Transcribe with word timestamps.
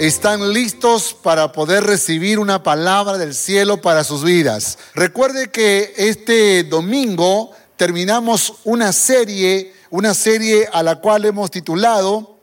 están 0.00 0.54
listos 0.54 1.14
para 1.22 1.52
poder 1.52 1.84
recibir 1.84 2.38
una 2.38 2.62
palabra 2.62 3.18
del 3.18 3.34
cielo 3.34 3.82
para 3.82 4.02
sus 4.02 4.24
vidas? 4.24 4.78
Recuerde 4.94 5.50
que 5.50 5.92
este 5.98 6.64
domingo 6.64 7.50
terminamos 7.76 8.54
una 8.64 8.94
serie, 8.94 9.74
una 9.90 10.14
serie 10.14 10.66
a 10.72 10.82
la 10.82 11.00
cual 11.00 11.26
hemos 11.26 11.50
titulado 11.50 12.38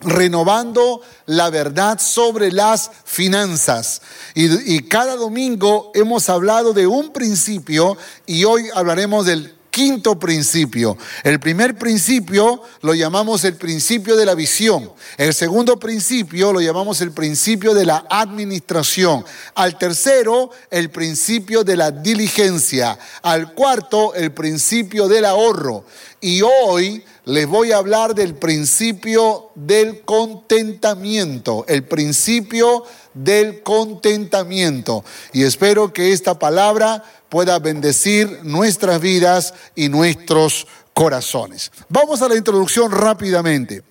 renovando 0.00 1.00
la 1.24 1.48
verdad 1.48 1.98
sobre 1.98 2.52
las 2.52 2.90
finanzas. 3.04 4.02
Y, 4.34 4.74
y, 4.74 4.82
cada 4.82 5.16
domingo 5.16 5.92
hemos 5.94 6.28
hablado 6.28 6.74
de 6.74 6.86
un 6.86 7.10
principio 7.10 7.96
y 8.26 8.44
hoy 8.44 8.68
hablaremos 8.74 9.24
del 9.24 9.54
quinto 9.72 10.18
principio. 10.18 10.98
El 11.24 11.40
primer 11.40 11.76
principio 11.76 12.62
lo 12.82 12.94
llamamos 12.94 13.42
el 13.44 13.54
principio 13.54 14.14
de 14.16 14.26
la 14.26 14.34
visión. 14.34 14.92
El 15.16 15.32
segundo 15.32 15.80
principio 15.80 16.52
lo 16.52 16.60
llamamos 16.60 17.00
el 17.00 17.10
principio 17.10 17.72
de 17.72 17.86
la 17.86 18.04
administración. 18.10 19.24
Al 19.54 19.78
tercero, 19.78 20.50
el 20.70 20.90
principio 20.90 21.64
de 21.64 21.76
la 21.76 21.90
diligencia. 21.90 22.98
Al 23.22 23.54
cuarto, 23.54 24.14
el 24.14 24.32
principio 24.32 25.08
del 25.08 25.24
ahorro. 25.24 25.86
Y 26.20 26.42
hoy 26.42 27.02
les 27.24 27.46
voy 27.46 27.72
a 27.72 27.76
hablar 27.76 28.14
del 28.14 28.34
principio 28.34 29.50
del 29.54 30.02
contentamiento. 30.02 31.64
El 31.68 31.84
principio 31.84 32.84
del 33.14 33.62
contentamiento. 33.62 35.04
Y 35.32 35.44
espero 35.44 35.92
que 35.92 36.12
esta 36.12 36.38
palabra 36.38 37.04
pueda 37.28 37.58
bendecir 37.58 38.40
nuestras 38.42 39.00
vidas 39.00 39.54
y 39.74 39.88
nuestros 39.88 40.66
corazones. 40.94 41.70
Vamos 41.88 42.22
a 42.22 42.28
la 42.28 42.36
introducción 42.36 42.90
rápidamente. 42.90 43.82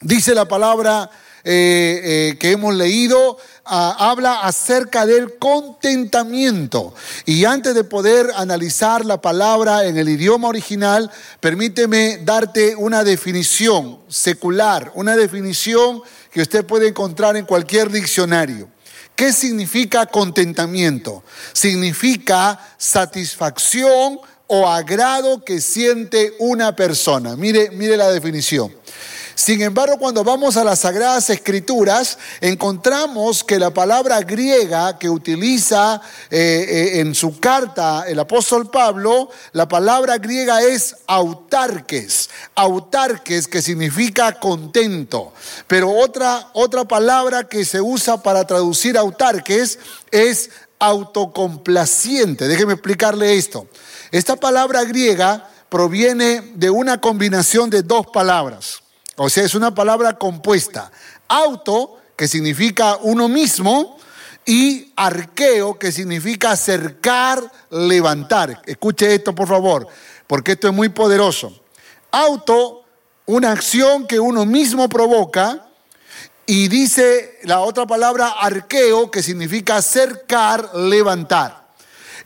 Dice 0.00 0.34
la 0.34 0.46
palabra 0.46 1.10
eh, 1.48 2.00
eh, 2.32 2.36
que 2.38 2.50
hemos 2.50 2.74
leído, 2.74 3.38
ah, 3.64 4.10
habla 4.10 4.40
acerca 4.40 5.06
del 5.06 5.38
contentamiento. 5.38 6.92
Y 7.24 7.44
antes 7.44 7.72
de 7.76 7.84
poder 7.84 8.32
analizar 8.34 9.04
la 9.04 9.20
palabra 9.20 9.84
en 9.84 9.96
el 9.96 10.08
idioma 10.08 10.48
original, 10.48 11.08
permíteme 11.38 12.18
darte 12.24 12.74
una 12.74 13.04
definición 13.04 14.00
secular, 14.08 14.90
una 14.96 15.14
definición 15.14 16.02
que 16.32 16.42
usted 16.42 16.66
puede 16.66 16.88
encontrar 16.88 17.36
en 17.36 17.46
cualquier 17.46 17.92
diccionario. 17.92 18.68
¿Qué 19.14 19.32
significa 19.32 20.06
contentamiento? 20.06 21.22
Significa 21.52 22.58
satisfacción 22.76 24.18
o 24.48 24.68
agrado 24.68 25.44
que 25.44 25.60
siente 25.60 26.34
una 26.40 26.74
persona. 26.74 27.36
Mire, 27.36 27.70
mire 27.70 27.96
la 27.96 28.10
definición. 28.10 28.74
Sin 29.36 29.60
embargo, 29.60 29.98
cuando 29.98 30.24
vamos 30.24 30.56
a 30.56 30.64
las 30.64 30.78
Sagradas 30.78 31.28
Escrituras, 31.28 32.16
encontramos 32.40 33.44
que 33.44 33.58
la 33.58 33.70
palabra 33.70 34.22
griega 34.22 34.98
que 34.98 35.10
utiliza 35.10 36.00
eh, 36.30 36.38
eh, 36.66 37.00
en 37.00 37.14
su 37.14 37.38
carta 37.38 38.04
el 38.08 38.18
apóstol 38.18 38.70
Pablo, 38.70 39.28
la 39.52 39.68
palabra 39.68 40.16
griega 40.16 40.62
es 40.62 40.96
autarques, 41.06 42.30
autarques 42.54 43.46
que 43.46 43.60
significa 43.60 44.40
contento. 44.40 45.34
Pero 45.66 45.90
otra, 45.90 46.48
otra 46.54 46.86
palabra 46.86 47.46
que 47.46 47.66
se 47.66 47.82
usa 47.82 48.22
para 48.22 48.46
traducir 48.46 48.96
autarques 48.96 49.78
es 50.12 50.48
autocomplaciente. 50.78 52.48
Déjeme 52.48 52.72
explicarle 52.72 53.36
esto. 53.36 53.68
Esta 54.10 54.36
palabra 54.36 54.82
griega 54.84 55.46
proviene 55.68 56.40
de 56.54 56.70
una 56.70 57.02
combinación 57.02 57.68
de 57.68 57.82
dos 57.82 58.06
palabras. 58.06 58.80
O 59.16 59.28
sea, 59.30 59.44
es 59.44 59.54
una 59.54 59.74
palabra 59.74 60.18
compuesta. 60.18 60.90
Auto, 61.28 61.98
que 62.16 62.28
significa 62.28 62.96
uno 63.00 63.28
mismo, 63.28 63.96
y 64.44 64.92
arqueo, 64.94 65.78
que 65.78 65.90
significa 65.90 66.52
acercar, 66.52 67.42
levantar. 67.70 68.62
Escuche 68.66 69.14
esto, 69.14 69.34
por 69.34 69.48
favor, 69.48 69.88
porque 70.26 70.52
esto 70.52 70.68
es 70.68 70.74
muy 70.74 70.88
poderoso. 70.90 71.60
Auto, 72.12 72.84
una 73.26 73.50
acción 73.50 74.06
que 74.06 74.20
uno 74.20 74.46
mismo 74.46 74.88
provoca, 74.88 75.66
y 76.46 76.68
dice 76.68 77.40
la 77.42 77.60
otra 77.60 77.86
palabra 77.86 78.28
arqueo, 78.28 79.10
que 79.10 79.22
significa 79.22 79.76
acercar, 79.76 80.76
levantar. 80.76 81.66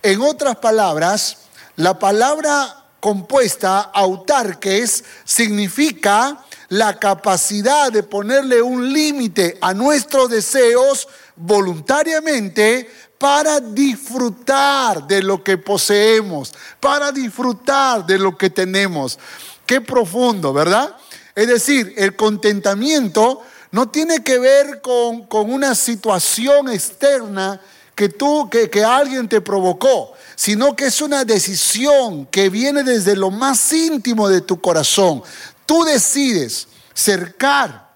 En 0.03 0.21
otras 0.21 0.57
palabras, 0.57 1.39
la 1.77 1.99
palabra 1.99 2.85
compuesta 3.01 3.81
autarques 3.81 5.05
significa 5.25 6.45
la 6.71 6.99
capacidad 6.99 7.91
de 7.91 8.05
ponerle 8.05 8.63
un 8.63 8.93
límite 8.93 9.59
a 9.61 9.75
nuestros 9.75 10.31
deseos 10.31 11.09
voluntariamente 11.35 12.89
para 13.19 13.61
disfrutar 13.61 15.07
de 15.07 15.21
lo 15.21 15.43
que 15.43 15.59
poseemos, 15.59 16.55
para 16.79 17.11
disfrutar 17.11 18.07
de 18.07 18.19
lo 18.19 18.39
que 18.39 18.51
tenemos. 18.51 19.19
Qué 19.67 19.81
profundo, 19.81 20.53
¿verdad? 20.53 20.97
Es 21.35 21.49
decir, 21.49 21.93
el 21.97 22.15
contentamiento 22.15 23.43
no 23.73 23.89
tiene 23.89 24.23
que 24.23 24.39
ver 24.39 24.81
con, 24.81 25.27
con 25.27 25.53
una 25.53 25.75
situación 25.75 26.71
externa 26.71 27.61
que 27.97 28.09
tú, 28.09 28.49
que, 28.49 28.71
que 28.71 28.85
alguien 28.85 29.29
te 29.29 29.41
provocó, 29.41 30.13
sino 30.37 30.75
que 30.77 30.87
es 30.87 31.01
una 31.01 31.25
decisión 31.25 32.27
que 32.27 32.49
viene 32.49 32.85
desde 32.85 33.17
lo 33.17 33.31
más 33.31 33.73
íntimo 33.73 34.29
de 34.29 34.41
tu 34.41 34.61
corazón. 34.61 35.23
Tú 35.71 35.85
decides 35.85 36.67
cercar 36.93 37.93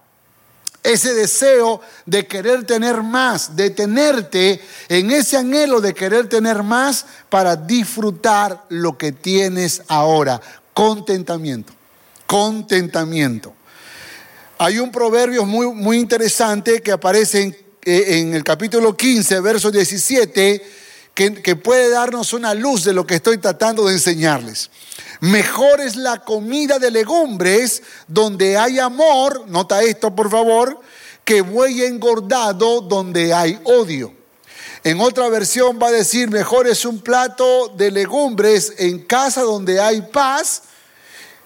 ese 0.81 1.13
deseo 1.13 1.81
de 2.05 2.25
querer 2.25 2.65
tener 2.65 3.03
más, 3.03 3.53
de 3.53 3.69
tenerte 3.69 4.61
en 4.87 5.11
ese 5.11 5.35
anhelo 5.35 5.81
de 5.81 5.93
querer 5.93 6.29
tener 6.29 6.63
más 6.63 7.05
para 7.27 7.57
disfrutar 7.57 8.63
lo 8.69 8.97
que 8.97 9.11
tienes 9.11 9.81
ahora. 9.89 10.39
Contentamiento, 10.73 11.73
contentamiento. 12.25 13.53
Hay 14.57 14.79
un 14.79 14.89
proverbio 14.89 15.43
muy, 15.43 15.67
muy 15.67 15.97
interesante 15.97 16.81
que 16.81 16.93
aparece 16.93 17.41
en, 17.41 17.57
eh, 17.83 18.19
en 18.19 18.35
el 18.35 18.45
capítulo 18.45 18.95
15, 18.95 19.41
verso 19.41 19.69
17, 19.69 20.63
que, 21.15 21.55
puede 21.55 21.89
darnos 21.89 22.33
una 22.33 22.53
luz 22.53 22.83
de 22.83 22.91
lo 22.91 23.07
que 23.07 23.15
estoy 23.15 23.37
tratando 23.37 23.85
de 23.85 23.93
enseñarles. 23.93 24.69
Mejor 25.21 25.79
es 25.79 25.95
la 25.95 26.19
comida 26.19 26.77
de 26.77 26.91
legumbres 26.91 27.81
donde 28.07 28.57
hay 28.57 28.79
amor, 28.79 29.45
nota 29.47 29.81
esto 29.81 30.13
por 30.13 30.29
favor, 30.29 30.77
que 31.23 31.39
buey 31.39 31.83
engordado 31.83 32.81
donde 32.81 33.33
hay 33.33 33.57
odio. 33.63 34.13
En 34.83 34.99
otra 34.99 35.29
versión 35.29 35.79
va 35.81 35.87
a 35.87 35.91
decir, 35.91 36.29
mejor 36.29 36.67
es 36.67 36.85
un 36.85 36.99
plato 36.99 37.69
de 37.69 37.91
legumbres 37.91 38.73
en 38.77 38.99
casa 38.99 39.41
donde 39.41 39.79
hay 39.79 40.01
paz 40.01 40.63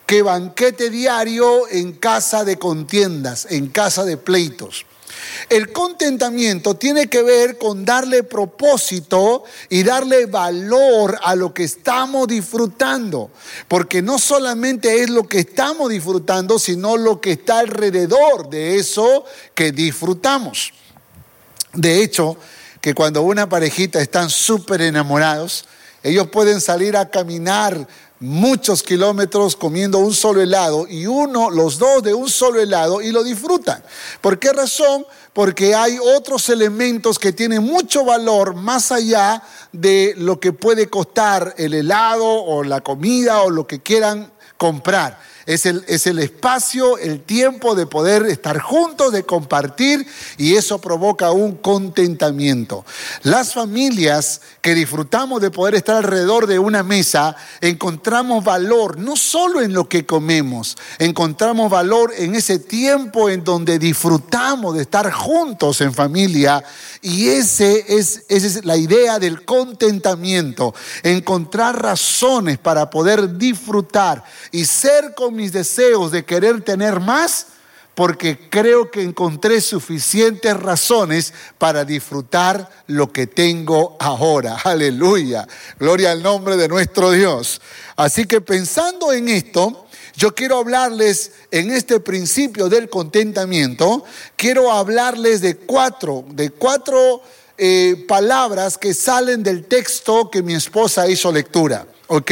que 0.07 0.23
banquete 0.23 0.89
diario 0.89 1.69
en 1.69 1.93
casa 1.93 2.43
de 2.43 2.57
contiendas, 2.57 3.45
en 3.51 3.67
casa 3.67 4.03
de 4.03 4.17
pleitos. 4.17 4.87
El 5.49 5.71
contentamiento 5.71 6.75
tiene 6.75 7.07
que 7.07 7.23
ver 7.23 7.57
con 7.57 7.85
darle 7.85 8.23
propósito 8.23 9.43
y 9.69 9.83
darle 9.83 10.25
valor 10.25 11.17
a 11.23 11.35
lo 11.35 11.53
que 11.53 11.63
estamos 11.63 12.27
disfrutando. 12.27 13.31
Porque 13.67 14.01
no 14.01 14.19
solamente 14.19 15.01
es 15.01 15.09
lo 15.09 15.27
que 15.27 15.39
estamos 15.39 15.89
disfrutando, 15.89 16.59
sino 16.59 16.97
lo 16.97 17.19
que 17.19 17.33
está 17.33 17.59
alrededor 17.59 18.49
de 18.49 18.75
eso 18.77 19.25
que 19.53 19.71
disfrutamos. 19.71 20.73
De 21.73 22.01
hecho, 22.01 22.37
que 22.81 22.93
cuando 22.93 23.21
una 23.21 23.49
parejita 23.49 24.01
están 24.01 24.29
súper 24.29 24.81
enamorados, 24.81 25.65
ellos 26.03 26.29
pueden 26.29 26.61
salir 26.61 26.95
a 26.95 27.09
caminar 27.09 27.87
muchos 28.19 28.83
kilómetros 28.83 29.55
comiendo 29.55 29.99
un 29.99 30.13
solo 30.13 30.41
helado 30.41 30.87
y 30.87 31.07
uno, 31.07 31.49
los 31.49 31.77
dos 31.79 32.03
de 32.03 32.13
un 32.13 32.29
solo 32.29 32.59
helado 32.59 33.01
y 33.01 33.11
lo 33.11 33.23
disfrutan. 33.23 33.83
¿Por 34.21 34.39
qué 34.39 34.51
razón? 34.51 35.05
Porque 35.33 35.73
hay 35.73 35.97
otros 35.99 36.49
elementos 36.49 37.17
que 37.17 37.31
tienen 37.31 37.63
mucho 37.63 38.03
valor 38.03 38.55
más 38.55 38.91
allá 38.91 39.41
de 39.71 40.13
lo 40.17 40.39
que 40.39 40.51
puede 40.51 40.89
costar 40.89 41.55
el 41.57 41.73
helado 41.73 42.25
o 42.25 42.63
la 42.63 42.81
comida 42.81 43.41
o 43.43 43.49
lo 43.49 43.65
que 43.65 43.79
quieran 43.79 44.31
comprar. 44.57 45.19
Es 45.49 45.65
el, 45.65 45.83
es 45.87 46.05
el 46.05 46.19
espacio, 46.19 46.99
el 46.99 47.21
tiempo 47.21 47.73
de 47.73 47.87
poder 47.87 48.27
estar 48.27 48.59
juntos, 48.59 49.11
de 49.11 49.23
compartir 49.23 50.05
y 50.37 50.53
eso 50.53 50.79
provoca 50.79 51.31
un 51.31 51.55
contentamiento. 51.55 52.85
Las 53.23 53.55
familias 53.55 54.41
que 54.61 54.75
disfrutamos 54.75 55.41
de 55.41 55.49
poder 55.49 55.73
estar 55.73 55.95
alrededor 55.95 56.45
de 56.45 56.59
una 56.59 56.83
mesa, 56.83 57.35
encontramos 57.61 58.43
valor 58.43 58.99
no 58.99 59.15
solo 59.15 59.63
en 59.63 59.73
lo 59.73 59.89
que 59.89 60.05
comemos, 60.05 60.77
encontramos 60.99 61.71
valor 61.71 62.13
en 62.15 62.35
ese 62.35 62.59
tiempo 62.59 63.27
en 63.27 63.43
donde 63.43 63.79
disfrutamos 63.79 64.75
de 64.75 64.83
estar 64.83 65.11
juntos 65.11 65.81
en 65.81 65.95
familia 65.95 66.63
y 67.01 67.29
ese 67.29 67.85
es, 67.87 68.23
esa 68.29 68.45
es 68.45 68.65
la 68.65 68.77
idea 68.77 69.17
del 69.17 69.45
contentamiento, 69.45 70.75
encontrar 71.01 71.81
razones 71.81 72.59
para 72.59 72.91
poder 72.91 73.35
disfrutar 73.35 74.23
y 74.51 74.65
ser 74.65 75.15
con 75.15 75.38
mis 75.39 75.53
deseos 75.53 76.11
de 76.11 76.25
querer 76.25 76.61
tener 76.65 76.99
más 76.99 77.47
porque 77.95 78.49
creo 78.49 78.91
que 78.91 79.01
encontré 79.01 79.61
suficientes 79.61 80.53
razones 80.57 81.33
para 81.57 81.85
disfrutar 81.85 82.69
lo 82.87 83.13
que 83.13 83.25
tengo 83.25 83.95
ahora. 84.01 84.57
Aleluya. 84.65 85.47
Gloria 85.79 86.11
al 86.11 86.21
nombre 86.21 86.57
de 86.57 86.67
nuestro 86.67 87.11
Dios. 87.11 87.61
Así 87.95 88.25
que 88.25 88.41
pensando 88.41 89.13
en 89.13 89.29
esto, 89.29 89.87
yo 90.17 90.35
quiero 90.35 90.57
hablarles 90.57 91.31
en 91.51 91.71
este 91.71 92.01
principio 92.01 92.67
del 92.67 92.89
contentamiento, 92.89 94.03
quiero 94.35 94.73
hablarles 94.73 95.39
de 95.39 95.55
cuatro, 95.55 96.25
de 96.31 96.49
cuatro 96.49 97.21
eh, 97.57 98.03
palabras 98.09 98.77
que 98.77 98.93
salen 98.93 99.41
del 99.41 99.67
texto 99.67 100.29
que 100.29 100.43
mi 100.43 100.53
esposa 100.53 101.07
hizo 101.07 101.31
lectura. 101.31 101.87
¿Ok? 102.07 102.31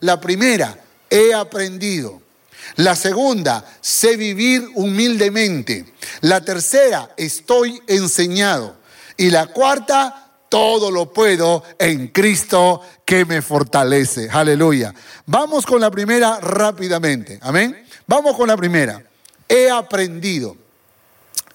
La 0.00 0.20
primera, 0.20 0.76
he 1.08 1.32
aprendido. 1.32 2.27
La 2.76 2.94
segunda, 2.96 3.64
sé 3.80 4.16
vivir 4.16 4.68
humildemente. 4.74 5.84
La 6.22 6.40
tercera, 6.40 7.10
estoy 7.16 7.80
enseñado. 7.86 8.76
Y 9.16 9.30
la 9.30 9.46
cuarta, 9.46 10.28
todo 10.48 10.90
lo 10.90 11.12
puedo 11.12 11.62
en 11.78 12.08
Cristo 12.08 12.80
que 13.04 13.24
me 13.24 13.42
fortalece. 13.42 14.28
Aleluya. 14.30 14.94
Vamos 15.26 15.66
con 15.66 15.80
la 15.80 15.90
primera 15.90 16.40
rápidamente. 16.40 17.38
Amén. 17.42 17.84
Vamos 18.06 18.36
con 18.36 18.48
la 18.48 18.56
primera. 18.56 19.02
He 19.48 19.70
aprendido. 19.70 20.56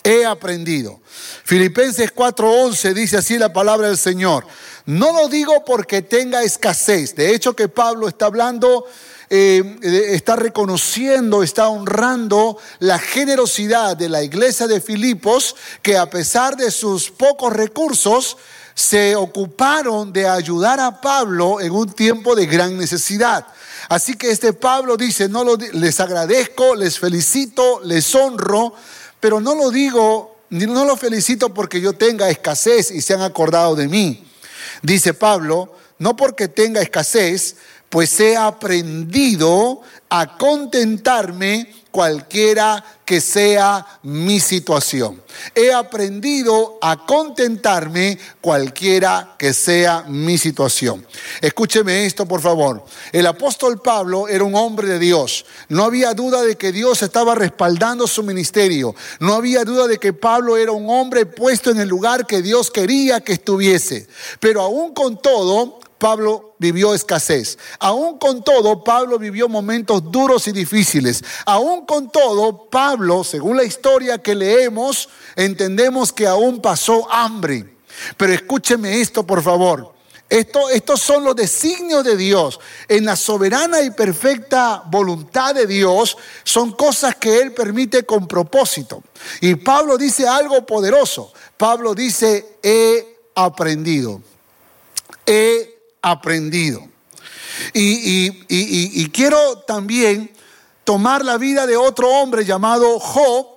He 0.03 0.25
aprendido. 0.25 0.99
Filipenses 1.45 2.13
4:11 2.13 2.93
dice 2.93 3.17
así 3.17 3.37
la 3.37 3.53
palabra 3.53 3.87
del 3.87 3.97
Señor. 3.97 4.45
No 4.85 5.13
lo 5.13 5.29
digo 5.29 5.63
porque 5.63 6.01
tenga 6.01 6.43
escasez. 6.43 7.15
De 7.15 7.33
hecho 7.33 7.55
que 7.55 7.69
Pablo 7.69 8.09
está 8.09 8.25
hablando 8.25 8.85
eh, 9.35 9.79
está 10.13 10.35
reconociendo, 10.35 11.41
está 11.41 11.67
honrando 11.67 12.59
la 12.77 12.99
generosidad 12.99 13.97
de 13.97 14.07
la 14.07 14.21
iglesia 14.21 14.67
de 14.67 14.79
Filipos, 14.79 15.55
que 15.81 15.97
a 15.97 16.07
pesar 16.07 16.55
de 16.55 16.69
sus 16.69 17.09
pocos 17.09 17.51
recursos, 17.51 18.37
se 18.75 19.15
ocuparon 19.15 20.13
de 20.13 20.27
ayudar 20.27 20.79
a 20.79 21.01
Pablo 21.01 21.59
en 21.61 21.71
un 21.71 21.91
tiempo 21.91 22.35
de 22.35 22.45
gran 22.45 22.77
necesidad. 22.77 23.47
Así 23.89 24.13
que 24.13 24.29
este 24.29 24.53
Pablo 24.53 24.97
dice, 24.97 25.27
no 25.27 25.43
lo, 25.43 25.57
les 25.57 25.99
agradezco, 25.99 26.75
les 26.75 26.99
felicito, 26.99 27.81
les 27.83 28.13
honro, 28.13 28.75
pero 29.19 29.41
no 29.41 29.55
lo 29.55 29.71
digo, 29.71 30.37
no 30.51 30.85
lo 30.85 30.95
felicito 30.95 31.51
porque 31.55 31.81
yo 31.81 31.93
tenga 31.93 32.29
escasez 32.29 32.91
y 32.91 33.01
se 33.01 33.15
han 33.15 33.21
acordado 33.21 33.75
de 33.75 33.87
mí. 33.87 34.27
Dice 34.83 35.15
Pablo, 35.15 35.73
no 35.97 36.15
porque 36.15 36.47
tenga 36.47 36.81
escasez, 36.81 37.55
pues 37.93 38.19
he 38.19 38.35
aprendido 38.35 39.81
a 40.09 40.35
contentarme 40.35 41.71
cualquiera 41.91 42.83
que 43.05 43.21
sea 43.21 43.85
mi 44.01 44.39
situación. 44.39 45.21
He 45.53 45.71
aprendido 45.71 46.79
a 46.81 47.05
contentarme 47.05 48.17
cualquiera 48.41 49.35
que 49.37 49.53
sea 49.53 50.05
mi 50.07 50.39
situación. 50.39 51.05
Escúcheme 51.39 52.07
esto, 52.07 52.27
por 52.27 52.41
favor. 52.41 52.83
El 53.11 53.27
apóstol 53.27 53.79
Pablo 53.79 54.27
era 54.27 54.43
un 54.43 54.55
hombre 54.55 54.87
de 54.87 54.97
Dios. 54.97 55.45
No 55.69 55.83
había 55.83 56.15
duda 56.15 56.41
de 56.41 56.57
que 56.57 56.71
Dios 56.71 57.03
estaba 57.03 57.35
respaldando 57.35 58.07
su 58.07 58.23
ministerio. 58.23 58.95
No 59.19 59.35
había 59.35 59.63
duda 59.65 59.85
de 59.85 59.99
que 59.99 60.13
Pablo 60.13 60.57
era 60.57 60.71
un 60.71 60.89
hombre 60.89 61.27
puesto 61.27 61.69
en 61.69 61.79
el 61.79 61.89
lugar 61.89 62.25
que 62.25 62.41
Dios 62.41 62.71
quería 62.71 63.21
que 63.21 63.33
estuviese. 63.33 64.07
Pero 64.39 64.61
aún 64.61 64.95
con 64.95 65.21
todo, 65.21 65.79
Pablo 66.03 66.55
vivió 66.59 66.93
escasez. 66.93 67.57
Aún 67.79 68.17
con 68.17 68.43
todo, 68.43 68.83
Pablo 68.83 69.17
vivió 69.17 69.47
momentos 69.47 70.11
duros 70.11 70.49
y 70.49 70.51
difíciles. 70.51 71.23
Aún 71.45 71.85
con 71.85 72.11
todo, 72.11 72.69
Pablo, 72.69 73.23
según 73.23 73.55
la 73.55 73.63
historia 73.63 74.17
que 74.17 74.35
leemos, 74.35 75.07
entendemos 75.37 76.11
que 76.11 76.27
aún 76.27 76.61
pasó 76.61 77.09
hambre. 77.09 77.77
Pero 78.17 78.33
escúcheme 78.33 78.99
esto, 78.99 79.25
por 79.25 79.41
favor. 79.41 79.93
Esto, 80.27 80.69
estos 80.71 80.99
son 80.99 81.23
los 81.23 81.37
designios 81.37 82.03
de 82.03 82.17
Dios. 82.17 82.59
En 82.89 83.05
la 83.05 83.15
soberana 83.15 83.79
y 83.79 83.91
perfecta 83.91 84.83
voluntad 84.87 85.55
de 85.55 85.67
Dios 85.67 86.17
son 86.43 86.73
cosas 86.73 87.15
que 87.15 87.39
Él 87.39 87.53
permite 87.53 88.03
con 88.03 88.27
propósito. 88.27 89.01
Y 89.39 89.55
Pablo 89.55 89.97
dice 89.97 90.27
algo 90.27 90.65
poderoso. 90.65 91.31
Pablo 91.55 91.95
dice, 91.95 92.57
he 92.61 93.19
aprendido. 93.35 94.21
He 95.25 95.72
aprendido. 96.03 96.87
Y, 97.73 99.09
quiero 99.09 99.59
también 99.59 100.31
tomar 100.83 101.25
la 101.25 101.37
vida 101.37 101.65
de 101.65 101.77
otro 101.77 102.09
hombre 102.09 102.45
llamado 102.45 102.99
Job, 102.99 103.47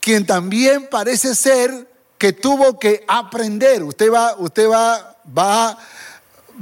quien 0.00 0.26
también 0.26 0.88
parece 0.90 1.34
ser 1.34 1.88
que 2.18 2.32
tuvo 2.32 2.78
que 2.78 3.04
aprender. 3.08 3.82
Usted 3.82 4.12
va, 4.12 4.34
usted 4.38 4.68
va, 4.68 5.16
va, 5.26 5.78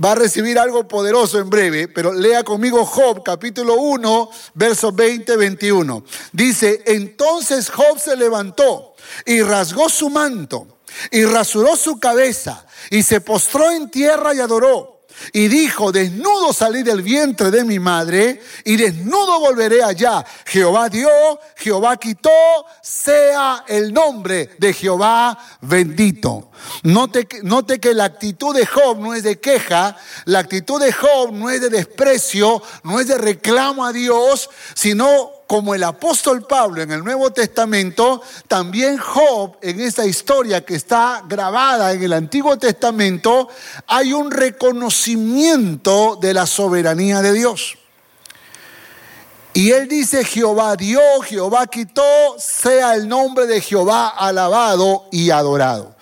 va 0.02 0.12
a 0.12 0.14
recibir 0.14 0.58
algo 0.58 0.86
poderoso 0.86 1.38
en 1.38 1.48
breve, 1.50 1.88
pero 1.88 2.12
lea 2.12 2.44
conmigo 2.44 2.84
Job 2.84 3.22
capítulo 3.24 3.74
1, 3.76 4.30
versos 4.54 4.94
20, 4.94 5.36
21. 5.36 6.04
Dice, 6.32 6.82
entonces 6.86 7.70
Job 7.70 7.98
se 7.98 8.16
levantó 8.16 8.94
y 9.24 9.42
rasgó 9.42 9.88
su 9.88 10.10
manto 10.10 10.78
y 11.10 11.24
rasuró 11.24 11.76
su 11.76 11.98
cabeza 11.98 12.66
y 12.90 13.02
se 13.02 13.20
postró 13.20 13.70
en 13.70 13.90
tierra 13.90 14.34
y 14.34 14.40
adoró. 14.40 15.01
Y 15.32 15.48
dijo, 15.48 15.92
desnudo 15.92 16.52
salí 16.52 16.82
del 16.82 17.02
vientre 17.02 17.50
de 17.50 17.64
mi 17.64 17.78
madre 17.78 18.40
y 18.64 18.76
desnudo 18.76 19.40
volveré 19.40 19.82
allá. 19.82 20.24
Jehová 20.44 20.88
dio, 20.88 21.08
Jehová 21.56 21.96
quitó, 21.96 22.30
sea 22.82 23.64
el 23.68 23.92
nombre 23.92 24.50
de 24.58 24.72
Jehová 24.72 25.38
bendito. 25.60 26.50
Note, 26.82 27.26
note 27.42 27.78
que 27.78 27.94
la 27.94 28.04
actitud 28.04 28.54
de 28.54 28.66
Job 28.66 28.98
no 28.98 29.14
es 29.14 29.22
de 29.22 29.40
queja, 29.40 29.96
la 30.24 30.40
actitud 30.40 30.80
de 30.80 30.92
Job 30.92 31.32
no 31.32 31.50
es 31.50 31.60
de 31.60 31.70
desprecio, 31.70 32.62
no 32.84 33.00
es 33.00 33.08
de 33.08 33.18
reclamo 33.18 33.84
a 33.84 33.92
Dios, 33.92 34.50
sino 34.74 35.41
como 35.52 35.74
el 35.74 35.82
apóstol 35.82 36.46
Pablo 36.46 36.80
en 36.80 36.92
el 36.92 37.04
Nuevo 37.04 37.30
Testamento, 37.30 38.22
también 38.48 38.96
Job 38.96 39.58
en 39.60 39.80
esta 39.80 40.06
historia 40.06 40.64
que 40.64 40.76
está 40.76 41.22
grabada 41.28 41.92
en 41.92 42.02
el 42.02 42.14
Antiguo 42.14 42.58
Testamento, 42.58 43.50
hay 43.86 44.14
un 44.14 44.30
reconocimiento 44.30 46.16
de 46.18 46.32
la 46.32 46.46
soberanía 46.46 47.20
de 47.20 47.34
Dios. 47.34 47.76
Y 49.52 49.72
él 49.72 49.88
dice, 49.88 50.24
Jehová 50.24 50.74
dio, 50.74 51.02
Jehová 51.20 51.66
quitó, 51.66 52.02
sea 52.38 52.94
el 52.94 53.06
nombre 53.06 53.46
de 53.46 53.60
Jehová 53.60 54.08
alabado 54.08 55.04
y 55.12 55.28
adorado. 55.28 55.96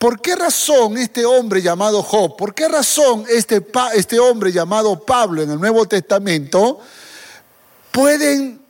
¿Por 0.00 0.20
qué 0.20 0.34
razón 0.34 0.98
este 0.98 1.24
hombre 1.24 1.62
llamado 1.62 2.02
Job, 2.02 2.36
por 2.36 2.56
qué 2.56 2.66
razón 2.66 3.24
este, 3.28 3.64
este 3.94 4.18
hombre 4.18 4.50
llamado 4.50 4.98
Pablo 4.98 5.42
en 5.42 5.52
el 5.52 5.60
Nuevo 5.60 5.86
Testamento 5.86 6.80
pueden 7.92 8.65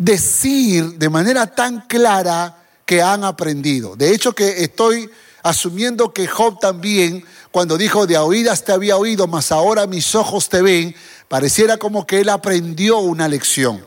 decir 0.00 0.94
de 0.94 1.10
manera 1.10 1.46
tan 1.46 1.82
clara 1.82 2.64
que 2.86 3.02
han 3.02 3.22
aprendido. 3.22 3.96
De 3.96 4.14
hecho 4.14 4.32
que 4.32 4.64
estoy 4.64 5.10
asumiendo 5.42 6.12
que 6.14 6.26
Job 6.26 6.58
también, 6.58 7.22
cuando 7.50 7.76
dijo 7.76 8.06
de 8.06 8.16
oídas 8.16 8.64
te 8.64 8.72
había 8.72 8.96
oído, 8.96 9.26
mas 9.26 9.52
ahora 9.52 9.86
mis 9.86 10.14
ojos 10.14 10.48
te 10.48 10.62
ven, 10.62 10.96
pareciera 11.28 11.76
como 11.76 12.06
que 12.06 12.20
él 12.20 12.30
aprendió 12.30 12.98
una 12.98 13.28
lección. 13.28 13.86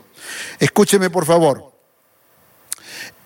Escúcheme 0.60 1.10
por 1.10 1.26
favor. 1.26 1.72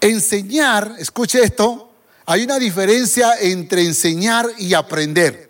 Enseñar, 0.01 0.95
escuche 0.99 1.43
esto, 1.43 1.91
hay 2.25 2.45
una 2.45 2.59
diferencia 2.59 3.35
entre 3.39 3.85
enseñar 3.85 4.47
y 4.57 4.73
aprender. 4.73 5.48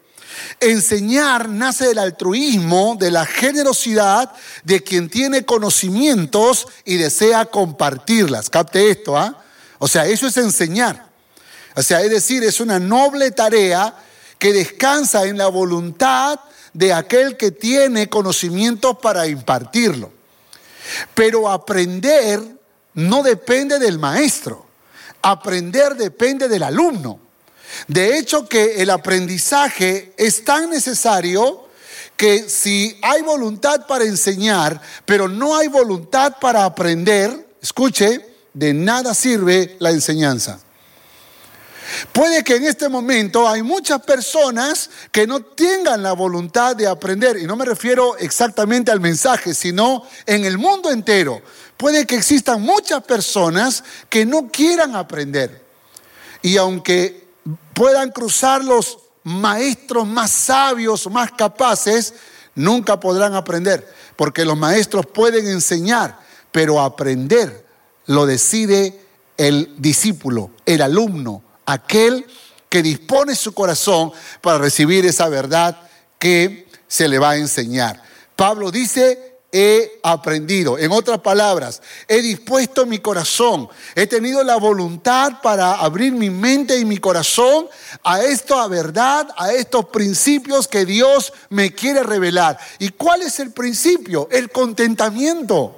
Enseñar 0.61 1.49
nace 1.49 1.87
del 1.87 1.99
altruismo, 1.99 2.97
de 2.99 3.11
la 3.11 3.25
generosidad 3.25 4.33
de 4.65 4.83
quien 4.83 5.09
tiene 5.09 5.45
conocimientos 5.45 6.67
y 6.85 6.97
desea 6.97 7.47
compartirlas. 7.47 8.51
Capte 8.51 8.91
esto, 8.91 9.17
¿ah? 9.17 9.43
O 9.79 9.87
sea, 9.87 10.07
eso 10.07 10.27
es 10.27 10.37
enseñar. 10.37 11.09
O 11.77 11.83
sea, 11.83 12.03
es 12.03 12.11
decir, 12.11 12.43
es 12.43 12.59
una 12.61 12.81
noble 12.81 13.31
tarea 13.31 13.95
que 14.39 14.53
descansa 14.53 15.25
en 15.27 15.39
la 15.39 15.47
voluntad 15.47 16.41
de 16.73 16.93
aquel 16.93 17.37
que 17.37 17.51
tiene 17.51 18.09
conocimientos 18.09 18.99
para 18.99 19.27
impartirlo. 19.27 20.13
Pero 21.15 21.51
aprender 21.51 22.41
no 22.95 23.23
depende 23.23 23.79
del 23.79 23.99
maestro. 23.99 24.67
Aprender 25.23 25.95
depende 25.95 26.49
del 26.49 26.63
alumno. 26.63 27.21
De 27.87 28.19
hecho 28.19 28.49
que 28.49 28.83
el 28.83 28.91
aprendizaje 28.91 30.13
es 30.17 30.45
tan 30.45 30.71
necesario 30.71 31.69
que 32.17 32.49
si 32.49 32.99
hay 33.03 33.23
voluntad 33.23 33.87
para 33.87 34.05
enseñar, 34.05 34.81
pero 35.05 35.29
no 35.29 35.57
hay 35.57 35.69
voluntad 35.69 36.37
para 36.41 36.65
aprender, 36.65 37.49
escuche, 37.63 38.27
de 38.53 38.75
nada 38.75 39.15
sirve 39.15 39.77
la 39.79 39.91
enseñanza. 39.91 40.59
Puede 42.13 42.43
que 42.45 42.57
en 42.57 42.65
este 42.65 42.89
momento 42.89 43.49
hay 43.49 43.63
muchas 43.63 44.03
personas 44.03 44.91
que 45.11 45.27
no 45.27 45.43
tengan 45.43 46.03
la 46.03 46.13
voluntad 46.13 46.77
de 46.77 46.87
aprender, 46.87 47.39
y 47.39 47.47
no 47.47 47.57
me 47.57 47.65
refiero 47.65 48.17
exactamente 48.19 48.91
al 48.91 49.01
mensaje, 49.01 49.55
sino 49.55 50.03
en 50.27 50.45
el 50.45 50.59
mundo 50.59 50.91
entero. 50.91 51.41
Puede 51.77 52.05
que 52.05 52.17
existan 52.17 52.61
muchas 52.61 53.03
personas 53.05 53.85
que 54.09 54.27
no 54.27 54.49
quieran 54.49 54.97
aprender. 54.97 55.65
Y 56.43 56.57
aunque 56.57 57.28
puedan 57.75 58.11
cruzar 58.11 58.65
los 58.65 58.99
maestros 59.25 60.07
más 60.07 60.31
sabios, 60.31 61.09
más 61.11 61.33
capaces, 61.33 62.15
nunca 62.55 62.99
podrán 62.99 63.35
aprender, 63.35 63.87
porque 64.17 64.45
los 64.45 64.57
maestros 64.57 65.07
pueden 65.07 65.47
enseñar, 65.47 66.19
pero 66.51 66.81
aprender 66.81 67.67
lo 68.07 68.27
decide 68.27 69.01
el 69.37 69.75
discípulo, 69.79 70.51
el 70.67 70.83
alumno, 70.83 71.43
aquel 71.67 72.27
que 72.69 72.83
dispone 72.83 73.35
su 73.35 73.53
corazón 73.53 74.13
para 74.41 74.59
recibir 74.59 75.07
esa 75.07 75.29
verdad 75.29 75.79
que 76.19 76.69
se 76.87 77.09
le 77.09 77.19
va 77.19 77.31
a 77.31 77.37
enseñar. 77.37 78.03
Pablo 78.35 78.71
dice, 78.71 79.38
he 79.51 80.01
aprendido. 80.03 80.79
En 80.79 80.93
otras 80.93 81.21
palabras, 81.21 81.81
he 82.07 82.21
dispuesto 82.21 82.85
mi 82.87 82.99
corazón, 82.99 83.69
he 83.95 84.07
tenido 84.07 84.43
la 84.45 84.57
voluntad 84.57 85.41
para 85.43 85.75
abrir 85.75 86.13
mi 86.13 86.31
mente 86.31 86.79
y 86.79 86.85
mi 86.85 86.99
corazón 86.99 87.67
a 88.05 88.23
esta 88.23 88.67
verdad, 88.69 89.29
a 89.37 89.53
estos 89.53 89.87
principios 89.87 90.69
que 90.69 90.85
Dios 90.85 91.33
me 91.49 91.73
quiere 91.73 92.03
revelar. 92.03 92.59
¿Y 92.79 92.91
cuál 92.91 93.23
es 93.23 93.41
el 93.41 93.53
principio? 93.53 94.29
El 94.31 94.51
contentamiento. 94.51 95.77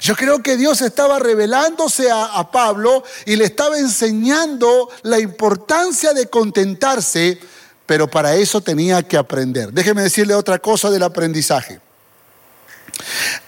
Yo 0.00 0.16
creo 0.16 0.42
que 0.42 0.56
Dios 0.56 0.82
estaba 0.82 1.18
revelándose 1.18 2.10
a, 2.10 2.50
Pablo 2.50 3.04
y 3.24 3.36
le 3.36 3.44
estaba 3.44 3.78
enseñando 3.78 4.88
la 5.02 5.20
importancia 5.20 6.12
de 6.12 6.26
contentarse, 6.26 7.38
pero 7.86 8.08
para 8.08 8.34
eso 8.34 8.60
tenía 8.60 9.02
que 9.02 9.16
aprender. 9.16 9.72
Déjeme 9.72 10.02
decirle 10.02 10.34
otra 10.34 10.58
cosa 10.58 10.90
del 10.90 11.04
aprendizaje. 11.04 11.80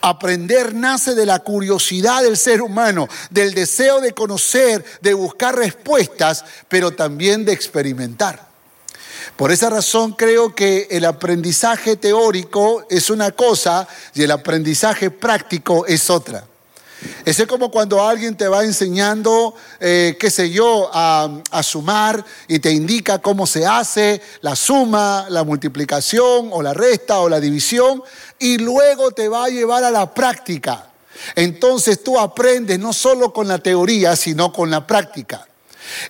Aprender 0.01 0.75
nace 0.75 1.15
de 1.15 1.27
la 1.27 1.41
curiosidad 1.41 2.23
del 2.23 2.37
ser 2.37 2.63
humano, 2.63 3.09
del 3.31 3.55
deseo 3.55 4.01
de 4.01 4.13
conocer, 4.13 4.85
de 5.01 5.15
buscar 5.15 5.57
respuestas, 5.57 6.45
pero 6.69 6.93
también 6.93 7.45
de 7.45 7.53
experimentar. 7.53 8.49
Por 9.37 9.53
esa 9.53 9.71
razón 9.71 10.13
creo 10.13 10.55
que 10.55 10.89
el 10.91 11.05
aprendizaje 11.05 11.97
teórico 11.97 12.87
es 12.91 13.11
una 13.11 13.31
cosa 13.33 13.87
y 14.15 14.23
el 14.23 14.31
aprendizaje 14.31 15.11
práctico 15.11 15.87
es 15.87 16.11
otra. 16.11 16.45
Es 17.25 17.45
como 17.47 17.71
cuando 17.71 18.07
alguien 18.07 18.37
te 18.37 18.49
va 18.49 18.65
enseñando, 18.65 19.55
eh, 19.81 20.17
qué 20.19 20.31
sé 20.31 20.51
yo, 20.51 20.91
a, 20.93 21.41
a, 21.51 21.63
sumar 21.63 22.25
y 22.49 22.59
te 22.59 22.73
indica 22.73 23.19
cómo 23.19 23.47
se 23.47 23.67
hace 23.67 24.21
la 24.41 24.57
suma, 24.57 25.27
la 25.29 25.45
multiplicación 25.45 26.51
o 26.53 26.63
la 26.63 26.75
resta 26.75 27.21
o 27.21 27.29
la 27.29 27.41
división 27.41 28.03
y 28.39 28.59
luego 28.59 29.13
te 29.13 29.29
va 29.29 29.45
a 29.45 29.49
llevar 29.49 29.85
a 29.85 29.91
la 29.91 30.13
práctica. 30.13 30.91
Entonces 31.35 32.03
tú 32.03 32.19
aprendes 32.19 32.79
no 32.79 32.93
solo 32.93 33.33
con 33.33 33.49
la 33.49 33.59
teoría, 33.59 34.17
sino 34.17 34.53
con 34.53 34.71
la 34.71 34.87
práctica. 34.87 35.48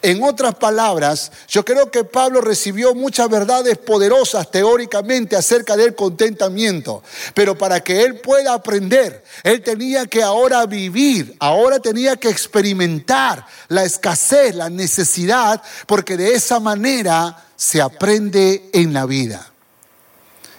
En 0.02 0.22
otras 0.22 0.54
palabras, 0.56 1.32
yo 1.48 1.64
creo 1.64 1.90
que 1.90 2.04
Pablo 2.04 2.40
recibió 2.40 2.94
muchas 2.94 3.28
verdades 3.28 3.78
poderosas 3.78 4.50
teóricamente 4.50 5.36
acerca 5.36 5.76
del 5.76 5.94
contentamiento, 5.94 7.02
pero 7.34 7.56
para 7.56 7.80
que 7.80 8.02
él 8.02 8.20
pueda 8.20 8.54
aprender, 8.54 9.22
él 9.42 9.62
tenía 9.62 10.06
que 10.06 10.22
ahora 10.22 10.66
vivir, 10.66 11.36
ahora 11.38 11.78
tenía 11.78 12.16
que 12.16 12.28
experimentar 12.28 13.46
la 13.68 13.84
escasez, 13.84 14.54
la 14.54 14.70
necesidad, 14.70 15.62
porque 15.86 16.16
de 16.16 16.34
esa 16.34 16.60
manera 16.60 17.44
se 17.56 17.80
aprende 17.80 18.70
en 18.72 18.92
la 18.92 19.06
vida. 19.06 19.50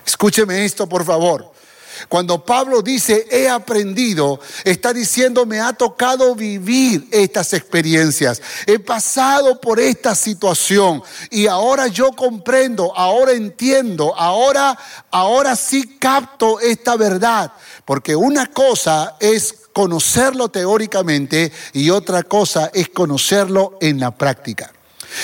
Escúcheme 0.06 0.66
esto, 0.66 0.88
por 0.88 1.06
favor. 1.06 1.59
Cuando 2.08 2.44
Pablo 2.44 2.82
dice, 2.82 3.28
he 3.32 3.50
aprendido, 3.50 4.40
está 4.64 4.94
diciendo, 4.94 5.46
me 5.46 5.60
ha 5.60 5.74
tocado 5.74 6.36
vivir 6.36 7.08
estas 7.12 7.54
experiencias. 7.54 8.42
He 8.66 8.80
pasado 8.80 9.60
por 9.60 9.80
esta 9.80 10.16
situación 10.16 11.04
y 11.30 11.48
ahora 11.48 11.88
yo 11.88 12.12
comprendo, 12.12 12.96
ahora 12.96 13.34
entiendo, 13.34 14.16
ahora, 14.16 14.78
ahora 15.12 15.56
sí 15.56 15.98
capto 16.00 16.60
esta 16.60 16.96
verdad. 16.96 17.52
Porque 17.86 18.16
una 18.16 18.48
cosa 18.48 19.16
es 19.20 19.56
conocerlo 19.74 20.50
teóricamente 20.50 21.52
y 21.74 21.90
otra 21.90 22.24
cosa 22.24 22.70
es 22.74 22.90
conocerlo 22.90 23.78
en 23.82 24.00
la 24.00 24.12
práctica. 24.12 24.72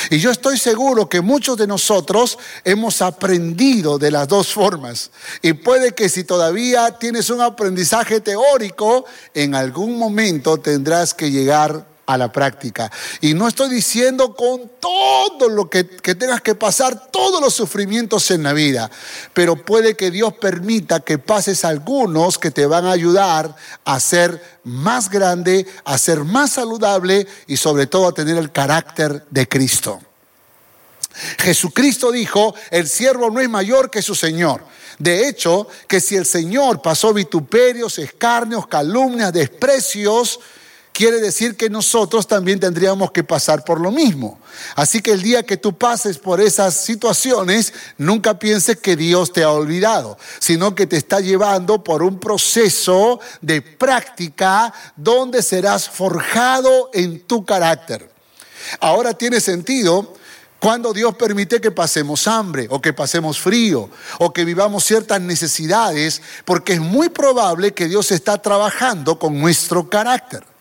Y 0.09 0.19
yo 0.19 0.31
estoy 0.31 0.57
seguro 0.57 1.07
que 1.09 1.21
muchos 1.21 1.57
de 1.57 1.67
nosotros 1.67 2.37
hemos 2.63 3.01
aprendido 3.01 3.97
de 3.97 4.11
las 4.11 4.27
dos 4.27 4.53
formas. 4.53 5.11
Y 5.41 5.53
puede 5.53 5.93
que 5.93 6.09
si 6.09 6.23
todavía 6.23 6.97
tienes 6.99 7.29
un 7.29 7.41
aprendizaje 7.41 8.21
teórico, 8.21 9.05
en 9.33 9.55
algún 9.55 9.97
momento 9.97 10.57
tendrás 10.57 11.13
que 11.13 11.31
llegar 11.31 11.94
a 12.05 12.17
la 12.17 12.31
práctica. 12.31 12.91
Y 13.21 13.33
no 13.33 13.47
estoy 13.47 13.69
diciendo 13.69 14.35
con 14.35 14.71
todo 14.79 15.49
lo 15.49 15.69
que, 15.69 15.83
tengas 15.83 16.41
que 16.41 16.55
pasar, 16.55 17.11
todos 17.11 17.41
los 17.41 17.53
sufrimientos 17.53 18.31
en 18.31 18.43
la 18.43 18.53
vida, 18.53 18.89
pero 19.33 19.55
puede 19.55 19.95
que 19.95 20.11
Dios 20.11 20.33
permita 20.33 20.99
que 20.99 21.17
pases 21.17 21.65
algunos 21.65 22.37
que 22.37 22.51
te 22.51 22.65
van 22.65 22.85
a 22.85 22.91
ayudar 22.91 23.55
a 23.83 23.99
ser 23.99 24.59
más 24.63 25.09
grande, 25.09 25.65
a 25.83 25.97
ser 25.97 26.23
más 26.23 26.51
saludable 26.51 27.27
y 27.47 27.57
sobre 27.57 27.87
todo 27.87 28.07
a 28.07 28.13
tener 28.13 28.37
el 28.37 28.51
carácter 28.51 29.25
de 29.29 29.47
Cristo. 29.47 29.99
Jesucristo 31.39 32.11
dijo, 32.11 32.53
el 32.71 32.87
siervo 32.87 33.29
no 33.29 33.39
es 33.39 33.49
mayor 33.49 33.89
que 33.89 34.01
su 34.01 34.15
Señor. 34.15 34.63
De 34.99 35.27
hecho, 35.27 35.67
que 35.87 35.99
si 35.99 36.15
el 36.15 36.25
Señor 36.25 36.81
pasó 36.81 37.13
vituperios, 37.13 37.99
escarnios, 37.99 38.67
calumnias, 38.67 39.33
desprecios, 39.33 40.39
quiere 40.95 41.19
decir 41.19 41.57
que 41.57 41.69
nosotros 41.69 42.25
también 42.25 42.57
tendríamos 42.57 43.11
que 43.11 43.21
pasar 43.21 43.65
por 43.65 43.81
lo 43.81 43.91
mismo. 43.91 44.39
Así 44.77 45.01
que 45.01 45.11
el 45.11 45.21
día 45.21 45.43
que 45.43 45.57
tú 45.57 45.77
pases 45.77 46.17
por 46.17 46.39
esas 46.39 46.73
situaciones, 46.85 47.73
nunca 47.97 48.39
pienses 48.39 48.77
que 48.77 48.95
Dios 48.95 49.33
te 49.33 49.43
ha 49.43 49.51
olvidado, 49.51 50.17
sino 50.39 50.73
que 50.73 50.87
te 50.87 50.95
está 50.95 51.19
llevando 51.19 51.83
por 51.83 52.01
un 52.01 52.17
proceso 52.17 53.19
de 53.41 53.61
práctica 53.61 54.73
donde 54.95 55.43
serás 55.43 55.89
forjado 55.89 56.89
en 56.93 57.27
tu 57.27 57.43
carácter. 57.43 58.09
Ahora 58.79 59.13
tiene 59.13 59.41
sentido 59.41 60.13
cuando 60.61 60.93
Dios 60.93 61.13
permite 61.15 61.59
que 61.59 61.71
pasemos 61.71 62.25
hambre 62.25 62.67
o 62.69 62.79
que 62.79 62.93
pasemos 62.93 63.37
frío 63.37 63.89
o 64.19 64.31
que 64.31 64.45
vivamos 64.45 64.85
ciertas 64.85 65.19
necesidades, 65.19 66.21
porque 66.45 66.73
es 66.73 66.79
muy 66.79 67.09
probable 67.09 67.73
que 67.73 67.89
Dios 67.89 68.13
está 68.13 68.41
trabajando 68.41 69.19
con 69.19 69.37
nuestro 69.37 69.89
carácter. 69.89 70.54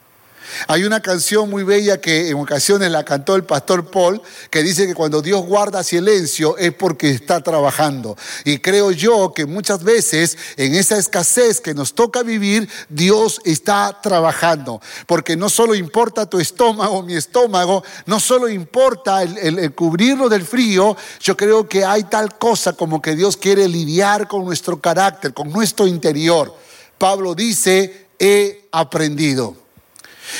Hay 0.68 0.84
una 0.84 1.00
canción 1.00 1.50
muy 1.50 1.62
bella 1.62 2.00
que 2.00 2.28
en 2.28 2.36
ocasiones 2.36 2.90
la 2.90 3.04
cantó 3.04 3.36
el 3.36 3.44
pastor 3.44 3.90
Paul, 3.90 4.20
que 4.50 4.62
dice 4.62 4.86
que 4.86 4.94
cuando 4.94 5.22
Dios 5.22 5.44
guarda 5.44 5.82
silencio 5.84 6.56
es 6.56 6.72
porque 6.72 7.10
está 7.10 7.42
trabajando. 7.42 8.16
Y 8.44 8.58
creo 8.58 8.90
yo 8.90 9.32
que 9.34 9.46
muchas 9.46 9.82
veces 9.82 10.36
en 10.56 10.74
esa 10.74 10.98
escasez 10.98 11.60
que 11.60 11.74
nos 11.74 11.94
toca 11.94 12.22
vivir, 12.22 12.68
Dios 12.88 13.40
está 13.44 14.00
trabajando. 14.02 14.80
Porque 15.06 15.36
no 15.36 15.48
solo 15.48 15.74
importa 15.74 16.26
tu 16.26 16.40
estómago, 16.40 17.02
mi 17.02 17.14
estómago, 17.14 17.84
no 18.06 18.20
solo 18.20 18.48
importa 18.48 19.22
el, 19.22 19.74
cubrirlo 19.74 20.28
del 20.28 20.44
frío, 20.44 20.96
yo 21.20 21.36
creo 21.36 21.68
que 21.68 21.84
hay 21.84 22.04
tal 22.04 22.38
cosa 22.38 22.72
como 22.72 23.00
que 23.00 23.16
Dios 23.16 23.36
quiere 23.36 23.68
lidiar 23.68 24.28
con 24.28 24.44
nuestro 24.44 24.80
carácter, 24.80 25.32
con 25.34 25.50
nuestro 25.50 25.86
interior. 25.86 26.54
Pablo 26.98 27.34
dice, 27.34 28.08
he 28.18 28.68
aprendido. 28.72 29.63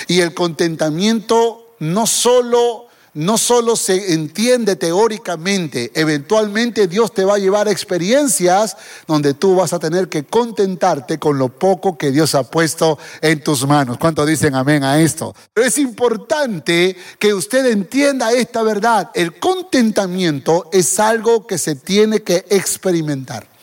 Y 0.09 0.21
el 0.21 0.35
contentamiento 0.35 1.77
no 1.79 2.07
solo 2.07 2.89
no 3.15 3.39
solo 3.39 3.77
se 3.77 4.13
entiende 4.13 4.75
teóricamente, 4.75 5.93
eventualmente 5.95 6.89
Dios 6.89 7.15
te 7.15 7.25
va 7.25 7.37
a 7.37 7.39
llevar 7.39 7.69
a 7.69 7.71
experiencias 7.71 8.77
donde 9.07 9.35
tú 9.35 9.55
vas 9.55 9.73
a 9.73 9.79
tener 9.79 10.09
que 10.09 10.25
contentarte 10.25 11.19
con 11.19 11.39
lo 11.39 11.49
poco 11.49 11.97
que 11.97 12.11
Dios 12.11 12.35
ha 12.35 12.43
puesto 12.43 12.99
en 13.21 13.43
tus 13.43 13.67
manos. 13.67 13.99
¿Cuántos 13.99 14.27
dicen 14.27 14.57
amén 14.57 14.83
a 14.83 15.01
esto? 15.01 15.35
Pero 15.53 15.67
es 15.67 15.79
importante 15.79 16.97
que 17.21 17.33
usted 17.33 17.67
entienda 17.67 18.33
esta 18.33 18.63
verdad. 18.63 19.11
El 19.15 19.39
contentamiento 19.39 20.69
es 20.73 20.99
algo 20.99 21.47
que 21.47 21.59
se 21.59 21.77
tiene 21.77 22.23
que 22.23 22.45
experimentar. 22.51 23.54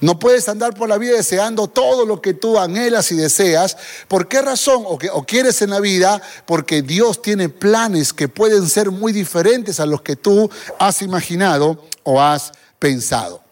No 0.00 0.18
puedes 0.18 0.48
andar 0.48 0.74
por 0.74 0.88
la 0.88 0.98
vida 0.98 1.16
deseando 1.16 1.68
todo 1.68 2.04
lo 2.04 2.20
que 2.20 2.34
tú 2.34 2.58
anhelas 2.58 3.10
y 3.12 3.16
deseas. 3.16 3.76
¿Por 4.08 4.28
qué 4.28 4.42
razón? 4.42 4.84
O, 4.86 4.98
o 5.12 5.24
quieres 5.24 5.62
en 5.62 5.70
la 5.70 5.80
vida, 5.80 6.20
porque 6.46 6.82
Dios 6.82 7.22
tiene 7.22 7.48
planes 7.48 8.12
que 8.12 8.28
pueden 8.28 8.68
ser 8.68 8.90
muy 8.90 9.12
diferentes 9.12 9.80
a 9.80 9.86
los 9.86 10.02
que 10.02 10.16
tú 10.16 10.50
has 10.78 11.02
imaginado 11.02 11.84
o 12.02 12.20
has 12.20 12.52
pensado. 12.78 13.42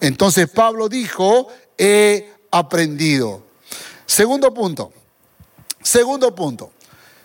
Entonces 0.00 0.48
Pablo 0.48 0.88
dijo, 0.88 1.48
he 1.76 2.32
aprendido. 2.50 3.42
Segundo 4.06 4.52
punto, 4.54 4.92
segundo 5.82 6.34
punto, 6.34 6.72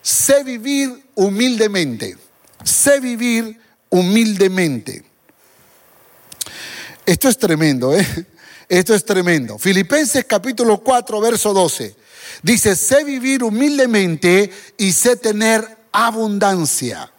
sé 0.02 0.44
vivir 0.44 1.06
humildemente, 1.16 2.18
sé 2.64 3.00
vivir 3.00 3.60
humildemente. 3.90 5.04
Esto 7.06 7.30
es 7.30 7.38
tremendo, 7.38 7.94
¿eh? 7.94 8.06
Esto 8.74 8.96
es 8.96 9.06
tremendo. 9.06 9.60
Filipenses 9.60 10.26
capítulo 10.26 10.80
4, 10.80 11.22
verso 11.22 11.54
12. 11.54 11.96
Dice, 12.42 12.76
sé 12.76 13.04
vivir 13.04 13.44
humildemente 13.44 14.52
y 14.80 14.94
sé 14.94 15.16
tener 15.16 15.64
abundancia. 15.92 17.12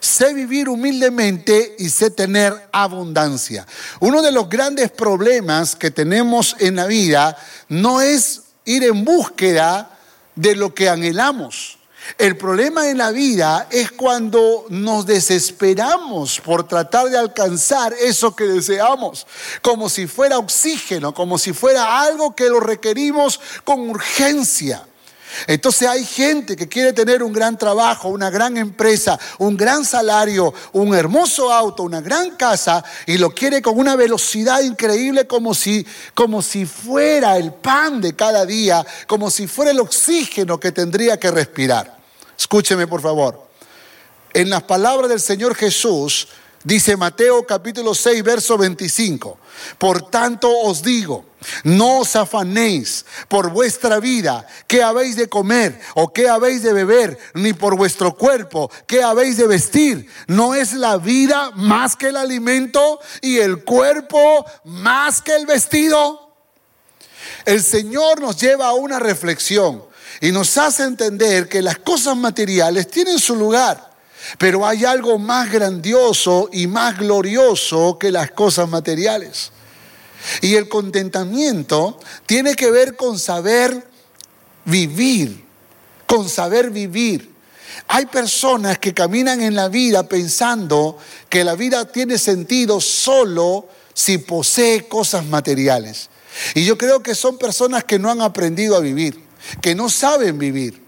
Sé 0.00 0.34
vivir 0.34 0.68
humildemente 0.68 1.76
y 1.78 1.90
sé 1.90 2.10
tener 2.10 2.52
abundancia. 2.72 3.64
Uno 4.00 4.20
de 4.20 4.32
los 4.32 4.48
grandes 4.48 4.90
problemas 4.90 5.76
que 5.76 5.92
tenemos 5.92 6.56
en 6.58 6.74
la 6.74 6.86
vida 6.86 7.38
no 7.68 8.00
es 8.00 8.42
ir 8.64 8.82
en 8.82 9.04
búsqueda 9.04 9.96
de 10.34 10.56
lo 10.56 10.74
que 10.74 10.88
anhelamos. 10.88 11.75
El 12.18 12.36
problema 12.36 12.88
en 12.88 12.98
la 12.98 13.10
vida 13.10 13.68
es 13.70 13.90
cuando 13.90 14.66
nos 14.68 15.06
desesperamos 15.06 16.40
por 16.40 16.66
tratar 16.66 17.08
de 17.08 17.18
alcanzar 17.18 17.92
eso 17.92 18.34
que 18.34 18.44
deseamos, 18.44 19.26
como 19.62 19.88
si 19.88 20.06
fuera 20.06 20.38
oxígeno, 20.38 21.12
como 21.12 21.38
si 21.38 21.52
fuera 21.52 22.00
algo 22.00 22.34
que 22.34 22.48
lo 22.48 22.60
requerimos 22.60 23.40
con 23.64 23.90
urgencia. 23.90 24.86
Entonces 25.46 25.88
hay 25.88 26.04
gente 26.04 26.56
que 26.56 26.68
quiere 26.68 26.92
tener 26.92 27.22
un 27.22 27.32
gran 27.32 27.58
trabajo, 27.58 28.08
una 28.08 28.30
gran 28.30 28.56
empresa, 28.56 29.18
un 29.38 29.56
gran 29.56 29.84
salario, 29.84 30.54
un 30.72 30.94
hermoso 30.94 31.52
auto, 31.52 31.82
una 31.82 32.00
gran 32.00 32.36
casa 32.36 32.82
y 33.06 33.18
lo 33.18 33.30
quiere 33.30 33.60
con 33.60 33.78
una 33.78 33.96
velocidad 33.96 34.60
increíble 34.62 35.26
como 35.26 35.54
si, 35.54 35.86
como 36.14 36.40
si 36.42 36.64
fuera 36.64 37.36
el 37.36 37.52
pan 37.52 38.00
de 38.00 38.14
cada 38.14 38.46
día, 38.46 38.86
como 39.06 39.30
si 39.30 39.46
fuera 39.46 39.72
el 39.72 39.80
oxígeno 39.80 40.58
que 40.58 40.72
tendría 40.72 41.18
que 41.18 41.30
respirar. 41.30 41.95
Escúcheme 42.38 42.86
por 42.86 43.00
favor. 43.00 43.46
En 44.32 44.50
las 44.50 44.62
palabras 44.64 45.08
del 45.08 45.20
Señor 45.20 45.54
Jesús, 45.54 46.28
Dice 46.66 46.96
Mateo 46.96 47.46
capítulo 47.46 47.94
6, 47.94 48.24
verso 48.24 48.58
25. 48.58 49.38
Por 49.78 50.10
tanto 50.10 50.50
os 50.50 50.82
digo, 50.82 51.24
no 51.62 52.00
os 52.00 52.16
afanéis 52.16 53.06
por 53.28 53.50
vuestra 53.50 54.00
vida, 54.00 54.44
qué 54.66 54.82
habéis 54.82 55.14
de 55.14 55.28
comer 55.28 55.80
o 55.94 56.12
qué 56.12 56.28
habéis 56.28 56.64
de 56.64 56.72
beber, 56.72 57.16
ni 57.34 57.52
por 57.52 57.76
vuestro 57.76 58.16
cuerpo, 58.16 58.68
qué 58.88 59.00
habéis 59.00 59.36
de 59.36 59.46
vestir. 59.46 60.10
¿No 60.26 60.56
es 60.56 60.72
la 60.72 60.96
vida 60.96 61.52
más 61.54 61.94
que 61.94 62.08
el 62.08 62.16
alimento 62.16 62.98
y 63.20 63.38
el 63.38 63.62
cuerpo 63.62 64.44
más 64.64 65.22
que 65.22 65.36
el 65.36 65.46
vestido? 65.46 66.32
El 67.44 67.62
Señor 67.62 68.20
nos 68.20 68.40
lleva 68.40 68.66
a 68.66 68.74
una 68.74 68.98
reflexión 68.98 69.84
y 70.20 70.32
nos 70.32 70.56
hace 70.58 70.84
entender 70.84 71.48
que 71.48 71.62
las 71.62 71.78
cosas 71.78 72.16
materiales 72.16 72.88
tienen 72.88 73.18
su 73.18 73.36
lugar 73.36 73.96
pero 74.38 74.66
hay 74.66 74.84
algo 74.84 75.18
más 75.18 75.50
grandioso 75.50 76.48
y 76.52 76.66
más 76.66 76.98
glorioso 76.98 77.98
que 77.98 78.10
las 78.10 78.30
cosas 78.30 78.68
materiales. 78.68 79.50
Y 80.42 80.54
el 80.54 80.68
contentamiento 80.68 81.98
tiene 82.26 82.54
que 82.54 82.70
ver 82.70 82.96
con 82.96 83.18
saber 83.18 83.86
vivir, 84.64 85.44
con 86.06 86.28
saber 86.28 86.70
vivir. 86.70 87.34
Hay 87.88 88.06
personas 88.06 88.78
que 88.78 88.94
caminan 88.94 89.40
en 89.42 89.54
la 89.54 89.68
vida 89.68 90.08
pensando 90.08 90.98
que 91.28 91.44
la 91.44 91.54
vida 91.54 91.84
tiene 91.86 92.18
sentido 92.18 92.80
solo 92.80 93.68
si 93.94 94.18
posee 94.18 94.88
cosas 94.88 95.24
materiales. 95.26 96.08
Y 96.54 96.64
yo 96.64 96.76
creo 96.76 97.02
que 97.02 97.14
son 97.14 97.38
personas 97.38 97.84
que 97.84 97.98
no 97.98 98.10
han 98.10 98.20
aprendido 98.20 98.76
a 98.76 98.80
vivir, 98.80 99.22
que 99.60 99.74
no 99.74 99.88
saben 99.88 100.38
vivir. 100.38 100.82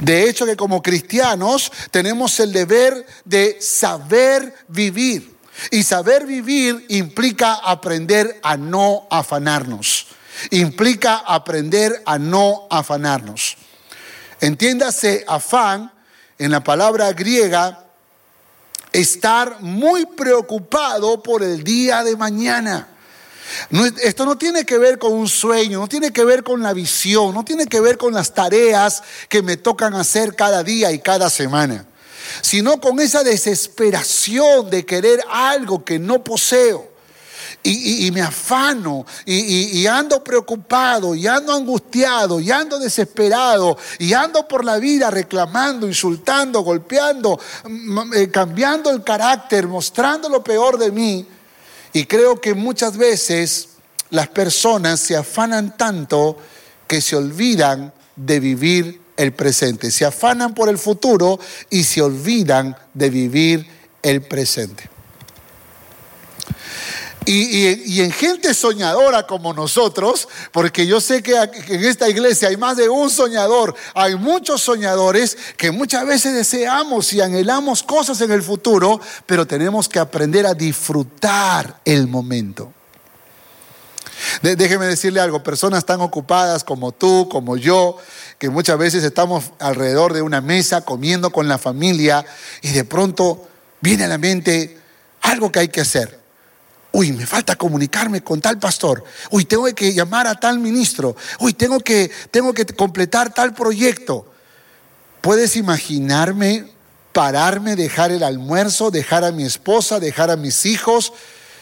De 0.00 0.28
hecho 0.28 0.46
que 0.46 0.56
como 0.56 0.82
cristianos 0.82 1.70
tenemos 1.90 2.40
el 2.40 2.52
deber 2.52 3.06
de 3.24 3.58
saber 3.60 4.54
vivir. 4.68 5.36
Y 5.70 5.82
saber 5.82 6.26
vivir 6.26 6.84
implica 6.88 7.54
aprender 7.54 8.40
a 8.42 8.56
no 8.56 9.06
afanarnos. 9.10 10.08
Implica 10.50 11.16
aprender 11.16 12.02
a 12.04 12.18
no 12.18 12.66
afanarnos. 12.70 13.56
Entiéndase 14.40 15.24
afán 15.26 15.90
en 16.38 16.50
la 16.50 16.62
palabra 16.62 17.12
griega 17.12 17.84
estar 18.92 19.60
muy 19.60 20.04
preocupado 20.04 21.22
por 21.22 21.42
el 21.42 21.64
día 21.64 22.04
de 22.04 22.16
mañana 22.16 22.95
esto 24.02 24.24
no 24.24 24.36
tiene 24.36 24.64
que 24.64 24.78
ver 24.78 24.98
con 24.98 25.12
un 25.12 25.28
sueño, 25.28 25.80
no 25.80 25.88
tiene 25.88 26.12
que 26.12 26.24
ver 26.24 26.42
con 26.42 26.62
la 26.62 26.72
visión, 26.72 27.34
no 27.34 27.44
tiene 27.44 27.66
que 27.66 27.80
ver 27.80 27.96
con 27.96 28.12
las 28.12 28.34
tareas 28.34 29.02
que 29.28 29.42
me 29.42 29.56
tocan 29.56 29.94
hacer 29.94 30.34
cada 30.34 30.62
día 30.62 30.92
y 30.92 31.00
cada 31.00 31.30
semana, 31.30 31.86
sino 32.42 32.80
con 32.80 33.00
esa 33.00 33.22
desesperación 33.22 34.70
de 34.70 34.84
querer 34.84 35.22
algo 35.30 35.84
que 35.84 35.98
no 35.98 36.22
poseo. 36.22 36.96
Y, 37.62 38.12
me 38.12 38.22
afano 38.22 39.04
y, 39.24 39.80
y, 39.80 39.86
ando 39.88 40.22
preocupado 40.22 41.16
y 41.16 41.26
ando 41.26 41.52
angustiado 41.52 42.38
y 42.38 42.52
ando 42.52 42.78
desesperado 42.78 43.76
y 43.98 44.12
ando 44.12 44.46
por 44.46 44.64
la 44.64 44.78
vida 44.78 45.10
reclamando, 45.10 45.88
insultando, 45.88 46.60
golpeando, 46.60 47.40
eh, 48.14 48.30
cambiando 48.30 48.90
el 48.90 49.02
carácter, 49.02 49.66
mostrando 49.66 50.28
lo 50.28 50.44
peor 50.44 50.78
de 50.78 50.92
mí 50.92 51.26
y 51.96 52.04
creo 52.04 52.42
que 52.42 52.52
muchas 52.52 52.98
veces 52.98 53.70
las 54.10 54.28
personas 54.28 55.00
se 55.00 55.16
afanan 55.16 55.78
tanto 55.78 56.36
que 56.86 57.00
se 57.00 57.16
olvidan 57.16 57.90
de 58.16 58.38
vivir 58.38 59.00
el 59.16 59.32
presente. 59.32 59.90
Se 59.90 60.04
afanan 60.04 60.52
por 60.52 60.68
el 60.68 60.76
futuro 60.76 61.40
y 61.70 61.84
se 61.84 62.02
olvidan 62.02 62.76
de 62.92 63.08
vivir 63.08 63.66
el 64.02 64.20
presente. 64.20 64.90
Y, 67.28 68.00
en 68.00 68.12
gente 68.12 68.54
soñadora 68.54 69.26
como 69.26 69.52
nosotros, 69.52 70.28
porque 70.52 70.86
yo 70.86 71.00
sé 71.00 71.24
que 71.24 71.34
en 71.34 71.84
esta 71.84 72.08
iglesia 72.08 72.48
hay 72.48 72.56
más 72.56 72.76
de 72.76 72.88
un 72.88 73.10
soñador, 73.10 73.74
hay 73.94 74.14
muchos 74.14 74.62
soñadores 74.62 75.36
que 75.56 75.72
muchas 75.72 76.06
veces 76.06 76.34
deseamos 76.34 77.12
y 77.12 77.20
anhelamos 77.20 77.82
cosas 77.82 78.20
en 78.20 78.30
el 78.30 78.44
futuro, 78.44 79.00
pero 79.26 79.44
tenemos 79.44 79.88
que 79.88 79.98
aprender 79.98 80.46
a 80.46 80.54
disfrutar 80.54 81.80
el 81.84 82.06
momento. 82.06 82.72
déjeme 84.40 84.86
decirle 84.86 85.18
algo, 85.18 85.42
personas 85.42 85.84
tan 85.84 86.00
ocupadas 86.00 86.62
como 86.62 86.92
tú, 86.92 87.28
como 87.28 87.56
yo, 87.56 87.96
que 88.38 88.50
muchas 88.50 88.78
veces 88.78 89.02
estamos 89.02 89.50
alrededor 89.58 90.12
de 90.12 90.22
una 90.22 90.40
mesa 90.40 90.82
comiendo 90.82 91.30
con 91.30 91.48
la 91.48 91.58
familia 91.58 92.24
y 92.62 92.70
de 92.70 92.84
pronto 92.84 93.48
viene 93.80 94.04
a 94.04 94.08
la 94.08 94.18
mente 94.18 94.78
algo 95.22 95.50
que 95.50 95.58
hay 95.58 95.68
que 95.68 95.80
hacer. 95.80 96.25
Uy, 96.92 97.12
me 97.12 97.26
falta 97.26 97.56
comunicarme 97.56 98.22
con 98.22 98.40
tal 98.40 98.58
pastor. 98.58 99.04
Uy, 99.30 99.44
tengo 99.44 99.66
que 99.74 99.92
llamar 99.92 100.26
a 100.26 100.34
tal 100.34 100.58
ministro. 100.58 101.14
Uy, 101.40 101.52
tengo 101.52 101.80
que, 101.80 102.10
tengo 102.30 102.54
que 102.54 102.64
completar 102.64 103.34
tal 103.34 103.54
proyecto. 103.54 104.26
¿Puedes 105.20 105.56
imaginarme 105.56 106.72
pararme, 107.12 107.76
dejar 107.76 108.12
el 108.12 108.22
almuerzo, 108.22 108.90
dejar 108.90 109.24
a 109.24 109.32
mi 109.32 109.44
esposa, 109.44 110.00
dejar 110.00 110.30
a 110.30 110.36
mis 110.36 110.66
hijos 110.66 111.12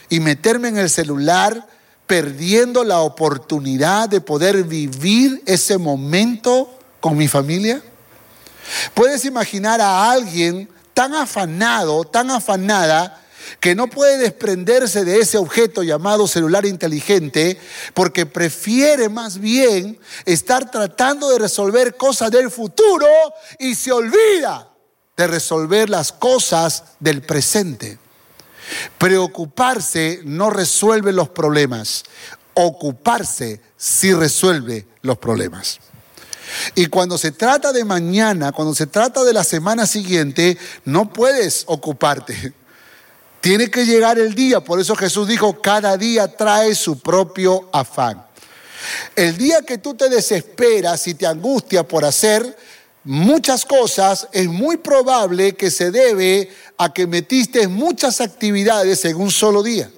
y 0.09 0.21
meterme 0.21 0.69
en 0.69 0.79
el 0.79 0.91
celular 0.91 1.67
perdiendo 2.07 2.85
la 2.85 3.01
oportunidad 3.01 4.09
de 4.09 4.21
poder 4.21 4.65
vivir 4.65 5.43
ese 5.47 5.79
momento 5.79 6.79
con 7.01 7.17
mi 7.17 7.29
familia? 7.29 7.83
¿Puedes 8.95 9.25
imaginar 9.25 9.81
a 9.81 10.11
alguien 10.11 10.69
tan 10.93 11.15
afanado, 11.15 12.05
tan 12.05 12.31
afanada, 12.31 13.24
que 13.61 13.75
no 13.75 13.89
puede 13.89 14.19
desprenderse 14.19 15.05
de 15.05 15.21
ese 15.21 15.39
objeto 15.39 15.83
llamado 15.83 16.27
celular 16.27 16.67
inteligente 16.67 17.59
porque 17.95 18.27
prefiere 18.27 19.09
más 19.09 19.39
bien 19.39 19.99
estar 20.25 20.71
tratando 20.71 21.31
de 21.31 21.39
resolver 21.39 21.97
cosas 21.97 22.31
del 22.31 22.51
futuro 22.51 23.07
y 23.59 23.75
se 23.75 23.93
olvida 23.93 24.71
de 25.17 25.27
resolver 25.27 25.91
las 25.91 26.13
cosas 26.13 26.85
del 27.01 27.23
presente. 27.23 27.99
Preocuparse 28.99 30.21
no 30.25 30.51
resuelve 30.51 31.13
los 31.13 31.29
problemas, 31.29 32.05
ocuparse 32.55 33.61
sí 33.77 34.13
resuelve 34.13 34.87
los 35.03 35.19
problemas. 35.19 35.81
Y 36.75 36.87
cuando 36.87 37.19
se 37.19 37.33
trata 37.33 37.73
de 37.73 37.85
mañana, 37.85 38.53
cuando 38.53 38.75
se 38.75 38.87
trata 38.87 39.25
de 39.25 39.33
la 39.33 39.45
semana 39.45 39.87
siguiente, 39.87 40.57
no 40.85 41.13
puedes 41.13 41.65
ocuparte 41.67 42.53
Tiene 43.45 43.71
que 43.71 43.85
llegar 43.85 44.19
el 44.19 44.35
día, 44.35 44.61
por 44.65 44.81
eso 44.81 44.97
Jesús 44.97 45.29
dijo, 45.29 45.61
cada 45.61 45.99
día 45.99 46.35
trae 46.35 46.75
su 46.75 46.99
propio 46.99 47.69
afán. 47.75 48.25
El 49.15 49.37
día 49.37 49.61
que 49.61 49.77
tú 49.77 49.93
te 49.93 50.09
desesperas 50.09 51.07
y 51.09 51.13
te 51.13 51.27
angustia 51.27 51.87
por 51.87 52.07
hacer 52.07 52.57
muchas 53.05 53.67
cosas, 53.67 54.29
es 54.33 54.47
muy 54.47 54.79
probable 54.79 55.57
que 55.57 55.71
se 55.71 55.91
debe 55.91 56.49
a 56.79 56.95
que 56.95 57.07
metiste 57.07 57.69
muchas 57.69 58.23
actividades 58.23 59.05
en 59.05 59.17
un 59.17 59.31
solo 59.31 59.63
día. 59.63 59.91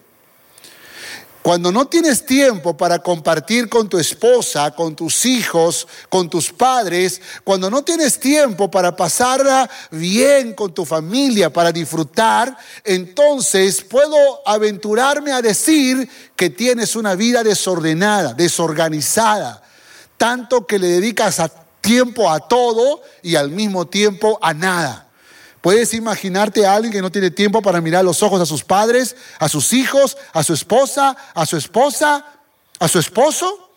Cuando 1.47 1.71
no 1.71 1.87
tienes 1.87 2.27
tiempo 2.27 2.77
para 2.77 2.99
compartir 2.99 3.69
con 3.69 3.89
tu 3.89 3.99
esposa, 3.99 4.73
con 4.73 4.97
tus 4.97 5.25
hijos, 5.27 5.87
con 6.09 6.29
tus 6.29 6.51
padres, 6.51 7.21
cuando 7.45 7.71
no 7.71 7.85
tienes 7.85 8.19
tiempo 8.19 8.69
para 8.69 8.97
pasarla 8.97 9.71
bien 9.93 10.55
con 10.55 10.75
tu 10.75 10.85
familia, 10.85 11.53
para 11.53 11.71
disfrutar, 11.71 12.59
entonces 12.83 13.81
puedo 13.81 14.17
aventurarme 14.45 15.31
a 15.31 15.41
decir 15.41 16.11
que 16.35 16.51
tienes 16.51 16.97
una 16.97 17.15
vida 17.15 17.45
desordenada, 17.45 18.35
desorganizada, 18.35 19.63
tanto 20.17 20.67
que 20.67 20.81
le 20.81 20.89
dedicas 20.89 21.39
a 21.39 21.49
tiempo 21.81 22.29
a 22.29 22.41
todo 22.41 23.03
y 23.23 23.37
al 23.37 23.53
mismo 23.53 23.87
tiempo 23.87 24.37
a 24.43 24.53
nada. 24.53 25.06
Puedes 25.67 25.95
imaginarte 25.95 26.65
a 26.65 26.77
alguien 26.77 26.93
que 26.93 27.03
no 27.03 27.11
tiene 27.11 27.29
tiempo 27.29 27.61
para 27.61 27.81
mirar 27.81 28.05
los 28.05 28.23
ojos 28.23 28.41
a 28.41 28.47
sus 28.47 28.63
padres, 28.63 29.17
a 29.41 29.49
sus 29.49 29.73
hijos, 29.73 30.17
a 30.33 30.45
su 30.45 30.55
esposa, 30.55 31.17
a 31.35 31.45
su 31.45 31.57
esposa, 31.57 32.25
a 32.79 32.87
su 32.87 33.01
esposo, 33.01 33.69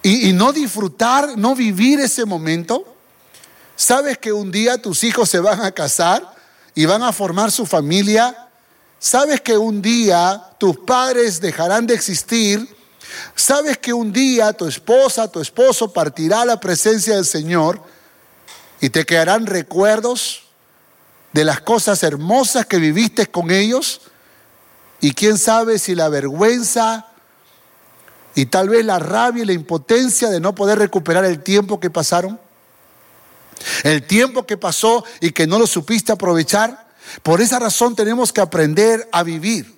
y, 0.00 0.32
no 0.32 0.52
disfrutar, 0.52 1.36
no 1.36 1.56
vivir 1.56 1.98
ese 1.98 2.24
momento. 2.24 2.84
¿Sabes 3.74 4.16
que 4.18 4.32
un 4.32 4.52
día 4.52 4.80
tus 4.80 5.02
hijos 5.02 5.28
se 5.28 5.40
van 5.40 5.60
a 5.60 5.72
casar 5.72 6.36
y 6.72 6.86
van 6.86 7.02
a 7.02 7.12
formar 7.12 7.50
su 7.50 7.66
familia? 7.66 8.48
¿Sabes 9.00 9.40
que 9.40 9.58
un 9.58 9.82
día 9.82 10.50
tus 10.56 10.78
padres 10.78 11.40
dejarán 11.40 11.84
de 11.84 11.94
existir? 11.94 12.76
¿Sabes 13.34 13.76
que 13.78 13.92
un 13.92 14.12
día 14.12 14.52
tu 14.52 14.68
esposa, 14.68 15.26
tu 15.26 15.40
esposo 15.40 15.92
partirá 15.92 16.42
a 16.42 16.46
la 16.46 16.60
presencia 16.60 17.16
del 17.16 17.26
Señor? 17.26 17.97
Y 18.80 18.90
te 18.90 19.04
quedarán 19.04 19.46
recuerdos 19.46 20.44
de 21.32 21.44
las 21.44 21.60
cosas 21.60 22.02
hermosas 22.02 22.66
que 22.66 22.78
viviste 22.78 23.26
con 23.26 23.50
ellos 23.50 24.00
y 25.00 25.12
quién 25.12 25.38
sabe 25.38 25.78
si 25.78 25.94
la 25.94 26.08
vergüenza 26.08 27.06
y 28.34 28.46
tal 28.46 28.68
vez 28.68 28.84
la 28.84 28.98
rabia 28.98 29.42
y 29.42 29.46
la 29.46 29.52
impotencia 29.52 30.30
de 30.30 30.40
no 30.40 30.54
poder 30.54 30.78
recuperar 30.78 31.24
el 31.24 31.42
tiempo 31.42 31.80
que 31.80 31.90
pasaron, 31.90 32.40
el 33.82 34.06
tiempo 34.06 34.46
que 34.46 34.56
pasó 34.56 35.04
y 35.20 35.32
que 35.32 35.46
no 35.46 35.58
lo 35.58 35.66
supiste 35.66 36.12
aprovechar. 36.12 36.88
Por 37.22 37.40
esa 37.40 37.58
razón 37.58 37.96
tenemos 37.96 38.32
que 38.32 38.40
aprender 38.40 39.08
a 39.12 39.22
vivir 39.22 39.77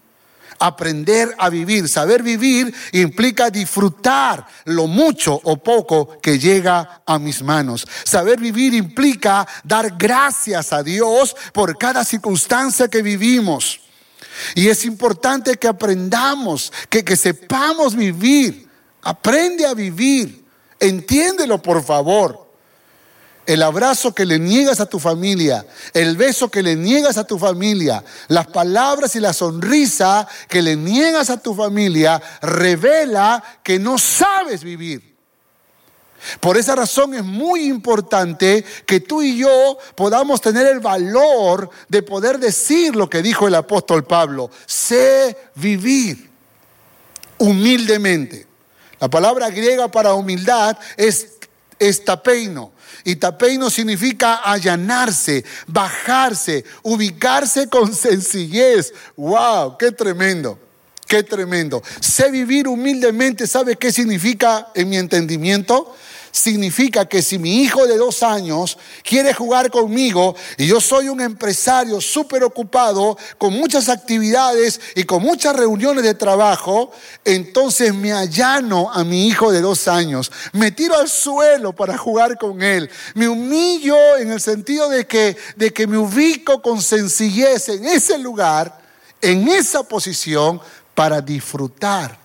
aprender 0.61 1.35
a 1.39 1.49
vivir. 1.49 1.89
Saber 1.89 2.23
vivir 2.23 2.73
implica 2.93 3.51
disfrutar 3.51 4.47
lo 4.67 4.87
mucho 4.87 5.41
o 5.43 5.57
poco 5.57 6.21
que 6.21 6.39
llega 6.39 7.03
a 7.05 7.19
mis 7.19 7.43
manos. 7.43 7.87
Saber 8.05 8.39
vivir 8.39 8.75
implica 8.75 9.49
dar 9.65 9.97
gracias 9.97 10.73
a 10.73 10.83
Dios 10.83 11.35
por 11.53 11.77
cada 11.79 12.05
circunstancia 12.05 12.89
que 12.89 13.03
vivimos. 13.03 13.81
Y 14.55 14.69
es 14.69 14.85
importante 14.85 15.57
que 15.57 15.67
aprendamos, 15.67 16.73
que, 16.89 17.05
que 17.05 17.17
sepamos 17.17 17.97
vivir. 17.97 18.69
Aprende 19.03 19.67
a 19.67 19.75
vivir. 19.75 20.45
Entiéndelo, 20.79 21.61
por 21.61 21.83
favor 21.83 22.50
el 23.51 23.65
abrazo 23.65 24.15
que 24.15 24.27
le 24.27 24.39
niegas 24.39 24.79
a 24.79 24.87
tu 24.87 25.01
familia, 25.01 25.67
el 25.93 26.17
beso 26.17 26.49
que 26.49 26.63
le 26.63 26.77
niegas 26.77 27.17
a 27.19 27.25
tu 27.25 27.37
familia, 27.37 28.05
las 28.29 28.47
palabras 28.47 29.17
y 29.17 29.21
la 29.21 29.33
sonrisa 29.33 30.29
que 30.49 30.63
le 30.63 30.77
niegas 30.77 31.31
a 31.31 31.43
tu 31.43 31.53
familia, 31.53 32.23
revela 32.43 33.43
que 33.65 33.81
no 33.81 33.99
sabes 33.99 34.63
vivir. 34.63 35.17
Por 36.39 36.59
esa 36.59 36.77
razón 36.77 37.13
es 37.15 37.25
muy 37.25 37.65
importante 37.65 38.65
que 38.87 39.01
tú 39.01 39.21
y 39.21 39.39
yo 39.39 39.79
podamos 39.97 40.41
tener 40.41 40.69
el 40.69 40.79
valor 40.79 41.71
de 41.89 42.05
poder 42.05 42.39
decir 42.39 42.95
lo 42.95 43.11
que 43.11 43.21
dijo 43.21 43.49
el 43.49 43.57
apóstol 43.57 44.05
Pablo, 44.05 44.49
sé 44.65 45.37
vivir 45.57 46.31
humildemente. 47.39 48.47
La 49.01 49.11
palabra 49.11 49.51
griega 49.51 49.91
para 49.91 50.15
humildad 50.15 50.79
es 50.97 51.33
estapeino. 51.81 52.71
Y 53.05 53.17
tapeino 53.17 53.71
significa 53.71 54.37
allanarse, 54.37 55.45
bajarse, 55.67 56.65
ubicarse 56.83 57.69
con 57.69 57.95
sencillez. 57.95 58.93
¡Wow! 59.17 59.77
¡Qué 59.79 59.93
tremendo! 59.93 60.59
¡Qué 61.07 61.23
tremendo! 61.23 61.83
Sé 62.01 62.31
vivir 62.31 62.69
humildemente, 62.69 63.47
¿sabe 63.47 63.77
qué 63.77 63.91
significa 63.91 64.69
en 64.75 64.89
mi 64.89 64.97
entendimiento? 64.97 65.95
Significa 66.31 67.07
que 67.07 67.23
si 67.23 67.39
mi 67.39 67.63
hijo 67.63 67.87
de 67.87 67.97
dos 67.97 68.23
años 68.23 68.79
quiere 69.03 69.35
jugar 69.35 69.71
conmigo 69.71 70.35
y 70.57 70.67
yo 70.67 70.81
soy 70.81 71.09
un 71.09 71.21
empresario 71.21 72.01
súper 72.01 72.45
ocupado, 72.45 73.17
con 73.39 73.53
muchas 73.55 73.89
actividades 73.89 74.81
y 74.95 75.05
con 75.05 75.23
muchas 75.23 75.57
reuniones 75.57 76.05
de 76.05 76.15
trabajo, 76.15 76.93
entonces 77.25 77.95
me 77.95 78.13
allano 78.13 78.91
a 78.93 79.05
mi 79.05 79.29
hijo 79.29 79.51
de 79.51 79.61
dos 79.61 79.89
años, 79.89 80.31
me 80.53 80.71
tiro 80.71 80.97
al 80.97 81.09
suelo 81.09 81.73
para 81.73 81.97
jugar 81.97 82.39
con 82.39 82.63
él, 82.63 82.91
me 83.15 83.29
humillo 83.29 84.17
en 84.17 84.31
el 84.33 84.41
sentido 84.41 84.89
de 84.89 85.07
que, 85.07 85.37
de 85.57 85.73
que 85.73 85.87
me 85.87 85.99
ubico 85.99 86.63
con 86.63 86.81
sencillez 86.81 87.69
en 87.69 87.85
ese 87.85 88.19
lugar, 88.19 88.81
en 89.21 89.49
esa 89.49 89.83
posición, 89.83 90.61
para 90.95 91.21
disfrutar 91.21 92.19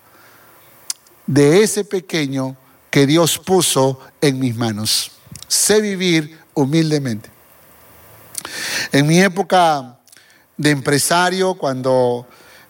de 1.26 1.62
ese 1.62 1.84
pequeño 1.84 2.56
que 2.96 3.06
Dios 3.06 3.38
puso 3.38 4.00
en 4.22 4.38
mis 4.38 4.56
manos. 4.56 5.10
Sé 5.48 5.82
vivir 5.82 6.40
humildemente. 6.54 7.28
En 8.90 9.06
mi 9.06 9.20
época 9.20 9.98
de 10.56 10.70
empresario, 10.70 11.56
cuando 11.56 12.26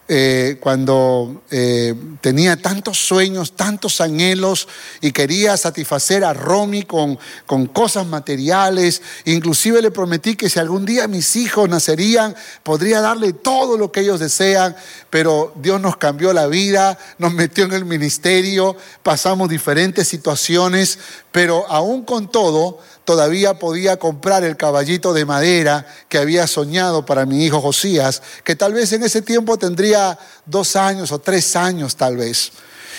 eh, 0.09 0.57
cuando 0.61 1.43
eh, 1.51 1.93
tenía 2.21 2.55
tantos 2.55 2.97
sueños, 2.97 3.57
tantos 3.57 3.99
anhelos 3.99 4.69
y 5.01 5.11
quería 5.11 5.57
satisfacer 5.57 6.23
a 6.23 6.33
Romy 6.33 6.83
con, 6.83 7.19
con 7.45 7.65
cosas 7.65 8.07
materiales. 8.07 9.01
Inclusive 9.25 9.81
le 9.81 9.91
prometí 9.91 10.35
que 10.35 10.49
si 10.49 10.59
algún 10.59 10.85
día 10.85 11.07
mis 11.07 11.35
hijos 11.35 11.67
nacerían, 11.67 12.35
podría 12.63 13.01
darle 13.01 13.33
todo 13.33 13.77
lo 13.77 13.91
que 13.91 13.99
ellos 13.99 14.21
desean, 14.21 14.75
pero 15.09 15.51
Dios 15.55 15.81
nos 15.81 15.97
cambió 15.97 16.31
la 16.31 16.47
vida, 16.47 16.97
nos 17.17 17.33
metió 17.33 17.65
en 17.65 17.73
el 17.73 17.83
ministerio, 17.83 18.77
pasamos 19.03 19.49
diferentes 19.49 20.07
situaciones, 20.07 20.99
pero 21.31 21.69
aún 21.69 22.03
con 22.03 22.31
todo, 22.31 22.79
todavía 23.07 23.57
podía 23.57 23.95
comprar 23.95 24.43
el 24.43 24.57
caballito 24.57 25.13
de 25.13 25.23
madera 25.23 25.87
que 26.09 26.17
había 26.17 26.45
soñado 26.45 27.05
para 27.05 27.25
mi 27.25 27.45
hijo 27.45 27.61
Josías, 27.61 28.21
que 28.43 28.57
tal 28.57 28.73
vez 28.73 28.91
en 28.91 29.01
ese 29.01 29.21
tiempo 29.21 29.57
tendría 29.57 30.19
dos 30.45 30.75
años 30.75 31.13
o 31.13 31.19
tres 31.19 31.55
años 31.55 31.95
tal 31.95 32.17
vez. 32.17 32.51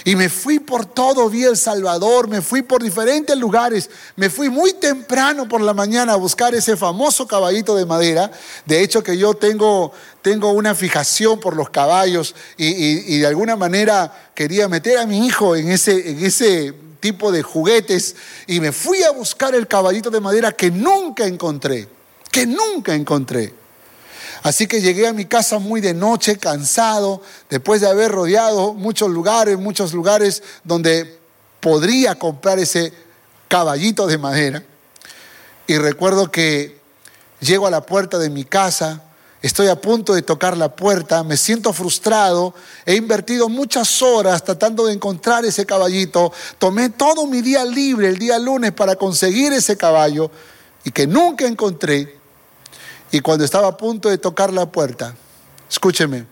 Y 0.06 0.16
me 0.16 0.30
fui 0.30 0.60
por 0.60 0.86
todo, 0.86 1.28
vi 1.28 1.44
El 1.44 1.58
Salvador, 1.58 2.26
me 2.26 2.40
fui 2.40 2.62
por 2.62 2.82
diferentes 2.82 3.36
lugares, 3.36 3.90
me 4.16 4.30
fui 4.30 4.48
muy 4.48 4.72
temprano 4.72 5.46
por 5.46 5.60
la 5.60 5.74
mañana 5.74 6.14
a 6.14 6.16
buscar 6.16 6.54
ese 6.54 6.74
famoso 6.74 7.28
caballito 7.28 7.76
de 7.76 7.84
madera. 7.84 8.30
De 8.64 8.82
hecho 8.82 9.02
que 9.02 9.18
yo 9.18 9.34
tengo, 9.34 9.92
tengo 10.22 10.52
una 10.52 10.74
fijación 10.74 11.38
por 11.38 11.54
los 11.54 11.68
caballos 11.68 12.34
y, 12.56 13.14
y 13.14 13.18
de 13.18 13.26
alguna 13.26 13.56
manera 13.56 14.30
quería 14.34 14.68
meter 14.68 14.96
a 14.96 15.04
mi 15.04 15.26
hijo 15.26 15.54
en 15.54 15.70
ese, 15.70 16.12
en 16.12 16.24
ese 16.24 16.87
de 17.12 17.42
juguetes 17.42 18.16
y 18.46 18.60
me 18.60 18.72
fui 18.72 19.02
a 19.02 19.10
buscar 19.10 19.54
el 19.54 19.66
caballito 19.66 20.10
de 20.10 20.20
madera 20.20 20.52
que 20.52 20.70
nunca 20.70 21.26
encontré, 21.26 21.88
que 22.30 22.46
nunca 22.46 22.94
encontré. 22.94 23.54
Así 24.42 24.66
que 24.66 24.80
llegué 24.80 25.06
a 25.06 25.12
mi 25.12 25.24
casa 25.24 25.58
muy 25.58 25.80
de 25.80 25.94
noche, 25.94 26.38
cansado, 26.38 27.22
después 27.50 27.80
de 27.80 27.88
haber 27.88 28.12
rodeado 28.12 28.74
muchos 28.74 29.10
lugares, 29.10 29.58
muchos 29.58 29.92
lugares 29.92 30.42
donde 30.64 31.18
podría 31.60 32.14
comprar 32.16 32.58
ese 32.58 32.92
caballito 33.48 34.06
de 34.06 34.18
madera. 34.18 34.62
Y 35.66 35.76
recuerdo 35.78 36.30
que 36.30 36.78
llego 37.40 37.66
a 37.66 37.70
la 37.70 37.84
puerta 37.84 38.18
de 38.18 38.30
mi 38.30 38.44
casa, 38.44 39.02
Estoy 39.40 39.68
a 39.68 39.80
punto 39.80 40.14
de 40.14 40.22
tocar 40.22 40.56
la 40.56 40.74
puerta, 40.74 41.22
me 41.22 41.36
siento 41.36 41.72
frustrado, 41.72 42.54
he 42.84 42.96
invertido 42.96 43.48
muchas 43.48 44.02
horas 44.02 44.42
tratando 44.42 44.86
de 44.86 44.94
encontrar 44.94 45.44
ese 45.44 45.64
caballito, 45.64 46.32
tomé 46.58 46.90
todo 46.90 47.24
mi 47.26 47.40
día 47.40 47.64
libre 47.64 48.08
el 48.08 48.18
día 48.18 48.36
lunes 48.40 48.72
para 48.72 48.96
conseguir 48.96 49.52
ese 49.52 49.76
caballo 49.76 50.28
y 50.82 50.90
que 50.90 51.06
nunca 51.06 51.46
encontré. 51.46 52.18
Y 53.12 53.20
cuando 53.20 53.44
estaba 53.44 53.68
a 53.68 53.76
punto 53.76 54.08
de 54.08 54.18
tocar 54.18 54.52
la 54.52 54.66
puerta, 54.66 55.14
escúcheme, 55.70 56.26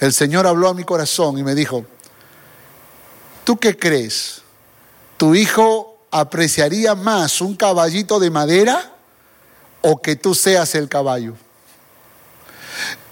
el 0.00 0.12
Señor 0.12 0.44
habló 0.46 0.68
a 0.68 0.74
mi 0.74 0.82
corazón 0.82 1.38
y 1.38 1.44
me 1.44 1.54
dijo, 1.54 1.86
¿tú 3.44 3.56
qué 3.56 3.78
crees? 3.78 4.42
¿Tu 5.16 5.36
hijo 5.36 5.96
apreciaría 6.10 6.96
más 6.96 7.40
un 7.40 7.54
caballito 7.54 8.18
de 8.18 8.30
madera 8.30 8.96
o 9.80 10.02
que 10.02 10.16
tú 10.16 10.34
seas 10.34 10.74
el 10.74 10.88
caballo? 10.88 11.34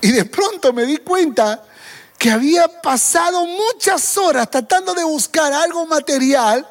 Y 0.00 0.12
de 0.12 0.24
pronto 0.24 0.72
me 0.72 0.84
di 0.84 0.98
cuenta 0.98 1.62
que 2.18 2.30
había 2.30 2.68
pasado 2.80 3.44
muchas 3.46 4.16
horas 4.16 4.50
tratando 4.50 4.94
de 4.94 5.04
buscar 5.04 5.52
algo 5.52 5.86
material 5.86 6.66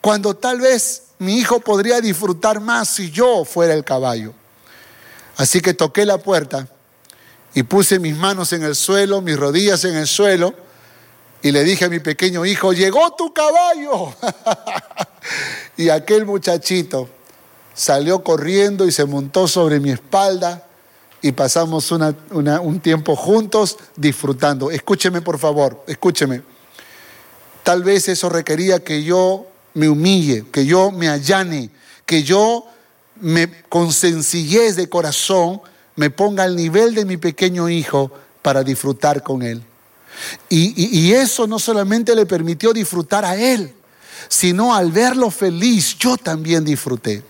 cuando 0.00 0.34
tal 0.34 0.60
vez 0.60 1.02
mi 1.18 1.38
hijo 1.38 1.60
podría 1.60 2.00
disfrutar 2.00 2.60
más 2.60 2.88
si 2.88 3.10
yo 3.10 3.44
fuera 3.44 3.74
el 3.74 3.84
caballo. 3.84 4.34
Así 5.36 5.60
que 5.60 5.74
toqué 5.74 6.04
la 6.04 6.18
puerta 6.18 6.68
y 7.54 7.62
puse 7.62 7.98
mis 7.98 8.16
manos 8.16 8.52
en 8.52 8.62
el 8.62 8.74
suelo, 8.74 9.20
mis 9.20 9.36
rodillas 9.36 9.84
en 9.84 9.96
el 9.96 10.06
suelo 10.06 10.54
y 11.42 11.52
le 11.52 11.62
dije 11.62 11.84
a 11.84 11.88
mi 11.88 12.00
pequeño 12.00 12.44
hijo, 12.44 12.72
llegó 12.72 13.10
tu 13.12 13.32
caballo. 13.32 14.14
y 15.76 15.88
aquel 15.88 16.24
muchachito 16.24 17.08
salió 17.74 18.22
corriendo 18.24 18.86
y 18.86 18.92
se 18.92 19.04
montó 19.04 19.46
sobre 19.46 19.80
mi 19.80 19.90
espalda 19.90 20.66
y 21.24 21.32
pasamos 21.32 21.90
un 21.90 22.80
tiempo 22.80 23.16
juntos 23.16 23.78
disfrutando. 23.96 24.70
Escúcheme 24.70 25.22
por 25.22 25.38
favor, 25.38 25.82
escúcheme. 25.86 26.42
Tal 27.62 27.82
vez 27.82 28.10
eso 28.10 28.28
requería 28.28 28.84
que 28.84 29.02
yo 29.02 29.46
me 29.72 29.88
humille, 29.88 30.44
que 30.52 30.66
yo 30.66 30.90
me 30.90 31.08
allane, 31.08 31.70
que 32.04 32.22
yo 32.24 32.66
me, 33.22 33.50
con 33.70 33.90
sencillez 33.90 34.76
de 34.76 34.90
corazón 34.90 35.62
me 35.96 36.10
ponga 36.10 36.42
al 36.42 36.56
nivel 36.56 36.94
de 36.94 37.06
mi 37.06 37.16
pequeño 37.16 37.70
hijo 37.70 38.12
para 38.42 38.62
disfrutar 38.62 39.22
con 39.22 39.40
él. 39.40 39.62
y 40.50 41.12
eso 41.12 41.46
no 41.46 41.58
solamente 41.58 42.14
le 42.14 42.26
permitió 42.26 42.74
disfrutar 42.74 43.24
a 43.24 43.34
él, 43.34 43.72
sino 44.28 44.74
al 44.74 44.92
verlo 44.92 45.30
feliz, 45.30 45.96
yo 45.98 46.18
también 46.18 46.66
disfruté. 46.66 47.22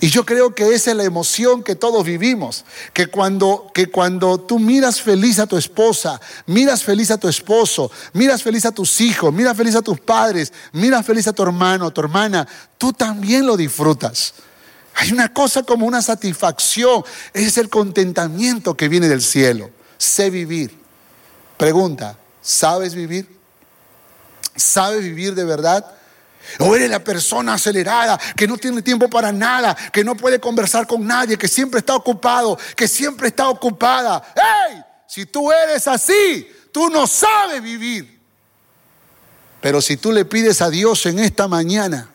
Y 0.00 0.08
yo 0.08 0.24
creo 0.24 0.54
que 0.54 0.74
esa 0.74 0.90
es 0.90 0.96
la 0.96 1.04
emoción 1.04 1.62
que 1.62 1.74
todos 1.74 2.04
vivimos, 2.04 2.64
que 2.92 3.06
cuando, 3.06 3.70
que 3.74 3.88
cuando 3.88 4.38
tú 4.40 4.58
miras 4.58 5.00
feliz 5.00 5.38
a 5.38 5.46
tu 5.46 5.56
esposa, 5.56 6.20
miras 6.46 6.82
feliz 6.82 7.10
a 7.10 7.18
tu 7.18 7.28
esposo, 7.28 7.90
miras 8.12 8.42
feliz 8.42 8.64
a 8.64 8.72
tus 8.72 9.00
hijos, 9.00 9.32
miras 9.32 9.56
feliz 9.56 9.74
a 9.74 9.82
tus 9.82 10.00
padres, 10.00 10.52
miras 10.72 11.04
feliz 11.04 11.26
a 11.28 11.32
tu 11.32 11.42
hermano, 11.42 11.86
a 11.86 11.90
tu 11.94 12.00
hermana, 12.00 12.46
tú 12.78 12.92
también 12.92 13.46
lo 13.46 13.56
disfrutas. 13.56 14.34
Hay 14.94 15.12
una 15.12 15.32
cosa 15.32 15.62
como 15.62 15.86
una 15.86 16.00
satisfacción, 16.00 17.04
es 17.34 17.58
el 17.58 17.68
contentamiento 17.68 18.74
que 18.74 18.88
viene 18.88 19.08
del 19.08 19.22
cielo. 19.22 19.70
Sé 19.98 20.30
vivir. 20.30 20.74
Pregunta, 21.58 22.18
¿sabes 22.40 22.94
vivir? 22.94 23.28
¿Sabes 24.54 25.02
vivir 25.02 25.34
de 25.34 25.44
verdad? 25.44 25.95
O 26.58 26.74
eres 26.74 26.90
la 26.90 27.02
persona 27.02 27.54
acelerada, 27.54 28.18
que 28.36 28.46
no 28.46 28.56
tiene 28.56 28.82
tiempo 28.82 29.08
para 29.08 29.32
nada, 29.32 29.76
que 29.92 30.04
no 30.04 30.16
puede 30.16 30.40
conversar 30.40 30.86
con 30.86 31.06
nadie, 31.06 31.36
que 31.36 31.48
siempre 31.48 31.80
está 31.80 31.94
ocupado, 31.94 32.58
que 32.74 32.88
siempre 32.88 33.28
está 33.28 33.48
ocupada. 33.48 34.22
¡Hey! 34.34 34.82
Si 35.06 35.26
tú 35.26 35.50
eres 35.52 35.86
así, 35.86 36.48
tú 36.72 36.90
no 36.90 37.06
sabes 37.06 37.62
vivir. 37.62 38.20
Pero 39.60 39.80
si 39.80 39.96
tú 39.96 40.12
le 40.12 40.24
pides 40.24 40.60
a 40.62 40.70
Dios 40.70 41.06
en 41.06 41.18
esta 41.18 41.48
mañana 41.48 42.10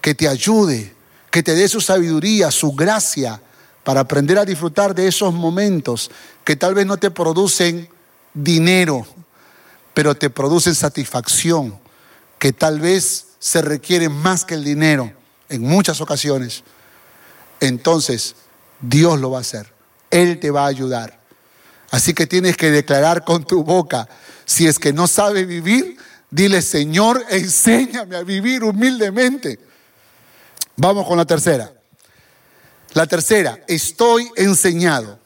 que 0.00 0.14
te 0.14 0.28
ayude, 0.28 0.94
que 1.30 1.42
te 1.42 1.54
dé 1.54 1.68
su 1.68 1.80
sabiduría, 1.80 2.50
su 2.50 2.72
gracia, 2.72 3.40
para 3.84 4.00
aprender 4.00 4.38
a 4.38 4.44
disfrutar 4.44 4.94
de 4.94 5.08
esos 5.08 5.32
momentos 5.32 6.10
que 6.44 6.56
tal 6.56 6.74
vez 6.74 6.86
no 6.86 6.98
te 6.98 7.10
producen 7.10 7.88
dinero, 8.34 9.06
pero 9.94 10.14
te 10.14 10.30
producen 10.30 10.74
satisfacción, 10.74 11.78
que 12.38 12.52
tal 12.52 12.80
vez 12.80 13.26
se 13.42 13.60
requiere 13.60 14.08
más 14.08 14.44
que 14.44 14.54
el 14.54 14.62
dinero 14.62 15.12
en 15.48 15.62
muchas 15.62 16.00
ocasiones, 16.00 16.62
entonces 17.58 18.36
Dios 18.80 19.18
lo 19.18 19.32
va 19.32 19.38
a 19.38 19.40
hacer. 19.40 19.66
Él 20.12 20.38
te 20.38 20.52
va 20.52 20.62
a 20.62 20.68
ayudar. 20.68 21.18
Así 21.90 22.14
que 22.14 22.28
tienes 22.28 22.56
que 22.56 22.70
declarar 22.70 23.24
con 23.24 23.44
tu 23.44 23.64
boca, 23.64 24.08
si 24.44 24.68
es 24.68 24.78
que 24.78 24.92
no 24.92 25.08
sabe 25.08 25.44
vivir, 25.44 25.96
dile, 26.30 26.62
Señor, 26.62 27.24
enséñame 27.30 28.14
a 28.14 28.22
vivir 28.22 28.62
humildemente. 28.62 29.58
Vamos 30.76 31.04
con 31.04 31.18
la 31.18 31.24
tercera. 31.24 31.72
La 32.92 33.08
tercera, 33.08 33.58
estoy 33.66 34.30
enseñado. 34.36 35.18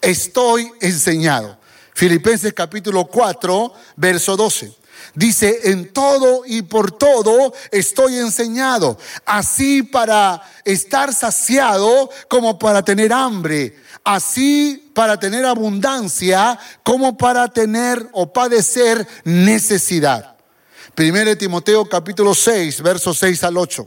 Estoy 0.00 0.72
enseñado. 0.80 1.56
Filipenses 1.94 2.52
capítulo 2.52 3.06
4, 3.06 3.72
verso 3.94 4.36
12. 4.36 4.79
Dice, 5.14 5.70
en 5.70 5.92
todo 5.92 6.42
y 6.46 6.62
por 6.62 6.92
todo 6.92 7.52
estoy 7.70 8.18
enseñado, 8.18 8.96
así 9.26 9.82
para 9.82 10.42
estar 10.64 11.12
saciado 11.12 12.10
como 12.28 12.58
para 12.58 12.84
tener 12.84 13.12
hambre, 13.12 13.76
así 14.04 14.90
para 14.94 15.18
tener 15.18 15.44
abundancia 15.44 16.58
como 16.82 17.16
para 17.16 17.48
tener 17.48 18.08
o 18.12 18.32
padecer 18.32 19.06
necesidad. 19.24 20.36
Primero 20.94 21.36
Timoteo 21.36 21.88
capítulo 21.88 22.34
6, 22.34 22.82
versos 22.82 23.18
6 23.18 23.44
al 23.44 23.56
8. 23.56 23.86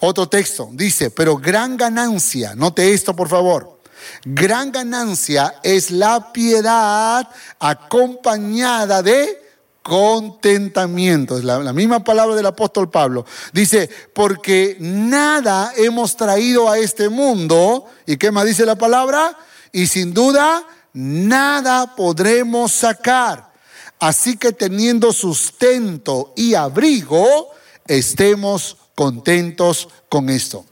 Otro 0.00 0.28
texto 0.28 0.70
dice, 0.72 1.10
pero 1.10 1.36
gran 1.36 1.76
ganancia, 1.76 2.54
note 2.54 2.92
esto 2.94 3.14
por 3.14 3.28
favor, 3.28 3.80
gran 4.24 4.72
ganancia 4.72 5.56
es 5.62 5.90
la 5.90 6.32
piedad 6.32 7.28
acompañada 7.58 9.02
de 9.02 9.49
contentamiento. 9.82 11.38
Es 11.38 11.44
la, 11.44 11.72
misma 11.72 12.04
palabra 12.04 12.34
del 12.34 12.46
apóstol 12.46 12.90
Pablo. 12.90 13.24
Dice, 13.52 13.88
porque 14.12 14.76
nada 14.80 15.72
hemos 15.76 16.16
traído 16.16 16.70
a 16.70 16.78
este 16.78 17.08
mundo. 17.08 17.86
¿Y 18.06 18.16
qué 18.16 18.30
más 18.30 18.46
dice 18.46 18.66
la 18.66 18.76
palabra? 18.76 19.36
Y 19.72 19.86
sin 19.86 20.12
duda, 20.12 20.66
nada 20.92 21.94
podremos 21.96 22.72
sacar. 22.72 23.50
Así 23.98 24.36
que 24.36 24.52
teniendo 24.52 25.12
sustento 25.12 26.32
y 26.36 26.54
abrigo, 26.54 27.50
estemos 27.86 28.76
contentos 28.94 29.88
con 30.08 30.30
esto. 30.30 30.64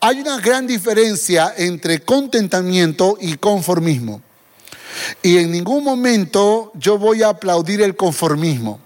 Hay 0.00 0.20
una 0.20 0.38
gran 0.40 0.66
diferencia 0.66 1.54
entre 1.56 2.00
contentamiento 2.00 3.16
y 3.20 3.36
conformismo. 3.36 4.22
Y 5.22 5.38
en 5.38 5.50
ningún 5.50 5.84
momento 5.84 6.72
yo 6.74 6.98
voy 6.98 7.22
a 7.22 7.28
aplaudir 7.28 7.82
el 7.82 7.96
conformismo. 7.96 8.80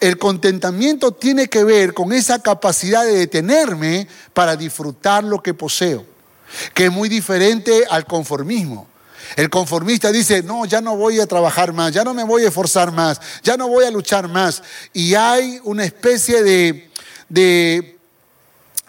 El 0.00 0.18
contentamiento 0.18 1.12
tiene 1.12 1.48
que 1.48 1.64
ver 1.64 1.94
con 1.94 2.12
esa 2.12 2.40
capacidad 2.40 3.04
de 3.04 3.18
detenerme 3.18 4.08
para 4.32 4.56
disfrutar 4.56 5.24
lo 5.24 5.42
que 5.42 5.54
poseo, 5.54 6.04
que 6.72 6.86
es 6.86 6.92
muy 6.92 7.08
diferente 7.08 7.84
al 7.90 8.06
conformismo. 8.06 8.88
El 9.36 9.50
conformista 9.50 10.12
dice, 10.12 10.42
no, 10.42 10.64
ya 10.64 10.80
no 10.80 10.96
voy 10.96 11.20
a 11.20 11.26
trabajar 11.26 11.72
más, 11.72 11.92
ya 11.92 12.04
no 12.04 12.14
me 12.14 12.24
voy 12.24 12.44
a 12.44 12.48
esforzar 12.48 12.92
más, 12.92 13.20
ya 13.42 13.56
no 13.56 13.68
voy 13.68 13.84
a 13.84 13.90
luchar 13.90 14.28
más. 14.28 14.62
Y 14.92 15.14
hay 15.14 15.60
una 15.64 15.84
especie 15.84 16.42
de, 16.42 16.90
de 17.28 17.98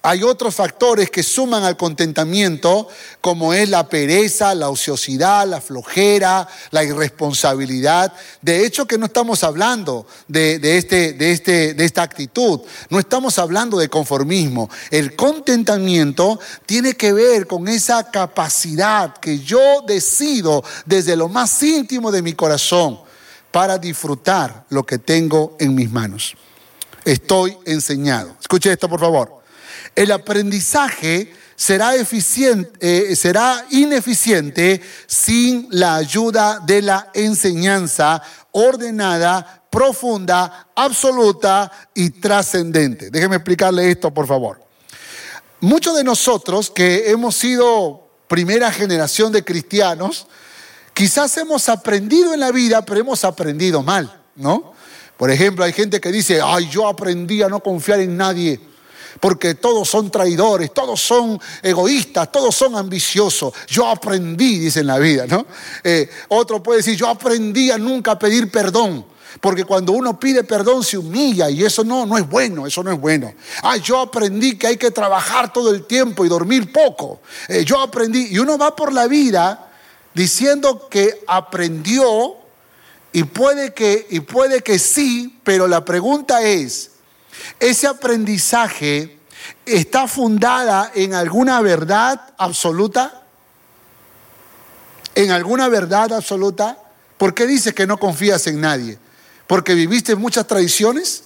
hay 0.05 0.21
otros 0.21 0.53
factores 0.53 1.09
que 1.09 1.23
suman 1.23 1.63
al 1.63 1.77
contentamiento, 1.77 2.87
como 3.21 3.55
es 3.55 3.69
la 3.69 3.89
pereza, 3.89 4.53
la 4.53 4.69
ociosidad, 4.69 5.47
la 5.47 5.59
flojera, 5.59 6.47
la 6.69 6.83
irresponsabilidad. 6.83 8.13
De 8.39 8.67
hecho, 8.67 8.85
que 8.85 8.99
no 8.99 9.07
estamos 9.07 9.43
hablando 9.43 10.05
de, 10.27 10.59
este, 10.77 11.13
de, 11.13 11.31
este, 11.31 11.73
de 11.73 11.85
esta 11.85 12.03
actitud, 12.03 12.61
no 12.91 12.99
estamos 12.99 13.39
hablando 13.39 13.79
de 13.79 13.89
conformismo. 13.89 14.69
El 14.91 15.15
contentamiento 15.15 16.39
tiene 16.67 16.93
que 16.93 17.11
ver 17.11 17.47
con 17.47 17.67
esa 17.67 18.11
capacidad 18.11 19.17
que 19.17 19.39
yo 19.39 19.81
decido 19.87 20.63
desde 20.85 21.15
lo 21.15 21.29
más 21.29 21.63
íntimo 21.63 22.11
de 22.11 22.21
mi 22.21 22.33
corazón 22.33 22.99
para 23.49 23.79
disfrutar 23.79 24.65
lo 24.69 24.85
que 24.85 24.99
tengo 24.99 25.57
en 25.59 25.73
mis 25.73 25.91
manos. 25.91 26.35
Estoy 27.03 27.57
enseñado. 27.65 28.35
Escuche 28.39 28.71
esto, 28.71 28.87
por 28.87 28.99
favor. 28.99 29.44
El 29.95 30.11
aprendizaje 30.11 31.33
será, 31.55 31.95
eficiente, 31.95 33.11
eh, 33.11 33.15
será 33.15 33.65
ineficiente 33.71 34.81
sin 35.07 35.67
la 35.71 35.95
ayuda 35.95 36.59
de 36.59 36.81
la 36.81 37.09
enseñanza 37.13 38.21
ordenada, 38.51 39.63
profunda, 39.69 40.69
absoluta 40.75 41.71
y 41.93 42.09
trascendente. 42.09 43.09
Déjeme 43.09 43.37
explicarle 43.37 43.89
esto, 43.89 44.13
por 44.13 44.27
favor. 44.27 44.61
Muchos 45.61 45.95
de 45.95 46.03
nosotros 46.03 46.69
que 46.69 47.09
hemos 47.09 47.35
sido 47.35 48.07
primera 48.27 48.71
generación 48.71 49.31
de 49.31 49.43
cristianos, 49.43 50.27
quizás 50.93 51.35
hemos 51.37 51.69
aprendido 51.69 52.33
en 52.33 52.41
la 52.41 52.51
vida, 52.51 52.83
pero 52.83 52.99
hemos 52.99 53.23
aprendido 53.23 53.81
mal, 53.81 54.21
¿no? 54.35 54.73
Por 55.17 55.31
ejemplo, 55.31 55.63
hay 55.63 55.71
gente 55.71 56.01
que 56.01 56.11
dice, 56.11 56.41
ay, 56.43 56.69
yo 56.69 56.87
aprendí 56.87 57.41
a 57.41 57.47
no 57.47 57.61
confiar 57.61 58.01
en 58.01 58.17
nadie 58.17 58.59
porque 59.19 59.55
todos 59.55 59.89
son 59.89 60.11
traidores, 60.11 60.73
todos 60.73 60.99
son 60.99 61.39
egoístas, 61.61 62.31
todos 62.31 62.55
son 62.55 62.75
ambiciosos. 62.75 63.53
Yo 63.67 63.87
aprendí, 63.87 64.59
dice 64.59 64.81
en 64.81 64.87
la 64.87 64.99
vida, 64.99 65.25
¿no? 65.27 65.45
Eh, 65.83 66.09
otro 66.29 66.61
puede 66.61 66.77
decir, 66.77 66.95
yo 66.95 67.07
aprendí 67.07 67.71
a 67.71 67.77
nunca 67.77 68.17
pedir 68.17 68.51
perdón. 68.51 69.05
Porque 69.41 69.65
cuando 69.65 69.91
uno 69.91 70.17
pide 70.17 70.43
perdón 70.43 70.83
se 70.83 70.97
humilla 70.97 71.49
y 71.49 71.63
eso 71.63 71.83
no, 71.83 72.05
no 72.05 72.17
es 72.17 72.27
bueno, 72.27 72.65
eso 72.65 72.81
no 72.83 72.91
es 72.91 72.99
bueno. 72.99 73.33
Ah, 73.63 73.77
yo 73.77 73.99
aprendí 73.99 74.57
que 74.57 74.67
hay 74.67 74.77
que 74.77 74.91
trabajar 74.91 75.51
todo 75.51 75.71
el 75.71 75.85
tiempo 75.85 76.25
y 76.25 76.29
dormir 76.29 76.71
poco. 76.71 77.19
Eh, 77.49 77.65
yo 77.65 77.79
aprendí, 77.79 78.27
y 78.31 78.39
uno 78.39 78.57
va 78.57 78.75
por 78.75 78.93
la 78.93 79.07
vida 79.07 79.71
diciendo 80.13 80.87
que 80.89 81.21
aprendió 81.27 82.37
y 83.11 83.23
puede 83.23 83.73
que, 83.73 84.07
y 84.09 84.21
puede 84.21 84.61
que 84.61 84.79
sí, 84.79 85.39
pero 85.43 85.67
la 85.67 85.83
pregunta 85.83 86.41
es, 86.41 86.91
¿ese 87.59 87.87
aprendizaje 87.87 89.17
está 89.65 90.07
fundada 90.07 90.91
en 90.93 91.13
alguna 91.13 91.61
verdad 91.61 92.33
absoluta? 92.37 93.23
¿En 95.15 95.31
alguna 95.31 95.69
verdad 95.69 96.13
absoluta? 96.13 96.77
¿Por 97.17 97.33
qué 97.33 97.47
dices 97.47 97.73
que 97.73 97.87
no 97.87 97.97
confías 97.97 98.47
en 98.47 98.59
nadie? 98.59 98.99
¿Porque 99.47 99.73
viviste 99.73 100.15
muchas 100.15 100.47
tradiciones? 100.47 101.23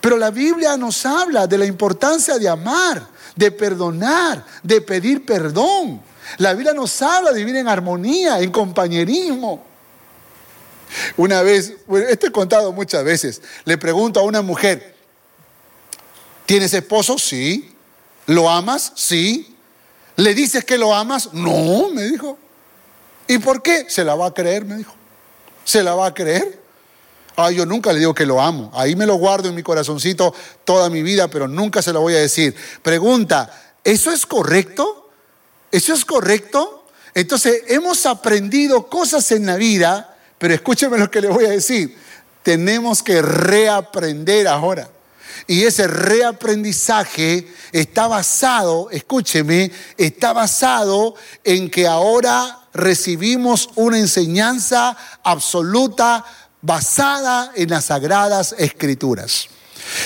Pero 0.00 0.16
la 0.16 0.30
Biblia 0.30 0.76
nos 0.76 1.04
habla 1.06 1.46
de 1.46 1.58
la 1.58 1.64
importancia 1.64 2.38
de 2.38 2.48
amar, 2.48 3.08
de 3.34 3.50
perdonar, 3.50 4.44
de 4.62 4.80
pedir 4.80 5.24
perdón. 5.24 6.02
La 6.36 6.52
Biblia 6.52 6.74
nos 6.74 7.00
habla 7.02 7.32
de 7.32 7.38
vivir 7.38 7.56
en 7.56 7.68
armonía, 7.68 8.40
en 8.40 8.50
compañerismo. 8.50 9.64
Una 11.16 11.42
vez, 11.42 11.74
esto 12.08 12.26
he 12.26 12.32
contado 12.32 12.72
muchas 12.72 13.04
veces, 13.04 13.42
le 13.64 13.76
pregunto 13.76 14.20
a 14.20 14.22
una 14.22 14.42
mujer, 14.42 14.97
¿tienes 16.48 16.74
esposo? 16.74 17.16
Sí. 17.16 17.72
¿Lo 18.26 18.50
amas? 18.50 18.92
Sí. 18.96 19.54
¿Le 20.16 20.34
dices 20.34 20.64
que 20.64 20.76
lo 20.76 20.92
amas? 20.92 21.32
No, 21.32 21.90
me 21.90 22.02
dijo. 22.02 22.36
¿Y 23.28 23.38
por 23.38 23.62
qué? 23.62 23.86
Se 23.88 24.02
la 24.02 24.16
va 24.16 24.26
a 24.26 24.34
creer, 24.34 24.64
me 24.64 24.76
dijo. 24.78 24.92
¿Se 25.64 25.84
la 25.84 25.94
va 25.94 26.06
a 26.06 26.14
creer? 26.14 26.60
Ah, 27.36 27.52
yo 27.52 27.64
nunca 27.64 27.92
le 27.92 28.00
digo 28.00 28.12
que 28.12 28.26
lo 28.26 28.40
amo. 28.40 28.72
Ahí 28.74 28.96
me 28.96 29.06
lo 29.06 29.14
guardo 29.14 29.48
en 29.48 29.54
mi 29.54 29.62
corazoncito 29.62 30.34
toda 30.64 30.90
mi 30.90 31.02
vida, 31.02 31.28
pero 31.28 31.46
nunca 31.46 31.82
se 31.82 31.92
lo 31.92 32.00
voy 32.00 32.14
a 32.14 32.18
decir. 32.18 32.56
Pregunta, 32.82 33.76
¿eso 33.84 34.10
es 34.10 34.26
correcto? 34.26 35.10
¿Eso 35.70 35.94
es 35.94 36.04
correcto? 36.04 36.86
Entonces, 37.14 37.62
hemos 37.68 38.06
aprendido 38.06 38.88
cosas 38.88 39.30
en 39.30 39.46
la 39.46 39.54
vida 39.54 40.16
pero 40.38 40.54
escúcheme 40.54 40.96
lo 40.96 41.10
que 41.10 41.20
le 41.20 41.28
voy 41.28 41.44
a 41.44 41.50
decir. 41.50 41.96
Tenemos 42.42 43.02
que 43.02 43.20
reaprender 43.20 44.46
ahora. 44.46 44.88
Y 45.46 45.64
ese 45.64 45.86
reaprendizaje 45.86 47.46
está 47.72 48.06
basado, 48.06 48.90
escúcheme, 48.90 49.70
está 49.96 50.32
basado 50.32 51.14
en 51.44 51.70
que 51.70 51.86
ahora 51.86 52.68
recibimos 52.74 53.70
una 53.76 53.98
enseñanza 53.98 54.96
absoluta 55.22 56.24
basada 56.62 57.52
en 57.54 57.70
las 57.70 57.86
sagradas 57.86 58.54
escrituras. 58.58 59.48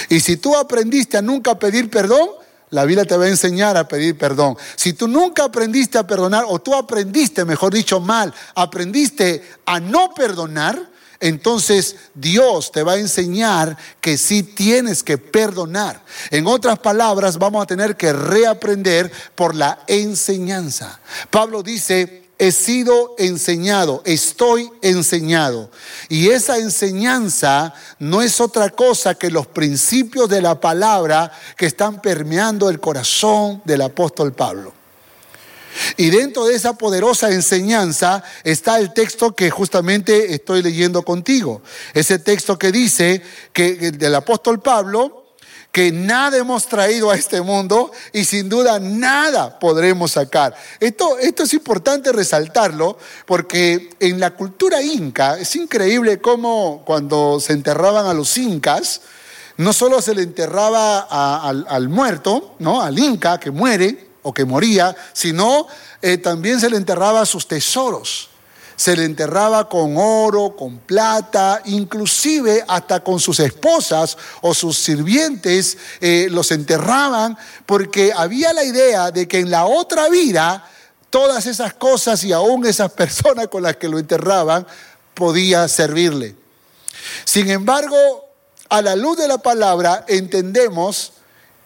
Y 0.08 0.20
si 0.20 0.36
tú 0.36 0.56
aprendiste 0.56 1.16
a 1.16 1.22
nunca 1.22 1.58
pedir 1.58 1.90
perdón, 1.90 2.28
la 2.70 2.84
Biblia 2.84 3.04
te 3.04 3.16
va 3.16 3.24
a 3.24 3.28
enseñar 3.28 3.76
a 3.76 3.86
pedir 3.86 4.16
perdón. 4.16 4.56
Si 4.76 4.94
tú 4.94 5.06
nunca 5.06 5.44
aprendiste 5.44 5.98
a 5.98 6.06
perdonar, 6.06 6.44
o 6.48 6.58
tú 6.58 6.74
aprendiste, 6.74 7.44
mejor 7.44 7.74
dicho, 7.74 8.00
mal, 8.00 8.32
aprendiste 8.54 9.46
a 9.66 9.78
no 9.78 10.14
perdonar, 10.14 10.91
entonces 11.22 11.94
Dios 12.14 12.72
te 12.72 12.82
va 12.82 12.94
a 12.94 12.98
enseñar 12.98 13.76
que 14.00 14.18
sí 14.18 14.42
tienes 14.42 15.04
que 15.04 15.18
perdonar. 15.18 16.02
En 16.30 16.48
otras 16.48 16.80
palabras, 16.80 17.38
vamos 17.38 17.62
a 17.62 17.66
tener 17.66 17.96
que 17.96 18.12
reaprender 18.12 19.10
por 19.36 19.54
la 19.54 19.78
enseñanza. 19.86 21.00
Pablo 21.30 21.62
dice, 21.62 22.24
he 22.38 22.50
sido 22.50 23.14
enseñado, 23.18 24.02
estoy 24.04 24.68
enseñado. 24.82 25.70
Y 26.08 26.30
esa 26.30 26.58
enseñanza 26.58 27.72
no 28.00 28.20
es 28.20 28.40
otra 28.40 28.70
cosa 28.70 29.14
que 29.14 29.30
los 29.30 29.46
principios 29.46 30.28
de 30.28 30.42
la 30.42 30.60
palabra 30.60 31.30
que 31.56 31.66
están 31.66 32.02
permeando 32.02 32.68
el 32.68 32.80
corazón 32.80 33.62
del 33.64 33.82
apóstol 33.82 34.32
Pablo. 34.32 34.81
Y 35.96 36.10
dentro 36.10 36.46
de 36.46 36.54
esa 36.54 36.74
poderosa 36.74 37.30
enseñanza 37.30 38.22
está 38.44 38.78
el 38.78 38.92
texto 38.92 39.34
que 39.34 39.50
justamente 39.50 40.34
estoy 40.34 40.62
leyendo 40.62 41.02
contigo. 41.02 41.62
Ese 41.94 42.18
texto 42.18 42.58
que 42.58 42.72
dice 42.72 43.22
que 43.52 43.92
del 43.92 44.14
apóstol 44.14 44.60
Pablo, 44.60 45.22
que 45.72 45.90
nada 45.90 46.36
hemos 46.36 46.66
traído 46.66 47.10
a 47.10 47.16
este 47.16 47.40
mundo 47.40 47.90
y 48.12 48.24
sin 48.24 48.50
duda 48.50 48.78
nada 48.78 49.58
podremos 49.58 50.12
sacar. 50.12 50.54
Esto, 50.78 51.18
esto 51.18 51.44
es 51.44 51.54
importante 51.54 52.12
resaltarlo 52.12 52.98
porque 53.24 53.88
en 53.98 54.20
la 54.20 54.32
cultura 54.32 54.82
inca 54.82 55.38
es 55.38 55.56
increíble 55.56 56.20
cómo 56.20 56.82
cuando 56.84 57.40
se 57.40 57.54
enterraban 57.54 58.04
a 58.06 58.12
los 58.12 58.36
incas, 58.36 59.00
no 59.56 59.72
solo 59.72 60.02
se 60.02 60.14
le 60.14 60.22
enterraba 60.22 61.00
al, 61.00 61.64
al, 61.66 61.88
muerto, 61.88 62.54
¿no? 62.58 62.82
al 62.82 62.98
inca 62.98 63.40
que 63.40 63.50
muere 63.50 64.11
o 64.22 64.32
que 64.32 64.44
moría, 64.44 64.94
sino 65.12 65.66
eh, 66.00 66.18
también 66.18 66.60
se 66.60 66.70
le 66.70 66.76
enterraba 66.76 67.26
sus 67.26 67.46
tesoros 67.46 68.30
se 68.82 68.96
le 68.96 69.04
enterraba 69.04 69.68
con 69.68 69.94
oro, 69.96 70.56
con 70.56 70.78
plata, 70.78 71.62
inclusive 71.66 72.64
hasta 72.66 72.98
con 73.04 73.20
sus 73.20 73.38
esposas 73.38 74.18
o 74.40 74.54
sus 74.54 74.76
sirvientes 74.76 75.78
eh, 76.00 76.26
los 76.30 76.50
enterraban 76.50 77.38
porque 77.64 78.12
había 78.14 78.52
la 78.52 78.64
idea 78.64 79.12
de 79.12 79.28
que 79.28 79.38
en 79.38 79.52
la 79.52 79.66
otra 79.66 80.08
vida 80.08 80.68
todas 81.10 81.46
esas 81.46 81.74
cosas 81.74 82.24
y 82.24 82.32
aún 82.32 82.66
esas 82.66 82.90
personas 83.02 83.46
con 83.46 83.62
las 83.62 83.76
que 83.76 83.88
lo 83.88 84.00
enterraban 84.00 84.66
podía 85.14 85.68
servirle. 85.68 86.34
Sin 87.24 87.50
embargo, 87.50 87.96
a 88.68 88.82
la 88.82 88.96
luz 88.96 89.18
de 89.18 89.28
la 89.28 89.38
palabra 89.38 90.04
entendemos 90.08 91.12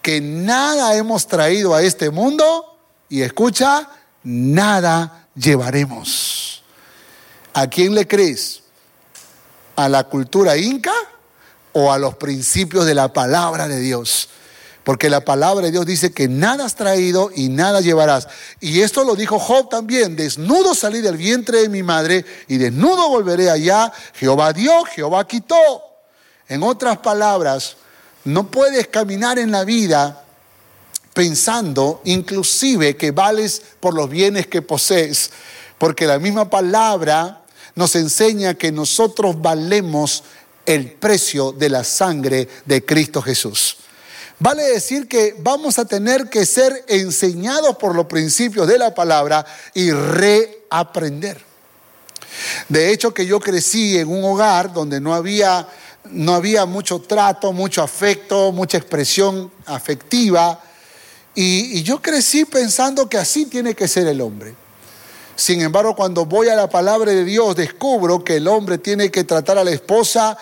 que 0.07 0.21
nada 0.21 0.95
hemos 0.95 1.27
traído 1.27 1.75
a 1.75 1.83
este 1.83 2.11
mundo 2.11 2.79
y 3.09 3.23
escucha, 3.23 3.91
nada 4.23 5.27
llevaremos. 5.35 6.63
¿A 7.53 7.67
quién 7.67 7.93
le 7.93 8.07
crees? 8.07 8.63
¿A 9.75 9.89
la 9.89 10.05
cultura 10.05 10.57
inca 10.57 10.93
o 11.73 11.93
a 11.93 11.99
los 11.99 12.15
principios 12.15 12.87
de 12.87 12.95
la 12.95 13.13
palabra 13.13 13.67
de 13.67 13.81
Dios? 13.81 14.29
Porque 14.85 15.11
la 15.11 15.25
palabra 15.25 15.67
de 15.67 15.73
Dios 15.73 15.85
dice 15.85 16.13
que 16.13 16.29
nada 16.29 16.67
has 16.67 16.77
traído 16.77 17.33
y 17.35 17.49
nada 17.49 17.81
llevarás. 17.81 18.29
Y 18.61 18.83
esto 18.83 19.03
lo 19.03 19.17
dijo 19.17 19.41
Job 19.41 19.69
también. 19.69 20.15
Desnudo 20.15 20.77
salí 20.77 21.01
del 21.01 21.17
vientre 21.17 21.63
de 21.63 21.69
mi 21.69 21.83
madre 21.83 22.25
y 22.47 22.59
desnudo 22.59 23.09
volveré 23.09 23.51
allá. 23.51 23.93
Jehová 24.15 24.53
dio, 24.53 24.85
Jehová 24.85 25.27
quitó. 25.27 25.57
En 26.47 26.63
otras 26.63 26.99
palabras, 26.99 27.77
no 28.27 28.51
puedes 28.51 28.89
caminar 28.89 29.39
en 29.39 29.51
la 29.51 29.65
vida 29.65 30.25
pensando 31.15 32.03
inclusive 32.05 32.97
que 32.97 33.11
vales 33.11 33.63
por 33.81 33.95
los 33.95 34.11
bienes 34.11 34.47
que 34.49 34.63
posees. 34.63 35.31
Porque 35.79 36.07
la 36.07 36.19
misma 36.19 36.51
palabra 36.51 37.43
nos 37.75 37.95
enseña 37.97 38.55
que 38.55 38.73
nosotros 38.73 39.41
valemos 39.41 40.25
el 40.67 40.93
precio 40.93 41.53
de 41.53 41.71
la 41.71 41.85
sangre 41.85 42.49
de 42.65 42.85
Cristo 42.85 43.23
Jesús. 43.23 43.77
Vale 44.39 44.65
decir 44.65 45.09
que 45.09 45.37
vamos 45.39 45.79
a 45.79 45.87
tener 45.87 46.29
que 46.29 46.45
ser 46.45 46.85
enseñados 46.89 47.77
por 47.77 47.95
los 47.95 48.07
principios 48.07 48.67
de 48.67 48.77
la 48.77 48.95
palabra 48.95 49.47
y 49.73 49.91
reaprender. 49.91 51.43
De 52.69 52.93
hecho 52.93 53.15
que 53.15 53.25
yo 53.25 53.41
crecí 53.41 53.97
en 53.97 54.09
un 54.09 54.25
hogar 54.25 54.73
donde 54.73 55.01
no 55.01 55.15
había, 55.15 55.67
no 56.11 56.35
había 56.35 56.67
mucho 56.67 57.01
trato, 57.01 57.53
mucho 57.53 57.83
afecto, 57.83 58.53
mucha 58.53 58.79
expresión 58.79 59.51
afectiva. 59.67 60.61
Y, 61.35 61.83
yo 61.83 62.01
crecí 62.01 62.45
pensando 62.45 63.09
que 63.09 63.19
así 63.19 63.47
tiene 63.47 63.75
que 63.75 63.87
ser 63.89 64.07
el 64.07 64.21
hombre. 64.21 64.55
Sin 65.35 65.61
embargo, 65.61 65.95
cuando 65.95 66.25
voy 66.25 66.49
a 66.49 66.57
la 66.57 66.69
palabra 66.69 67.13
de 67.13 67.25
Dios, 67.25 67.55
descubro 67.55 68.25
que 68.25 68.37
el 68.37 68.49
hombre 68.49 68.79
tiene 68.79 69.11
que 69.11 69.25
tratar 69.25 69.59
a 69.59 69.65
la 69.65 69.71
esposa 69.71 70.37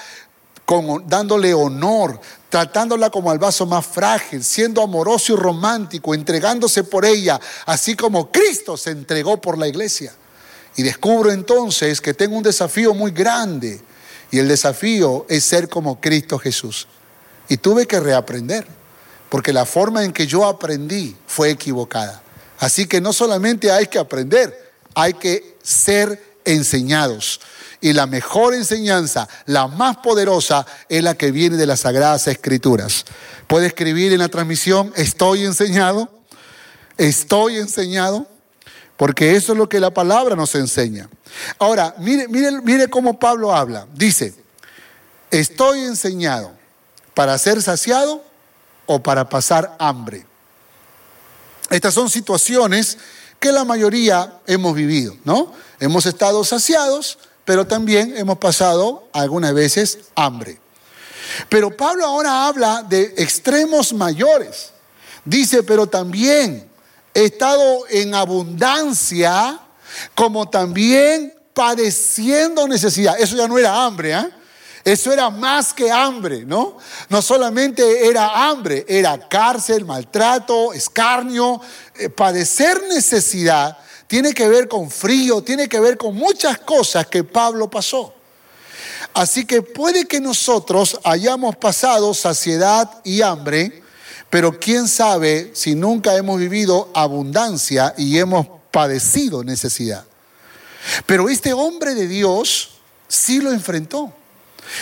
dándole 1.07 1.53
honor, 1.53 2.20
tratándola 2.48 3.11
como 3.11 3.31
al 3.31 3.38
vaso 3.38 3.66
más 3.66 3.85
frágil, 3.85 4.44
siendo 4.44 4.81
amoroso 4.83 5.33
y 5.33 5.37
romántico, 5.37 6.14
entregándose 6.14 6.85
por 6.85 7.05
ella, 7.05 7.40
así 7.66 7.96
como 7.96 8.31
Cristo 8.31 8.77
se 8.77 8.90
entregó 8.90 9.40
por 9.40 9.59
la 9.59 9.66
iglesia. 9.66 10.14
Y 10.77 10.83
descubro 10.83 11.31
entonces 11.33 12.00
que 12.00 12.14
tengo 12.14 12.37
un 12.37 12.42
desafío 12.42 12.94
muy 12.94 13.11
grande, 13.11 13.81
y 14.30 14.38
el 14.38 14.48
desafío 14.48 15.26
es 15.28 15.44
ser 15.44 15.68
como 15.68 16.00
Cristo 16.00 16.38
Jesús. 16.38 16.88
Y 17.48 17.58
tuve 17.58 17.87
que 17.87 18.00
reaprender, 18.00 18.66
porque 19.28 19.53
la 19.53 19.66
forma 19.66 20.05
en 20.05 20.12
que 20.12 20.26
yo 20.26 20.46
aprendí 20.46 21.16
fue 21.26 21.51
equivocada. 21.51 22.22
Así 22.59 22.86
que 22.86 23.01
no 23.01 23.12
solamente 23.12 23.70
hay 23.70 23.86
que 23.86 23.99
aprender, 23.99 24.72
hay 24.94 25.14
que 25.14 25.57
ser 25.62 26.36
enseñados. 26.44 27.40
Y 27.80 27.92
la 27.92 28.07
mejor 28.07 28.55
enseñanza, 28.55 29.28
la 29.46 29.66
más 29.66 29.99
poderosa, 29.99 30.66
es 30.88 31.03
la 31.03 31.14
que 31.14 31.30
viene 31.30 31.57
de 31.57 31.66
las 31.66 31.80
Sagradas 31.80 32.26
Escrituras. 32.28 33.05
Puede 33.46 33.66
escribir 33.66 34.12
en 34.12 34.20
la 34.20 34.28
transmisión, 34.28 34.92
estoy 34.96 35.44
enseñado, 35.44 36.09
estoy 36.96 37.59
enseñado, 37.59 38.26
porque 38.97 39.34
eso 39.34 39.53
es 39.53 39.59
lo 39.59 39.68
que 39.68 39.80
la 39.80 39.92
palabra 39.92 40.36
nos 40.36 40.55
enseña. 40.55 41.09
Ahora, 41.59 41.95
mire, 41.99 42.28
mire, 42.28 42.61
mire 42.62 42.88
cómo 42.88 43.18
Pablo 43.18 43.55
habla. 43.55 43.86
Dice, 43.95 44.34
estoy 45.30 45.80
enseñado 45.80 46.53
para 47.12 47.36
ser 47.38 47.61
saciado 47.62 48.24
o 48.86 49.03
para 49.03 49.28
pasar 49.28 49.74
hambre. 49.78 50.26
Estas 51.70 51.95
son 51.95 52.09
situaciones 52.11 52.99
que 53.40 53.51
la 53.51 53.64
mayoría 53.64 54.38
hemos 54.47 54.74
vivido, 54.74 55.16
¿no? 55.24 55.53
hemos 55.80 56.07
estado 56.07 56.45
saciados, 56.45 57.18
pero 57.45 57.66
también 57.66 58.16
hemos 58.16 58.38
pasado 58.38 59.09
algunas 59.12 59.53
veces 59.55 59.99
hambre. 60.14 60.59
Pero 61.49 61.76
Pablo 61.76 62.07
ahora 62.07 62.47
habla 62.47 62.82
de 62.82 63.14
extremos 63.16 63.92
mayores. 63.92 64.70
Dice, 65.24 65.62
pero 65.62 65.86
también 65.86 66.70
he 67.14 67.24
estado 67.24 67.84
en 67.88 68.14
abundancia, 68.14 69.60
como 70.14 70.50
también 70.50 71.32
padeciendo 71.54 72.66
necesidad. 72.66 73.18
Eso 73.18 73.36
ya 73.36 73.46
no 73.46 73.58
era 73.58 73.84
hambre, 73.84 74.12
¿eh? 74.12 74.28
Eso 74.84 75.10
era 75.10 75.30
más 75.30 75.72
que 75.72 75.90
hambre, 75.90 76.44
¿no? 76.44 76.76
No 77.08 77.22
solamente 77.22 78.06
era 78.06 78.48
hambre, 78.48 78.84
era 78.86 79.18
cárcel, 79.28 79.86
maltrato, 79.86 80.74
escarnio, 80.74 81.58
eh, 81.94 82.10
padecer 82.10 82.82
necesidad. 82.88 83.78
Tiene 84.06 84.34
que 84.34 84.46
ver 84.46 84.68
con 84.68 84.90
frío, 84.90 85.42
tiene 85.42 85.70
que 85.70 85.80
ver 85.80 85.96
con 85.96 86.14
muchas 86.14 86.58
cosas 86.58 87.06
que 87.06 87.24
Pablo 87.24 87.70
pasó. 87.70 88.12
Así 89.14 89.46
que 89.46 89.62
puede 89.62 90.04
que 90.06 90.20
nosotros 90.20 91.00
hayamos 91.02 91.56
pasado 91.56 92.12
saciedad 92.12 93.00
y 93.04 93.22
hambre, 93.22 93.84
pero 94.35 94.59
quién 94.59 94.89
sabe 94.89 95.53
si 95.55 95.76
nunca 95.76 96.16
hemos 96.16 96.41
vivido 96.41 96.91
abundancia 96.93 97.95
y 97.97 98.18
hemos 98.18 98.49
padecido 98.72 99.45
necesidad. 99.45 100.05
Pero 101.07 101.28
este 101.28 101.53
hombre 101.53 101.95
de 101.95 102.09
Dios 102.09 102.70
sí 103.07 103.41
lo 103.41 103.53
enfrentó. 103.53 104.12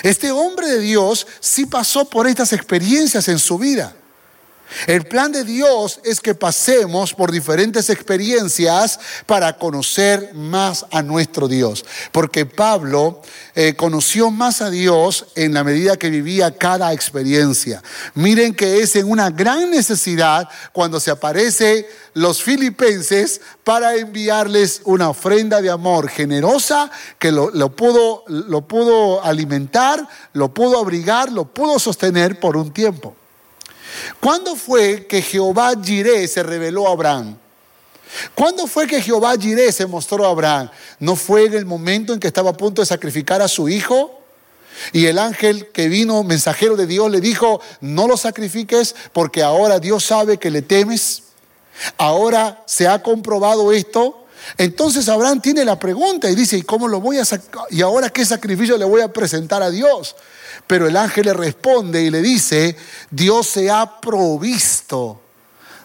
Este 0.02 0.30
hombre 0.30 0.68
de 0.68 0.78
Dios 0.78 1.26
sí 1.40 1.66
pasó 1.66 2.06
por 2.06 2.26
estas 2.26 2.54
experiencias 2.54 3.28
en 3.28 3.38
su 3.38 3.58
vida. 3.58 3.94
El 4.86 5.04
plan 5.04 5.32
de 5.32 5.44
Dios 5.44 6.00
es 6.04 6.20
que 6.20 6.34
pasemos 6.34 7.14
por 7.14 7.30
diferentes 7.30 7.90
experiencias 7.90 8.98
para 9.26 9.58
conocer 9.58 10.32
más 10.34 10.86
a 10.90 11.02
nuestro 11.02 11.48
Dios. 11.48 11.84
Porque 12.10 12.46
Pablo 12.46 13.22
eh, 13.54 13.74
conoció 13.74 14.30
más 14.30 14.62
a 14.62 14.70
Dios 14.70 15.26
en 15.34 15.54
la 15.54 15.64
medida 15.64 15.96
que 15.96 16.10
vivía 16.10 16.56
cada 16.56 16.92
experiencia. 16.92 17.82
Miren 18.14 18.54
que 18.54 18.80
es 18.80 18.96
en 18.96 19.10
una 19.10 19.30
gran 19.30 19.70
necesidad 19.70 20.48
cuando 20.72 21.00
se 21.00 21.10
aparece 21.10 21.88
los 22.14 22.42
filipenses 22.42 23.40
para 23.64 23.94
enviarles 23.96 24.82
una 24.84 25.08
ofrenda 25.10 25.62
de 25.62 25.70
amor 25.70 26.08
generosa 26.08 26.90
que 27.18 27.30
lo, 27.32 27.50
pudo, 27.74 28.24
lo 28.26 28.62
pudo 28.62 29.24
alimentar, 29.24 30.06
lo 30.32 30.52
pudo 30.52 30.78
abrigar, 30.78 31.32
lo 31.32 31.44
pudo 31.46 31.78
sostener 31.78 32.38
por 32.40 32.56
un 32.56 32.72
tiempo. 32.72 33.16
¿Cuándo 34.20 34.56
fue 34.56 35.06
que 35.06 35.22
Jehová 35.22 35.72
Jireh 35.82 36.26
se 36.28 36.42
reveló 36.42 36.88
a 36.88 36.92
Abraham? 36.92 37.36
¿Cuándo 38.34 38.66
fue 38.66 38.86
que 38.86 39.00
Jehová 39.00 39.36
Jireh 39.38 39.72
se 39.72 39.86
mostró 39.86 40.26
a 40.26 40.30
Abraham? 40.30 40.70
¿No 40.98 41.16
fue 41.16 41.46
en 41.46 41.54
el 41.54 41.64
momento 41.64 42.12
en 42.12 42.20
que 42.20 42.26
estaba 42.26 42.50
a 42.50 42.56
punto 42.56 42.82
de 42.82 42.86
sacrificar 42.86 43.40
a 43.42 43.48
su 43.48 43.68
hijo? 43.68 44.18
Y 44.92 45.06
el 45.06 45.18
ángel 45.18 45.68
que 45.68 45.88
vino, 45.88 46.22
mensajero 46.22 46.76
de 46.76 46.86
Dios, 46.86 47.10
le 47.10 47.20
dijo, 47.20 47.60
no 47.80 48.08
lo 48.08 48.16
sacrifiques 48.16 48.94
porque 49.12 49.42
ahora 49.42 49.78
Dios 49.78 50.04
sabe 50.04 50.38
que 50.38 50.50
le 50.50 50.62
temes. 50.62 51.24
Ahora 51.96 52.62
se 52.66 52.88
ha 52.88 53.02
comprobado 53.02 53.72
esto. 53.72 54.26
Entonces 54.58 55.08
Abraham 55.08 55.40
tiene 55.40 55.64
la 55.64 55.78
pregunta 55.78 56.28
y 56.28 56.34
dice, 56.34 56.56
¿y 56.56 56.62
cómo 56.62 56.88
lo 56.88 57.00
voy 57.00 57.18
a 57.18 57.24
¿Y 57.70 57.82
ahora 57.82 58.10
qué 58.10 58.24
sacrificio 58.24 58.76
le 58.76 58.84
voy 58.84 59.00
a 59.00 59.12
presentar 59.12 59.62
a 59.62 59.70
Dios? 59.70 60.16
Pero 60.72 60.88
el 60.88 60.96
ángel 60.96 61.26
le 61.26 61.34
responde 61.34 62.02
y 62.02 62.08
le 62.08 62.22
dice, 62.22 62.74
Dios 63.10 63.46
se 63.46 63.70
ha 63.70 64.00
provisto 64.00 65.20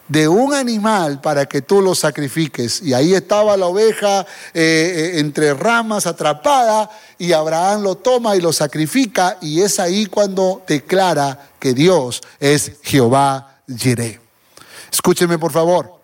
de 0.08 0.30
un 0.30 0.54
animal 0.54 1.20
para 1.20 1.46
que 1.46 1.62
tú 1.62 1.82
lo 1.82 1.94
sacrifiques. 1.94 2.82
Y 2.82 2.94
ahí 2.94 3.14
estaba 3.14 3.58
la 3.58 3.66
oveja 3.66 4.22
eh, 4.22 4.24
eh, 4.54 5.20
entre 5.20 5.54
ramas 5.54 6.08
atrapada 6.08 6.90
y 7.18 7.34
Abraham 7.34 7.82
lo 7.82 7.96
toma 7.96 8.38
y 8.38 8.40
lo 8.40 8.54
sacrifica 8.54 9.38
y 9.42 9.60
es 9.60 9.78
ahí 9.78 10.06
cuando 10.06 10.64
declara 10.66 11.50
que 11.60 11.74
Dios 11.74 12.22
es 12.40 12.72
Jehová 12.82 13.60
Jireh. 13.68 14.22
Escúcheme 14.90 15.38
por 15.38 15.52
favor. 15.52 15.97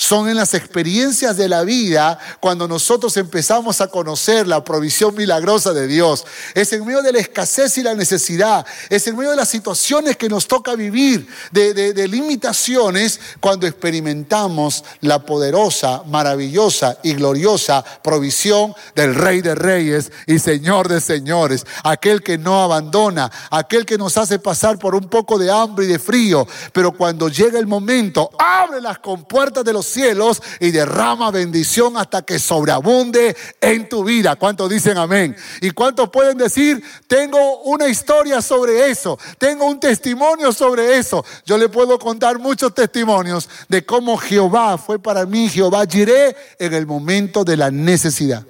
Son 0.00 0.30
en 0.30 0.36
las 0.36 0.54
experiencias 0.54 1.36
de 1.36 1.46
la 1.46 1.62
vida 1.62 2.18
cuando 2.40 2.66
nosotros 2.66 3.18
empezamos 3.18 3.82
a 3.82 3.88
conocer 3.88 4.48
la 4.48 4.64
provisión 4.64 5.14
milagrosa 5.14 5.74
de 5.74 5.86
Dios. 5.86 6.24
Es 6.54 6.72
en 6.72 6.86
medio 6.86 7.02
de 7.02 7.12
la 7.12 7.18
escasez 7.18 7.76
y 7.76 7.82
la 7.82 7.94
necesidad. 7.94 8.64
Es 8.88 9.06
en 9.06 9.14
medio 9.14 9.32
de 9.32 9.36
las 9.36 9.50
situaciones 9.50 10.16
que 10.16 10.30
nos 10.30 10.48
toca 10.48 10.74
vivir, 10.74 11.28
de, 11.52 12.08
limitaciones, 12.08 13.20
cuando 13.40 13.66
experimentamos 13.66 14.84
la 15.02 15.18
poderosa, 15.18 16.02
maravillosa 16.06 16.96
y 17.02 17.12
gloriosa 17.12 17.84
provisión 18.02 18.72
del 18.94 19.14
Rey 19.14 19.42
de 19.42 19.54
Reyes 19.54 20.12
y 20.26 20.38
Señor 20.38 20.88
de 20.88 21.02
Señores. 21.02 21.66
Aquel 21.84 22.22
que 22.22 22.38
no 22.38 22.62
abandona, 22.62 23.30
aquel 23.50 23.84
que 23.84 23.98
nos 23.98 24.16
hace 24.16 24.38
pasar 24.38 24.78
por 24.78 24.94
un 24.94 25.10
poco 25.10 25.38
de 25.38 25.50
hambre 25.50 25.84
y 25.84 25.88
de 25.88 25.98
frío. 25.98 26.48
Pero 26.72 26.92
cuando 26.92 27.28
llega 27.28 27.58
el 27.58 27.66
momento, 27.66 28.30
abre 28.38 28.80
las 28.80 28.98
compuertas 28.98 29.62
de 29.62 29.74
los 29.74 29.89
cielos 29.90 30.42
y 30.60 30.70
derrama 30.70 31.30
bendición 31.30 31.96
hasta 31.96 32.22
que 32.22 32.38
sobreabunde 32.38 33.36
en 33.60 33.88
tu 33.88 34.04
vida. 34.04 34.36
¿Cuántos 34.36 34.70
dicen 34.70 34.96
amén? 34.98 35.36
¿Y 35.60 35.70
cuántos 35.70 36.10
pueden 36.10 36.38
decir, 36.38 36.82
tengo 37.06 37.62
una 37.62 37.88
historia 37.88 38.40
sobre 38.40 38.90
eso? 38.90 39.18
Tengo 39.38 39.66
un 39.66 39.80
testimonio 39.80 40.52
sobre 40.52 40.96
eso. 40.96 41.24
Yo 41.44 41.58
le 41.58 41.68
puedo 41.68 41.98
contar 41.98 42.38
muchos 42.38 42.74
testimonios 42.74 43.48
de 43.68 43.84
cómo 43.84 44.16
Jehová 44.16 44.78
fue 44.78 44.98
para 44.98 45.26
mí, 45.26 45.48
Jehová 45.48 45.84
giré 45.88 46.36
en 46.58 46.74
el 46.74 46.86
momento 46.86 47.44
de 47.44 47.56
la 47.56 47.70
necesidad. 47.70 48.44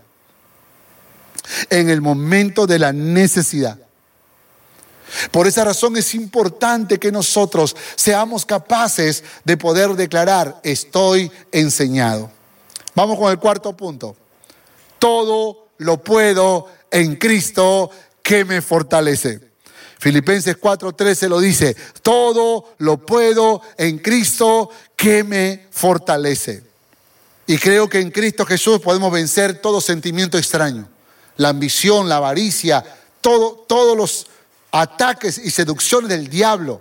En 1.69 1.91
el 1.91 2.01
momento 2.01 2.67
de 2.67 2.79
la 2.79 2.93
necesidad. 2.93 3.79
Por 5.31 5.47
esa 5.47 5.65
razón 5.65 5.97
es 5.97 6.15
importante 6.15 6.99
que 6.99 7.13
nosotros 7.13 7.77
seamos 7.97 8.47
capaces 8.47 9.25
de 9.45 9.57
poder 9.57 9.91
declarar, 9.91 10.61
estoy 10.63 11.31
enseñado. 11.53 12.31
Vamos 12.95 13.19
con 13.19 13.31
el 13.31 13.39
cuarto 13.39 13.77
punto. 13.77 14.17
Todo 14.99 15.69
lo 15.79 16.03
puedo 16.03 16.67
en 16.91 17.17
Cristo 17.17 17.91
que 18.23 18.45
me 18.45 18.63
fortalece. 18.63 19.51
Filipenses 19.99 20.57
4:13 20.59 21.29
lo 21.29 21.41
dice, 21.41 21.77
todo 22.03 22.75
lo 22.79 23.05
puedo 23.05 23.61
en 23.77 23.99
Cristo 23.99 24.71
que 24.97 25.23
me 25.25 25.67
fortalece. 25.71 26.63
Y 27.47 27.59
creo 27.59 27.89
que 27.89 28.01
en 28.01 28.11
Cristo 28.11 28.47
Jesús 28.47 28.81
podemos 28.81 29.13
vencer 29.13 29.61
todo 29.61 29.81
sentimiento 29.81 30.39
extraño, 30.39 30.89
la 31.37 31.51
ambición, 31.51 32.09
la 32.09 32.17
avaricia, 32.17 32.85
todo, 33.21 33.65
todos 33.67 33.97
los 33.97 34.27
ataques 34.73 35.39
y 35.39 35.51
seducciones 35.51 36.09
del 36.09 36.29
diablo. 36.29 36.81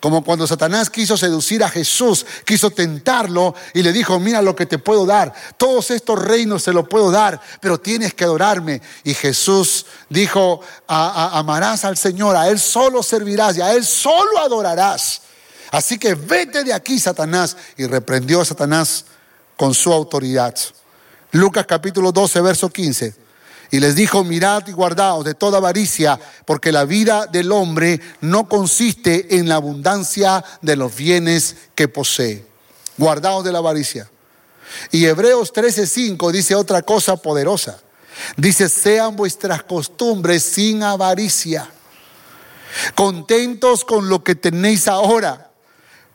Como 0.00 0.24
cuando 0.24 0.46
Satanás 0.46 0.88
quiso 0.88 1.16
seducir 1.18 1.62
a 1.62 1.68
Jesús, 1.68 2.24
quiso 2.46 2.70
tentarlo 2.70 3.54
y 3.74 3.82
le 3.82 3.92
dijo, 3.92 4.18
mira 4.18 4.40
lo 4.40 4.56
que 4.56 4.64
te 4.64 4.78
puedo 4.78 5.04
dar, 5.04 5.34
todos 5.58 5.90
estos 5.90 6.18
reinos 6.18 6.62
se 6.62 6.72
los 6.72 6.88
puedo 6.88 7.10
dar, 7.10 7.38
pero 7.60 7.78
tienes 7.78 8.14
que 8.14 8.24
adorarme. 8.24 8.80
Y 9.04 9.12
Jesús 9.12 9.84
dijo, 10.08 10.62
amarás 10.86 11.84
al 11.84 11.98
Señor, 11.98 12.34
a 12.34 12.48
Él 12.48 12.58
solo 12.58 13.02
servirás 13.02 13.58
y 13.58 13.60
a 13.60 13.74
Él 13.74 13.84
solo 13.84 14.38
adorarás. 14.38 15.20
Así 15.70 15.98
que 15.98 16.14
vete 16.14 16.64
de 16.64 16.72
aquí, 16.72 16.98
Satanás. 16.98 17.56
Y 17.76 17.86
reprendió 17.86 18.40
a 18.40 18.44
Satanás 18.44 19.04
con 19.56 19.74
su 19.74 19.92
autoridad. 19.92 20.54
Lucas 21.32 21.66
capítulo 21.66 22.10
12, 22.10 22.40
verso 22.40 22.70
15. 22.70 23.14
Y 23.70 23.78
les 23.78 23.94
dijo, 23.94 24.24
mirad 24.24 24.66
y 24.66 24.72
guardaos 24.72 25.24
de 25.24 25.34
toda 25.34 25.58
avaricia, 25.58 26.18
porque 26.44 26.72
la 26.72 26.84
vida 26.84 27.26
del 27.26 27.52
hombre 27.52 28.00
no 28.20 28.48
consiste 28.48 29.36
en 29.36 29.48
la 29.48 29.56
abundancia 29.56 30.44
de 30.60 30.76
los 30.76 30.94
bienes 30.94 31.56
que 31.74 31.86
posee. 31.86 32.44
Guardaos 32.96 33.44
de 33.44 33.52
la 33.52 33.58
avaricia. 33.58 34.10
Y 34.90 35.04
Hebreos 35.04 35.52
13:5 35.52 36.32
dice 36.32 36.54
otra 36.54 36.82
cosa 36.82 37.16
poderosa. 37.16 37.80
Dice, 38.36 38.68
sean 38.68 39.16
vuestras 39.16 39.62
costumbres 39.62 40.42
sin 40.42 40.82
avaricia, 40.82 41.70
contentos 42.94 43.84
con 43.84 44.08
lo 44.08 44.22
que 44.22 44.34
tenéis 44.34 44.88
ahora, 44.88 45.50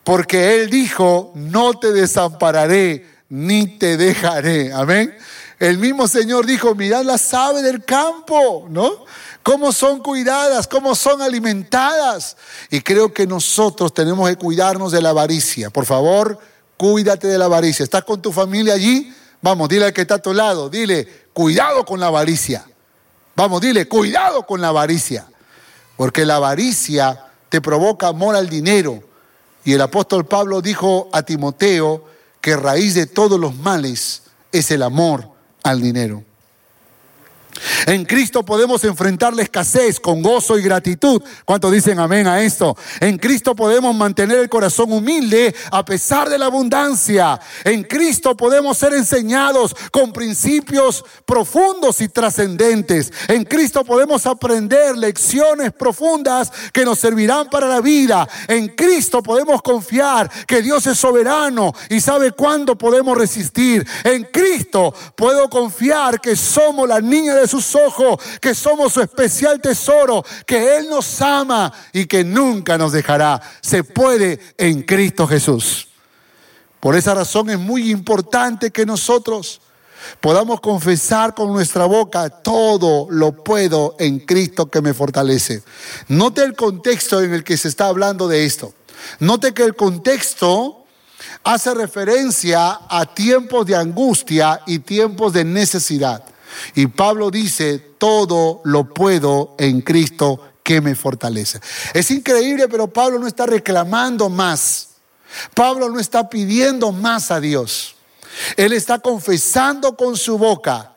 porque 0.03 0.55
Él 0.55 0.69
dijo, 0.69 1.31
no 1.35 1.79
te 1.79 1.91
desampararé 1.91 3.07
ni 3.29 3.65
te 3.79 3.97
dejaré. 3.97 4.71
Amén. 4.71 5.17
El 5.59 5.77
mismo 5.77 6.07
Señor 6.07 6.45
dijo, 6.45 6.75
mirad 6.75 7.03
las 7.03 7.33
aves 7.33 7.63
del 7.63 7.83
campo, 7.85 8.67
¿no? 8.69 9.05
Cómo 9.41 9.71
son 9.71 9.99
cuidadas, 10.01 10.67
cómo 10.67 10.95
son 10.95 11.21
alimentadas. 11.21 12.35
Y 12.69 12.81
creo 12.81 13.13
que 13.13 13.25
nosotros 13.25 13.93
tenemos 13.93 14.27
que 14.27 14.35
cuidarnos 14.35 14.91
de 14.91 15.01
la 15.01 15.09
avaricia. 15.09 15.69
Por 15.69 15.85
favor, 15.85 16.37
cuídate 16.75 17.27
de 17.27 17.37
la 17.37 17.45
avaricia. 17.45 17.83
¿Estás 17.83 18.03
con 18.03 18.21
tu 18.21 18.33
familia 18.33 18.73
allí? 18.73 19.13
Vamos, 19.41 19.69
dile 19.69 19.85
al 19.85 19.93
que 19.93 20.01
está 20.01 20.15
a 20.15 20.21
tu 20.21 20.33
lado, 20.33 20.69
dile, 20.69 21.27
cuidado 21.31 21.85
con 21.85 21.99
la 21.99 22.07
avaricia. 22.07 22.65
Vamos, 23.35 23.61
dile, 23.61 23.87
cuidado 23.87 24.45
con 24.45 24.59
la 24.59 24.69
avaricia. 24.69 25.25
Porque 25.95 26.25
la 26.25 26.35
avaricia 26.35 27.27
te 27.47 27.61
provoca 27.61 28.07
amor 28.07 28.35
al 28.35 28.49
dinero. 28.49 29.01
Y 29.63 29.73
el 29.73 29.81
apóstol 29.81 30.25
Pablo 30.25 30.61
dijo 30.61 31.09
a 31.13 31.23
Timoteo 31.23 32.03
que 32.41 32.57
raíz 32.57 32.93
de 32.93 33.05
todos 33.05 33.39
los 33.39 33.55
males 33.55 34.23
es 34.51 34.69
el 34.71 34.83
amor 34.83 35.34
al 35.65 35.81
dinero. 35.81 36.24
En 37.87 38.05
Cristo 38.05 38.43
podemos 38.43 38.83
enfrentar 38.83 39.33
la 39.33 39.43
escasez 39.43 39.99
con 39.99 40.21
gozo 40.21 40.57
y 40.57 40.63
gratitud. 40.63 41.21
¿Cuántos 41.45 41.71
dicen 41.71 41.99
amén 41.99 42.27
a 42.27 42.41
esto? 42.41 42.75
En 42.99 43.17
Cristo 43.17 43.55
podemos 43.55 43.95
mantener 43.95 44.39
el 44.39 44.49
corazón 44.49 44.91
humilde 44.91 45.55
a 45.71 45.85
pesar 45.85 46.29
de 46.29 46.37
la 46.37 46.47
abundancia. 46.47 47.39
En 47.63 47.83
Cristo 47.83 48.35
podemos 48.35 48.77
ser 48.77 48.93
enseñados 48.93 49.75
con 49.91 50.11
principios 50.11 51.03
profundos 51.25 52.01
y 52.01 52.09
trascendentes. 52.09 53.11
En 53.27 53.43
Cristo 53.43 53.83
podemos 53.83 54.25
aprender 54.25 54.97
lecciones 54.97 55.71
profundas 55.73 56.51
que 56.73 56.85
nos 56.85 56.99
servirán 56.99 57.49
para 57.49 57.67
la 57.67 57.81
vida. 57.81 58.27
En 58.47 58.69
Cristo 58.69 59.21
podemos 59.21 59.61
confiar 59.61 60.29
que 60.47 60.61
Dios 60.61 60.87
es 60.87 60.97
soberano 60.97 61.73
y 61.89 62.01
sabe 62.01 62.31
cuándo 62.31 62.77
podemos 62.77 63.17
resistir. 63.17 63.87
En 64.03 64.23
Cristo 64.23 64.93
puedo 65.15 65.49
confiar 65.49 66.19
que 66.19 66.35
somos 66.35 66.87
la 66.87 67.01
niña 67.01 67.35
de 67.35 67.44
sus 67.47 67.75
ojos, 67.75 68.19
que 68.41 68.55
somos 68.55 68.93
su 68.93 69.01
especial 69.01 69.61
tesoro, 69.61 70.23
que 70.45 70.77
Él 70.77 70.89
nos 70.89 71.21
ama 71.21 71.71
y 71.93 72.05
que 72.05 72.23
nunca 72.23 72.77
nos 72.77 72.91
dejará. 72.91 73.41
Se 73.61 73.83
puede 73.83 74.39
en 74.57 74.83
Cristo 74.83 75.27
Jesús. 75.27 75.87
Por 76.79 76.95
esa 76.95 77.13
razón 77.15 77.49
es 77.49 77.57
muy 77.57 77.89
importante 77.89 78.71
que 78.71 78.85
nosotros 78.85 79.61
podamos 80.21 80.61
confesar 80.61 81.33
con 81.33 81.51
nuestra 81.51 81.85
boca, 81.85 82.29
todo 82.29 83.07
lo 83.09 83.43
puedo 83.43 83.95
en 83.99 84.19
Cristo 84.19 84.69
que 84.69 84.81
me 84.81 84.93
fortalece. 84.93 85.63
Note 86.07 86.43
el 86.43 86.55
contexto 86.55 87.21
en 87.21 87.33
el 87.33 87.43
que 87.43 87.57
se 87.57 87.69
está 87.69 87.87
hablando 87.87 88.27
de 88.27 88.45
esto. 88.45 88.73
Note 89.19 89.53
que 89.53 89.63
el 89.63 89.75
contexto 89.75 90.85
hace 91.43 91.73
referencia 91.73 92.81
a 92.89 93.05
tiempos 93.13 93.65
de 93.65 93.75
angustia 93.75 94.61
y 94.65 94.79
tiempos 94.79 95.33
de 95.33 95.43
necesidad. 95.43 96.23
Y 96.75 96.87
Pablo 96.87 97.31
dice, 97.31 97.79
todo 97.97 98.61
lo 98.63 98.93
puedo 98.93 99.55
en 99.57 99.81
Cristo 99.81 100.39
que 100.63 100.81
me 100.81 100.95
fortalece. 100.95 101.59
Es 101.93 102.09
increíble, 102.11 102.67
pero 102.67 102.87
Pablo 102.87 103.19
no 103.19 103.27
está 103.27 103.45
reclamando 103.45 104.29
más. 104.29 104.89
Pablo 105.53 105.89
no 105.89 105.99
está 105.99 106.29
pidiendo 106.29 106.91
más 106.91 107.31
a 107.31 107.39
Dios. 107.39 107.95
Él 108.57 108.73
está 108.73 108.99
confesando 108.99 109.95
con 109.95 110.17
su 110.17 110.37
boca 110.37 110.95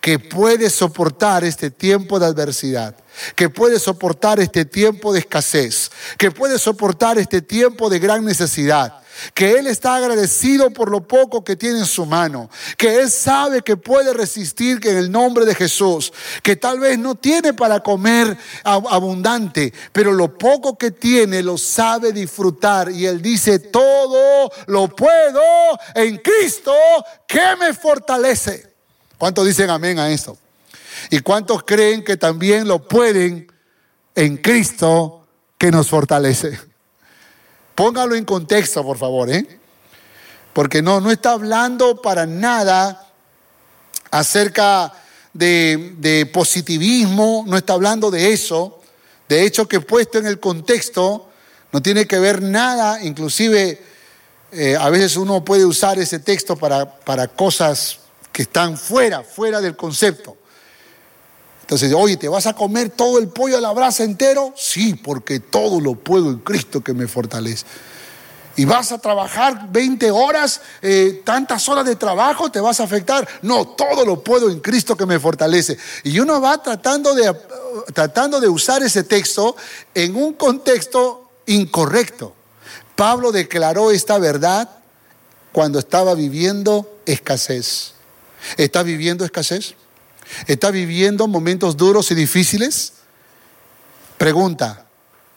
que 0.00 0.18
puede 0.18 0.70
soportar 0.70 1.44
este 1.44 1.70
tiempo 1.70 2.18
de 2.18 2.26
adversidad, 2.26 2.94
que 3.34 3.48
puede 3.48 3.78
soportar 3.78 4.40
este 4.40 4.64
tiempo 4.64 5.12
de 5.12 5.20
escasez, 5.20 5.90
que 6.18 6.30
puede 6.30 6.58
soportar 6.58 7.18
este 7.18 7.42
tiempo 7.42 7.88
de 7.88 7.98
gran 7.98 8.24
necesidad 8.24 8.99
que 9.34 9.58
Él 9.58 9.66
está 9.66 9.96
agradecido 9.96 10.70
por 10.70 10.90
lo 10.90 11.06
poco 11.06 11.44
que 11.44 11.56
tiene 11.56 11.80
en 11.80 11.86
su 11.86 12.06
mano, 12.06 12.50
que 12.76 12.96
Él 12.96 13.10
sabe 13.10 13.62
que 13.62 13.76
puede 13.76 14.12
resistir 14.12 14.80
en 14.82 14.96
el 14.96 15.10
nombre 15.10 15.44
de 15.44 15.54
Jesús, 15.54 16.12
que 16.42 16.56
tal 16.56 16.80
vez 16.80 16.98
no 16.98 17.14
tiene 17.14 17.52
para 17.52 17.80
comer 17.80 18.36
abundante, 18.64 19.72
pero 19.92 20.12
lo 20.12 20.36
poco 20.36 20.76
que 20.76 20.90
tiene 20.90 21.42
lo 21.42 21.58
sabe 21.58 22.12
disfrutar 22.12 22.90
y 22.90 23.06
Él 23.06 23.20
dice, 23.20 23.58
todo 23.58 24.50
lo 24.66 24.88
puedo 24.88 25.42
en 25.94 26.18
Cristo 26.18 26.74
que 27.26 27.56
me 27.58 27.74
fortalece. 27.74 28.72
¿Cuántos 29.18 29.46
dicen 29.46 29.70
amén 29.70 29.98
a 29.98 30.10
esto? 30.10 30.38
¿Y 31.10 31.20
cuántos 31.20 31.62
creen 31.64 32.04
que 32.04 32.16
también 32.16 32.68
lo 32.68 32.86
pueden 32.86 33.50
en 34.14 34.36
Cristo 34.36 35.26
que 35.58 35.70
nos 35.70 35.88
fortalece? 35.88 36.69
Póngalo 37.74 38.14
en 38.14 38.24
contexto, 38.24 38.84
por 38.84 38.98
favor, 38.98 39.30
¿eh? 39.30 39.46
Porque 40.52 40.82
no, 40.82 41.00
no 41.00 41.10
está 41.10 41.32
hablando 41.32 42.02
para 42.02 42.26
nada 42.26 43.08
acerca 44.10 44.92
de, 45.32 45.94
de, 45.98 46.26
positivismo, 46.26 47.44
no 47.46 47.56
está 47.56 47.74
hablando 47.74 48.10
de 48.10 48.32
eso. 48.32 48.80
De 49.28 49.44
hecho, 49.44 49.68
que 49.68 49.80
puesto 49.80 50.18
en 50.18 50.26
el 50.26 50.40
contexto, 50.40 51.28
no 51.72 51.80
tiene 51.80 52.06
que 52.06 52.18
ver 52.18 52.42
nada, 52.42 53.02
inclusive 53.02 53.80
eh, 54.52 54.76
a 54.78 54.90
veces 54.90 55.16
uno 55.16 55.44
puede 55.44 55.64
usar 55.64 55.98
ese 55.98 56.18
texto 56.18 56.56
para, 56.56 56.98
para 56.98 57.28
cosas 57.28 58.00
que 58.32 58.42
están 58.42 58.76
fuera, 58.76 59.22
fuera 59.22 59.60
del 59.60 59.76
concepto. 59.76 60.36
Entonces, 61.70 61.94
oye, 61.94 62.16
¿te 62.16 62.28
vas 62.28 62.48
a 62.48 62.52
comer 62.52 62.90
todo 62.90 63.20
el 63.20 63.28
pollo 63.28 63.56
a 63.56 63.60
la 63.60 63.70
brasa 63.70 64.02
entero? 64.02 64.52
Sí, 64.56 64.94
porque 64.94 65.38
todo 65.38 65.80
lo 65.80 65.94
puedo 65.94 66.28
en 66.30 66.38
Cristo 66.38 66.80
que 66.80 66.92
me 66.92 67.06
fortalece. 67.06 67.64
¿Y 68.56 68.64
vas 68.64 68.90
a 68.90 68.98
trabajar 68.98 69.68
20 69.70 70.10
horas, 70.10 70.62
eh, 70.82 71.22
tantas 71.24 71.68
horas 71.68 71.84
de 71.84 71.94
trabajo, 71.94 72.50
te 72.50 72.58
vas 72.58 72.80
a 72.80 72.82
afectar? 72.82 73.28
No, 73.42 73.68
todo 73.68 74.04
lo 74.04 74.24
puedo 74.24 74.50
en 74.50 74.58
Cristo 74.58 74.96
que 74.96 75.06
me 75.06 75.20
fortalece. 75.20 75.78
Y 76.02 76.18
uno 76.18 76.40
va 76.40 76.60
tratando 76.60 77.14
de, 77.14 77.32
tratando 77.94 78.40
de 78.40 78.48
usar 78.48 78.82
ese 78.82 79.04
texto 79.04 79.54
en 79.94 80.16
un 80.16 80.32
contexto 80.32 81.30
incorrecto. 81.46 82.34
Pablo 82.96 83.30
declaró 83.30 83.92
esta 83.92 84.18
verdad 84.18 84.68
cuando 85.52 85.78
estaba 85.78 86.16
viviendo 86.16 86.98
escasez. 87.06 87.92
¿Está 88.56 88.82
viviendo 88.82 89.24
escasez? 89.24 89.76
¿Está 90.46 90.70
viviendo 90.70 91.26
momentos 91.28 91.76
duros 91.76 92.10
y 92.10 92.14
difíciles? 92.14 92.94
Pregunta, 94.18 94.86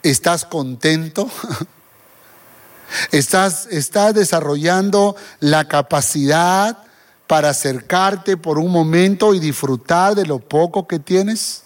¿estás 0.02 0.44
contento? 0.44 1.30
¿Estás, 3.10 3.66
¿Estás 3.70 4.14
desarrollando 4.14 5.16
la 5.40 5.66
capacidad 5.66 6.78
para 7.26 7.50
acercarte 7.50 8.36
por 8.36 8.58
un 8.58 8.70
momento 8.70 9.34
y 9.34 9.40
disfrutar 9.40 10.14
de 10.14 10.26
lo 10.26 10.38
poco 10.38 10.86
que 10.86 10.98
tienes? 10.98 11.62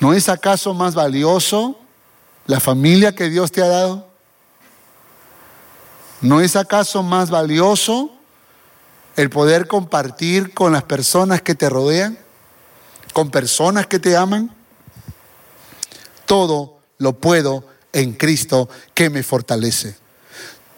¿No 0.00 0.12
es 0.12 0.28
acaso 0.28 0.74
más 0.74 0.94
valioso 0.94 1.78
la 2.46 2.60
familia 2.60 3.14
que 3.14 3.28
Dios 3.28 3.52
te 3.52 3.62
ha 3.62 3.68
dado? 3.68 4.08
¿No 6.20 6.40
es 6.40 6.56
acaso 6.56 7.02
más 7.02 7.30
valioso 7.30 8.13
el 9.16 9.30
poder 9.30 9.66
compartir 9.66 10.52
con 10.54 10.72
las 10.72 10.84
personas 10.84 11.42
que 11.42 11.54
te 11.54 11.68
rodean, 11.68 12.18
con 13.12 13.30
personas 13.30 13.86
que 13.86 13.98
te 13.98 14.16
aman. 14.16 14.54
Todo 16.26 16.78
lo 16.98 17.18
puedo 17.18 17.66
en 17.92 18.12
Cristo 18.12 18.68
que 18.92 19.10
me 19.10 19.22
fortalece. 19.22 19.96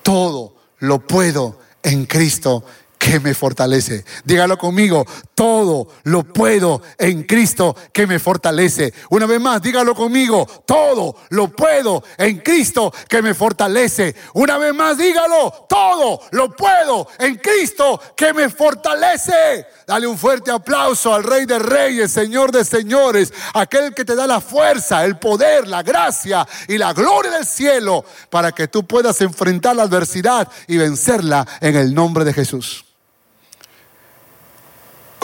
Todo 0.03 0.55
lo 0.79 1.01
puedo 1.01 1.59
en 1.83 2.07
Cristo 2.07 2.65
que 3.07 3.21
me 3.21 3.35
fortalece. 3.35 4.05
Dígalo 4.25 4.59
conmigo, 4.59 5.07
todo 5.37 5.87
lo 6.03 6.25
puedo 6.25 6.83
en 6.99 7.23
Cristo 7.23 7.77
que 7.93 8.05
me 8.05 8.19
fortalece. 8.19 8.93
Una 9.11 9.27
vez 9.27 9.41
más, 9.41 9.63
dígalo 9.63 9.95
conmigo, 9.95 10.45
todo 10.67 11.15
lo 11.29 11.49
puedo 11.49 12.03
en 12.19 12.39
Cristo 12.39 12.93
que 13.09 13.23
me 13.23 13.33
fortalece. 13.33 14.17
Una 14.35 14.59
vez 14.59 14.75
más, 14.75 14.99
dígalo, 14.99 15.67
todo 15.69 16.23
lo 16.33 16.51
puedo 16.57 17.07
en 17.21 17.37
Cristo 17.37 18.01
que 18.17 18.33
me 18.33 18.49
fortalece. 18.49 19.67
Dale 19.87 20.09
un 20.09 20.19
fuerte 20.19 20.51
aplauso 20.51 21.15
al 21.15 21.23
Rey 21.23 21.47
de 21.47 21.61
Reyes, 21.61 22.11
Señor 22.11 22.51
de 22.51 22.65
Señores, 22.65 23.33
aquel 23.55 23.95
que 23.95 24.05
te 24.05 24.17
da 24.17 24.27
la 24.27 24.41
fuerza, 24.41 25.05
el 25.05 25.17
poder, 25.17 25.69
la 25.69 25.85
gracia 25.85 26.45
y 26.67 26.77
la 26.77 26.93
gloria 26.93 27.31
del 27.31 27.47
cielo 27.47 28.05
para 28.31 28.51
que 28.51 28.67
tú 28.67 28.85
puedas 28.85 29.21
enfrentar 29.21 29.77
la 29.77 29.85
adversidad 29.85 30.49
y 30.67 30.77
vencerla 30.77 31.47
en 31.61 31.77
el 31.77 31.95
nombre 31.95 32.25
de 32.25 32.33
Jesús. 32.33 32.87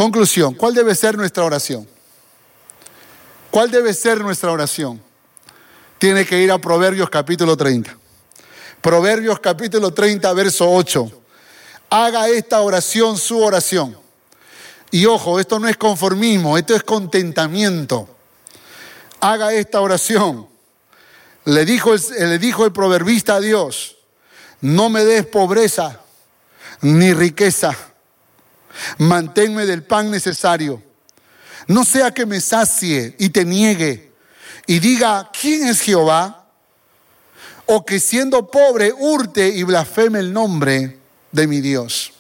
Conclusión, 0.03 0.55
¿cuál 0.55 0.75
debe 0.75 0.97
ser 0.97 1.17
nuestra 1.17 1.45
oración? 1.45 1.89
¿Cuál 3.53 3.71
debe 3.71 3.95
ser 3.95 4.21
nuestra 4.21 4.51
oración? 4.51 5.01
Tiene 5.97 6.27
que 6.27 6.43
ir 6.43 6.51
a 6.51 6.59
Proverbios 6.59 7.09
capítulo 7.09 7.57
30. 7.57 7.97
Proverbios 8.81 9.39
capítulo 9.39 9.95
30, 9.95 10.33
verso 10.33 10.69
8. 10.69 11.23
Haga 11.91 12.29
esta 12.29 12.63
oración 12.63 13.17
su 13.17 13.41
oración. 13.41 13.97
Y 14.91 15.07
ojo, 15.07 15.39
esto 15.39 15.61
no 15.61 15.69
es 15.69 15.77
conformismo, 15.77 16.59
esto 16.59 16.75
es 16.75 16.83
contentamiento. 16.83 18.09
Haga 19.21 19.53
esta 19.53 19.81
oración. 19.81 20.49
Le 21.45 21.65
dijo 21.65 21.95
el, 21.95 22.73
proverbista 22.73 23.37
a 23.37 23.41
Dios, 23.41 23.99
no 24.63 24.91
me 24.91 25.05
des 25.05 25.25
pobreza 25.27 26.01
ni 26.81 27.15
riqueza 27.15 27.92
Manténme 28.99 29.67
del 29.67 29.83
pan 29.83 30.11
necesario. 30.11 30.83
No 31.67 31.85
sea 31.85 32.13
que 32.13 32.27
me 32.27 32.41
sacie 32.41 33.15
y 33.19 33.31
te 33.31 33.45
niegue 33.45 34.13
y 34.67 34.79
diga, 34.79 35.31
¿quién 35.39 35.69
es 35.69 35.81
Jehová? 35.81 36.47
O 37.67 37.85
que 37.85 38.01
siendo 38.01 38.51
pobre 38.51 38.93
hurte 38.93 39.49
y 39.49 39.63
blasfeme 39.63 40.19
el 40.19 40.33
nombre 40.33 40.99
de 41.31 41.47
mi 41.47 41.61
Dios. 41.61 42.13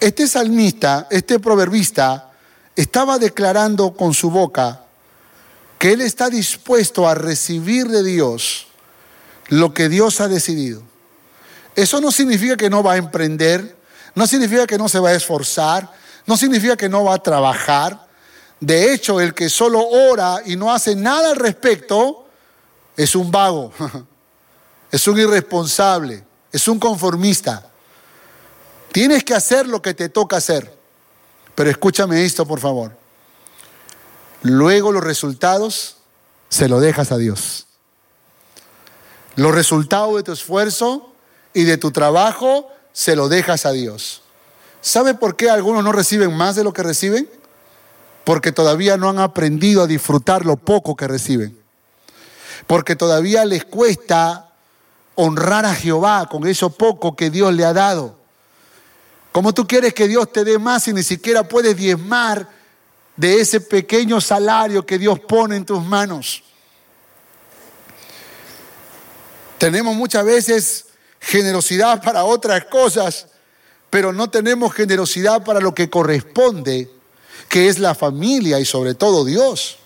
Este 0.00 0.26
salmista, 0.28 1.06
este 1.10 1.38
proverbista, 1.38 2.30
estaba 2.74 3.18
declarando 3.18 3.94
con 3.94 4.14
su 4.14 4.30
boca 4.30 4.82
que 5.78 5.92
él 5.92 6.00
está 6.00 6.28
dispuesto 6.30 7.08
a 7.08 7.14
recibir 7.14 7.88
de 7.88 8.02
Dios 8.02 8.66
lo 9.48 9.72
que 9.74 9.88
Dios 9.88 10.20
ha 10.20 10.28
decidido. 10.28 10.82
Eso 11.74 12.00
no 12.00 12.10
significa 12.10 12.56
que 12.56 12.70
no 12.70 12.82
va 12.82 12.94
a 12.94 12.96
emprender, 12.96 13.75
no 14.16 14.26
significa 14.26 14.66
que 14.66 14.78
no 14.78 14.88
se 14.88 14.98
va 14.98 15.10
a 15.10 15.14
esforzar, 15.14 15.92
no 16.24 16.36
significa 16.38 16.74
que 16.74 16.88
no 16.88 17.04
va 17.04 17.14
a 17.14 17.22
trabajar. 17.22 18.08
De 18.58 18.92
hecho, 18.92 19.20
el 19.20 19.34
que 19.34 19.50
solo 19.50 19.86
ora 19.86 20.40
y 20.46 20.56
no 20.56 20.72
hace 20.72 20.96
nada 20.96 21.30
al 21.30 21.36
respecto 21.36 22.26
es 22.96 23.14
un 23.14 23.30
vago, 23.30 23.72
es 24.90 25.06
un 25.06 25.18
irresponsable, 25.18 26.24
es 26.50 26.66
un 26.66 26.78
conformista. 26.78 27.70
Tienes 28.90 29.22
que 29.22 29.34
hacer 29.34 29.66
lo 29.66 29.82
que 29.82 29.92
te 29.92 30.08
toca 30.08 30.38
hacer. 30.38 30.74
Pero 31.54 31.68
escúchame 31.68 32.24
esto, 32.24 32.46
por 32.46 32.58
favor. 32.58 32.96
Luego 34.40 34.92
los 34.92 35.04
resultados 35.04 35.98
se 36.48 36.70
lo 36.70 36.80
dejas 36.80 37.12
a 37.12 37.18
Dios. 37.18 37.66
Los 39.34 39.54
resultados 39.54 40.16
de 40.16 40.22
tu 40.22 40.32
esfuerzo 40.32 41.12
y 41.52 41.64
de 41.64 41.76
tu 41.76 41.90
trabajo 41.90 42.70
se 42.96 43.14
lo 43.14 43.28
dejas 43.28 43.66
a 43.66 43.72
Dios. 43.72 44.22
¿Sabe 44.80 45.12
por 45.12 45.36
qué 45.36 45.50
algunos 45.50 45.84
no 45.84 45.92
reciben 45.92 46.34
más 46.34 46.56
de 46.56 46.64
lo 46.64 46.72
que 46.72 46.82
reciben? 46.82 47.28
Porque 48.24 48.52
todavía 48.52 48.96
no 48.96 49.10
han 49.10 49.18
aprendido 49.18 49.82
a 49.82 49.86
disfrutar 49.86 50.46
lo 50.46 50.56
poco 50.56 50.96
que 50.96 51.06
reciben. 51.06 51.58
Porque 52.66 52.96
todavía 52.96 53.44
les 53.44 53.66
cuesta 53.66 54.50
honrar 55.14 55.66
a 55.66 55.74
Jehová 55.74 56.26
con 56.30 56.46
eso 56.46 56.70
poco 56.70 57.14
que 57.14 57.28
Dios 57.28 57.52
le 57.52 57.66
ha 57.66 57.74
dado. 57.74 58.16
¿Cómo 59.30 59.52
tú 59.52 59.66
quieres 59.66 59.92
que 59.92 60.08
Dios 60.08 60.32
te 60.32 60.42
dé 60.42 60.58
más 60.58 60.84
si 60.84 60.94
ni 60.94 61.02
siquiera 61.02 61.46
puedes 61.46 61.76
diezmar 61.76 62.48
de 63.14 63.42
ese 63.42 63.60
pequeño 63.60 64.22
salario 64.22 64.86
que 64.86 64.96
Dios 64.96 65.20
pone 65.20 65.56
en 65.56 65.66
tus 65.66 65.84
manos? 65.84 66.42
Tenemos 69.58 69.94
muchas 69.94 70.24
veces 70.24 70.85
generosidad 71.20 72.02
para 72.02 72.24
otras 72.24 72.64
cosas, 72.66 73.26
pero 73.90 74.12
no 74.12 74.28
tenemos 74.30 74.74
generosidad 74.74 75.44
para 75.44 75.60
lo 75.60 75.74
que 75.74 75.90
corresponde, 75.90 76.90
que 77.48 77.68
es 77.68 77.78
la 77.78 77.94
familia 77.94 78.60
y 78.60 78.64
sobre 78.64 78.94
todo 78.94 79.24
Dios. 79.24 79.78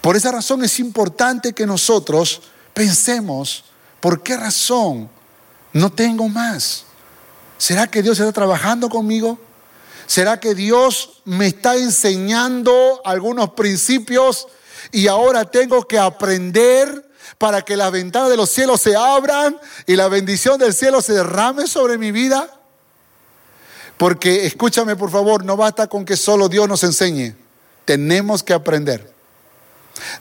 Por 0.00 0.16
esa 0.16 0.32
razón 0.32 0.64
es 0.64 0.78
importante 0.78 1.52
que 1.52 1.66
nosotros 1.66 2.42
pensemos, 2.74 3.64
¿por 4.00 4.22
qué 4.22 4.36
razón 4.36 5.08
no 5.72 5.90
tengo 5.90 6.28
más? 6.28 6.84
¿Será 7.58 7.86
que 7.86 8.02
Dios 8.02 8.18
está 8.18 8.32
trabajando 8.32 8.88
conmigo? 8.88 9.38
¿Será 10.06 10.38
que 10.38 10.54
Dios 10.54 11.22
me 11.24 11.48
está 11.48 11.76
enseñando 11.76 13.00
algunos 13.04 13.50
principios 13.50 14.46
y 14.92 15.08
ahora 15.08 15.44
tengo 15.50 15.86
que 15.86 15.98
aprender 15.98 17.05
para 17.38 17.62
que 17.62 17.76
las 17.76 17.92
ventanas 17.92 18.30
de 18.30 18.36
los 18.36 18.50
cielos 18.50 18.80
se 18.80 18.96
abran 18.96 19.58
y 19.86 19.96
la 19.96 20.08
bendición 20.08 20.58
del 20.58 20.72
cielo 20.72 21.00
se 21.02 21.14
derrame 21.14 21.66
sobre 21.66 21.98
mi 21.98 22.12
vida? 22.12 22.50
Porque 23.96 24.46
escúchame 24.46 24.96
por 24.96 25.10
favor, 25.10 25.44
no 25.44 25.56
basta 25.56 25.86
con 25.86 26.04
que 26.04 26.16
solo 26.16 26.48
Dios 26.48 26.68
nos 26.68 26.82
enseñe. 26.84 27.34
Tenemos 27.84 28.42
que 28.42 28.52
aprender. 28.52 29.12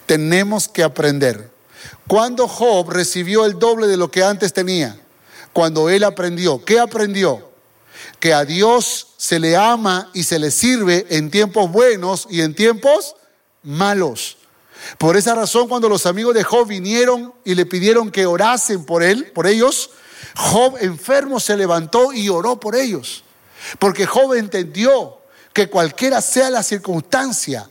Tenemos 0.06 0.68
que 0.68 0.84
aprender. 0.84 1.52
Cuando 2.08 2.48
Job 2.48 2.90
recibió 2.90 3.46
el 3.46 3.60
doble 3.60 3.88
de 3.88 3.98
lo 3.98 4.12
que 4.12 4.24
antes 4.24 4.54
tenía, 4.54 5.00
cuando 5.56 5.90
él 5.90 6.04
aprendió. 6.04 6.64
¿Qué 6.66 6.80
aprendió? 6.80 7.50
Que 8.20 8.34
a 8.34 8.44
Dios 8.44 9.08
se 9.16 9.40
le 9.40 9.56
ama 9.56 10.10
y 10.14 10.24
se 10.24 10.38
le 10.38 10.52
sirve 10.52 11.06
en 11.10 11.32
tiempos 11.32 11.72
buenos 11.72 12.28
y 12.30 12.42
en 12.42 12.54
tiempos 12.54 13.16
malos. 13.64 14.38
Por 14.98 15.18
esa 15.18 15.36
razón, 15.36 15.68
cuando 15.68 15.90
los 15.90 16.06
amigos 16.06 16.34
de 16.34 16.44
Job 16.44 16.68
vinieron 16.68 17.34
y 17.44 17.56
le 17.56 17.66
pidieron 17.66 18.12
que 18.12 18.26
orasen 18.26 18.86
por 18.86 19.04
él, 19.04 19.32
por 19.34 19.48
ellos, 19.48 19.90
Job 20.36 20.78
enfermo 20.80 21.40
se 21.40 21.58
levantó 21.58 22.14
y 22.14 22.30
oró 22.30 22.60
por 22.60 22.76
ellos. 22.76 23.24
Porque 23.80 24.06
Job 24.06 24.34
entendió 24.34 25.18
que 25.54 25.70
cualquiera 25.70 26.22
sea 26.22 26.50
la 26.50 26.64
circunstancia, 26.64 27.70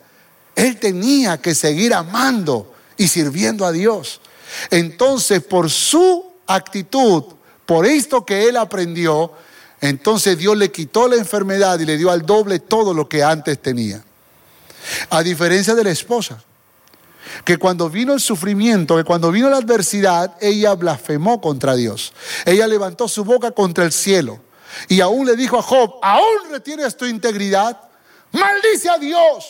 él 0.56 0.78
tenía 0.78 1.40
que 1.40 1.54
seguir 1.54 1.94
amando 1.94 2.72
y 2.96 3.08
sirviendo 3.08 3.66
a 3.66 3.72
Dios. 3.72 4.20
Entonces, 4.70 5.42
por 5.42 5.70
su 5.70 6.24
actitud, 6.46 7.24
por 7.66 7.86
esto 7.86 8.24
que 8.24 8.48
él 8.48 8.56
aprendió, 8.56 9.32
entonces 9.80 10.38
Dios 10.38 10.56
le 10.56 10.70
quitó 10.70 11.08
la 11.08 11.16
enfermedad 11.16 11.78
y 11.78 11.84
le 11.84 11.96
dio 11.96 12.10
al 12.10 12.24
doble 12.24 12.58
todo 12.58 12.94
lo 12.94 13.08
que 13.08 13.22
antes 13.22 13.60
tenía. 13.60 14.02
A 15.10 15.22
diferencia 15.22 15.74
de 15.74 15.84
la 15.84 15.90
esposa, 15.90 16.42
que 17.44 17.56
cuando 17.56 17.88
vino 17.90 18.12
el 18.12 18.20
sufrimiento, 18.20 18.96
que 18.96 19.04
cuando 19.04 19.30
vino 19.30 19.48
la 19.48 19.58
adversidad, 19.58 20.36
ella 20.40 20.74
blasfemó 20.74 21.40
contra 21.40 21.74
Dios. 21.74 22.12
Ella 22.44 22.66
levantó 22.66 23.08
su 23.08 23.24
boca 23.24 23.50
contra 23.50 23.84
el 23.84 23.92
cielo 23.92 24.40
y 24.88 25.00
aún 25.00 25.26
le 25.26 25.36
dijo 25.36 25.58
a 25.58 25.62
Job, 25.62 25.98
aún 26.02 26.50
retienes 26.50 26.96
tu 26.96 27.06
integridad, 27.06 27.80
maldice 28.32 28.90
a 28.90 28.98
Dios. 28.98 29.46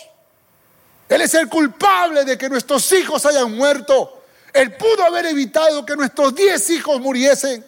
Él 1.08 1.20
es 1.20 1.34
el 1.34 1.48
culpable 1.48 2.24
de 2.24 2.38
que 2.38 2.48
nuestros 2.48 2.90
hijos 2.92 3.24
hayan 3.26 3.54
muerto. 3.56 4.22
Él 4.52 4.74
pudo 4.76 5.04
haber 5.04 5.26
evitado 5.26 5.84
que 5.84 5.96
nuestros 5.96 6.34
diez 6.34 6.70
hijos 6.70 7.00
muriesen. 7.00 7.64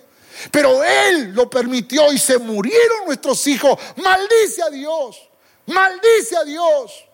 Pero 0.50 0.82
Él 0.84 1.32
lo 1.32 1.48
permitió 1.48 2.12
y 2.12 2.18
se 2.18 2.38
murieron 2.38 3.06
nuestros 3.06 3.46
hijos. 3.46 3.78
Maldice 3.96 4.62
a 4.62 4.70
Dios, 4.70 5.16
maldice 5.66 6.36
a 6.36 6.44
Dios, 6.44 7.04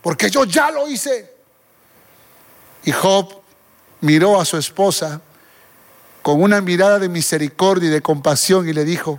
porque 0.00 0.30
yo 0.30 0.44
ya 0.44 0.70
lo 0.70 0.88
hice. 0.88 1.37
Y 2.84 2.92
Job 2.92 3.42
miró 4.00 4.40
a 4.40 4.44
su 4.44 4.56
esposa 4.56 5.20
con 6.22 6.42
una 6.42 6.60
mirada 6.60 6.98
de 6.98 7.08
misericordia 7.08 7.88
y 7.88 7.92
de 7.92 8.02
compasión 8.02 8.68
y 8.68 8.72
le 8.72 8.84
dijo, 8.84 9.18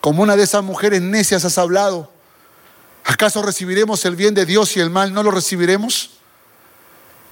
como 0.00 0.22
una 0.22 0.36
de 0.36 0.42
esas 0.42 0.62
mujeres 0.62 1.00
necias 1.00 1.44
has 1.44 1.56
hablado, 1.58 2.10
¿acaso 3.04 3.42
recibiremos 3.42 4.04
el 4.04 4.16
bien 4.16 4.34
de 4.34 4.44
Dios 4.44 4.76
y 4.76 4.80
el 4.80 4.90
mal 4.90 5.12
no 5.12 5.22
lo 5.22 5.30
recibiremos? 5.30 6.10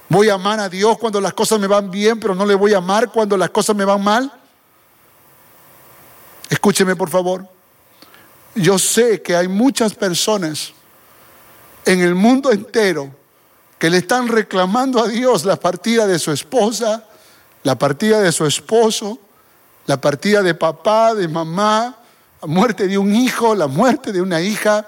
Voy 0.09 0.29
a 0.29 0.35
amar 0.35 0.59
a 0.59 0.69
Dios 0.69 0.97
cuando 0.97 1.21
las 1.21 1.33
cosas 1.33 1.59
me 1.59 1.67
van 1.67 1.89
bien, 1.89 2.19
pero 2.19 2.35
no 2.35 2.45
le 2.45 2.55
voy 2.55 2.73
a 2.73 2.77
amar 2.77 3.09
cuando 3.11 3.37
las 3.37 3.49
cosas 3.49 3.75
me 3.75 3.85
van 3.85 4.03
mal. 4.03 4.31
Escúcheme 6.49 6.95
por 6.95 7.09
favor. 7.09 7.47
Yo 8.55 8.77
sé 8.77 9.21
que 9.21 9.35
hay 9.35 9.47
muchas 9.47 9.93
personas 9.95 10.73
en 11.85 12.01
el 12.01 12.15
mundo 12.15 12.51
entero 12.51 13.13
que 13.83 13.89
le 13.89 13.97
están 13.97 14.29
reclamando 14.29 15.03
a 15.03 15.09
Dios 15.09 15.43
la 15.43 15.57
partida 15.57 16.07
de 16.07 16.17
su 16.17 16.31
esposa, 16.31 17.03
la 17.63 17.77
partida 17.77 18.21
de 18.21 18.31
su 18.31 18.45
esposo, 18.45 19.19
la 19.87 19.99
partida 19.99 20.41
de 20.41 20.53
papá, 20.53 21.13
de 21.13 21.27
mamá, 21.27 21.97
la 22.41 22.47
muerte 22.47 22.87
de 22.87 22.97
un 22.97 23.13
hijo, 23.13 23.53
la 23.53 23.67
muerte 23.67 24.13
de 24.13 24.21
una 24.21 24.39
hija. 24.39 24.87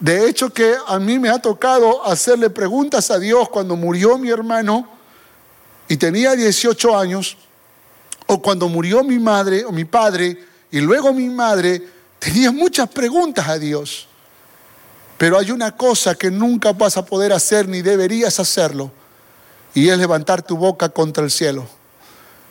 De 0.00 0.28
hecho 0.28 0.50
que 0.52 0.74
a 0.88 0.98
mí 0.98 1.20
me 1.20 1.28
ha 1.28 1.38
tocado 1.38 2.04
hacerle 2.04 2.50
preguntas 2.50 3.12
a 3.12 3.20
Dios 3.20 3.48
cuando 3.48 3.76
murió 3.76 4.18
mi 4.18 4.28
hermano 4.28 4.88
y 5.86 5.96
tenía 5.96 6.32
18 6.32 6.98
años, 6.98 7.36
o 8.26 8.42
cuando 8.42 8.68
murió 8.68 9.04
mi 9.04 9.20
madre 9.20 9.64
o 9.64 9.70
mi 9.70 9.84
padre 9.84 10.36
y 10.68 10.80
luego 10.80 11.12
mi 11.12 11.28
madre, 11.28 11.80
tenía 12.18 12.50
muchas 12.50 12.88
preguntas 12.88 13.46
a 13.46 13.56
Dios. 13.56 14.08
Pero 15.18 15.38
hay 15.38 15.50
una 15.50 15.76
cosa 15.76 16.14
que 16.14 16.30
nunca 16.30 16.72
vas 16.72 16.96
a 16.96 17.04
poder 17.04 17.32
hacer 17.32 17.68
ni 17.68 17.82
deberías 17.82 18.40
hacerlo, 18.40 18.92
y 19.74 19.88
es 19.88 19.98
levantar 19.98 20.42
tu 20.42 20.56
boca 20.56 20.88
contra 20.88 21.24
el 21.24 21.30
cielo. 21.30 21.66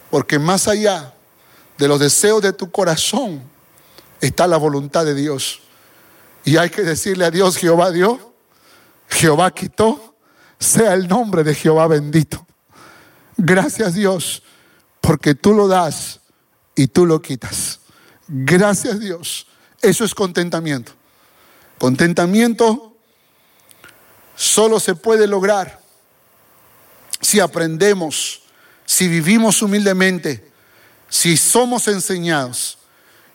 Porque 0.10 0.40
más 0.40 0.68
allá 0.68 1.14
de 1.78 1.88
los 1.88 2.00
deseos 2.00 2.42
de 2.42 2.54
tu 2.54 2.70
corazón 2.72 3.42
está 4.22 4.48
la 4.48 4.58
voluntad 4.58 5.06
de 5.06 5.16
Dios. 5.16 5.62
Y 6.46 6.58
hay 6.58 6.70
que 6.70 6.84
decirle 6.84 7.26
a 7.26 7.32
Dios, 7.32 7.58
Jehová 7.58 7.92
dio, 7.92 8.34
Jehová 9.10 9.52
quitó, 9.52 10.16
sea 10.60 10.94
el 10.94 11.08
nombre 11.08 11.44
de 11.44 11.56
Jehová 11.56 11.88
bendito. 11.88 12.46
Gracias 13.38 13.94
Dios, 13.94 14.44
porque 15.02 15.36
tú 15.36 15.54
lo 15.54 15.68
das 15.68 16.20
y 16.76 16.88
tú 16.88 17.06
lo 17.06 17.22
quitas. 17.22 17.80
Gracias 18.28 19.00
Dios. 19.00 19.48
Eso 19.82 20.06
es 20.06 20.14
contentamiento. 20.14 20.94
Contentamiento 21.84 22.96
solo 24.38 24.80
se 24.80 24.96
puede 24.96 25.28
lograr 25.28 25.82
si 27.20 27.42
aprendemos, 27.42 28.44
si 28.86 29.10
vivimos 29.10 29.62
humildemente, 29.62 30.50
si 31.10 31.36
somos 31.36 31.90
enseñados 31.90 32.78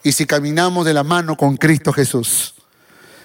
y 0.02 0.12
si 0.12 0.24
caminamos 0.24 0.86
de 0.86 0.94
la 0.94 1.04
mano 1.04 1.36
con 1.36 1.58
Cristo 1.58 1.92
Jesús. 1.92 2.54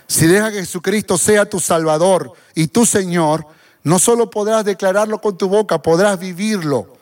Si 0.07 0.28
deja 0.28 0.51
que 0.51 0.59
Jesucristo 0.59 1.17
sea 1.17 1.49
tu 1.49 1.61
Salvador 1.61 2.34
y 2.53 2.67
tu 2.67 2.86
Señor, 2.86 3.47
no 3.84 3.99
solo 3.99 4.30
podrás 4.30 4.65
declararlo 4.65 5.21
con 5.21 5.38
tu 5.38 5.47
boca, 5.47 5.82
podrás 5.82 6.19
vivirlo. 6.19 6.97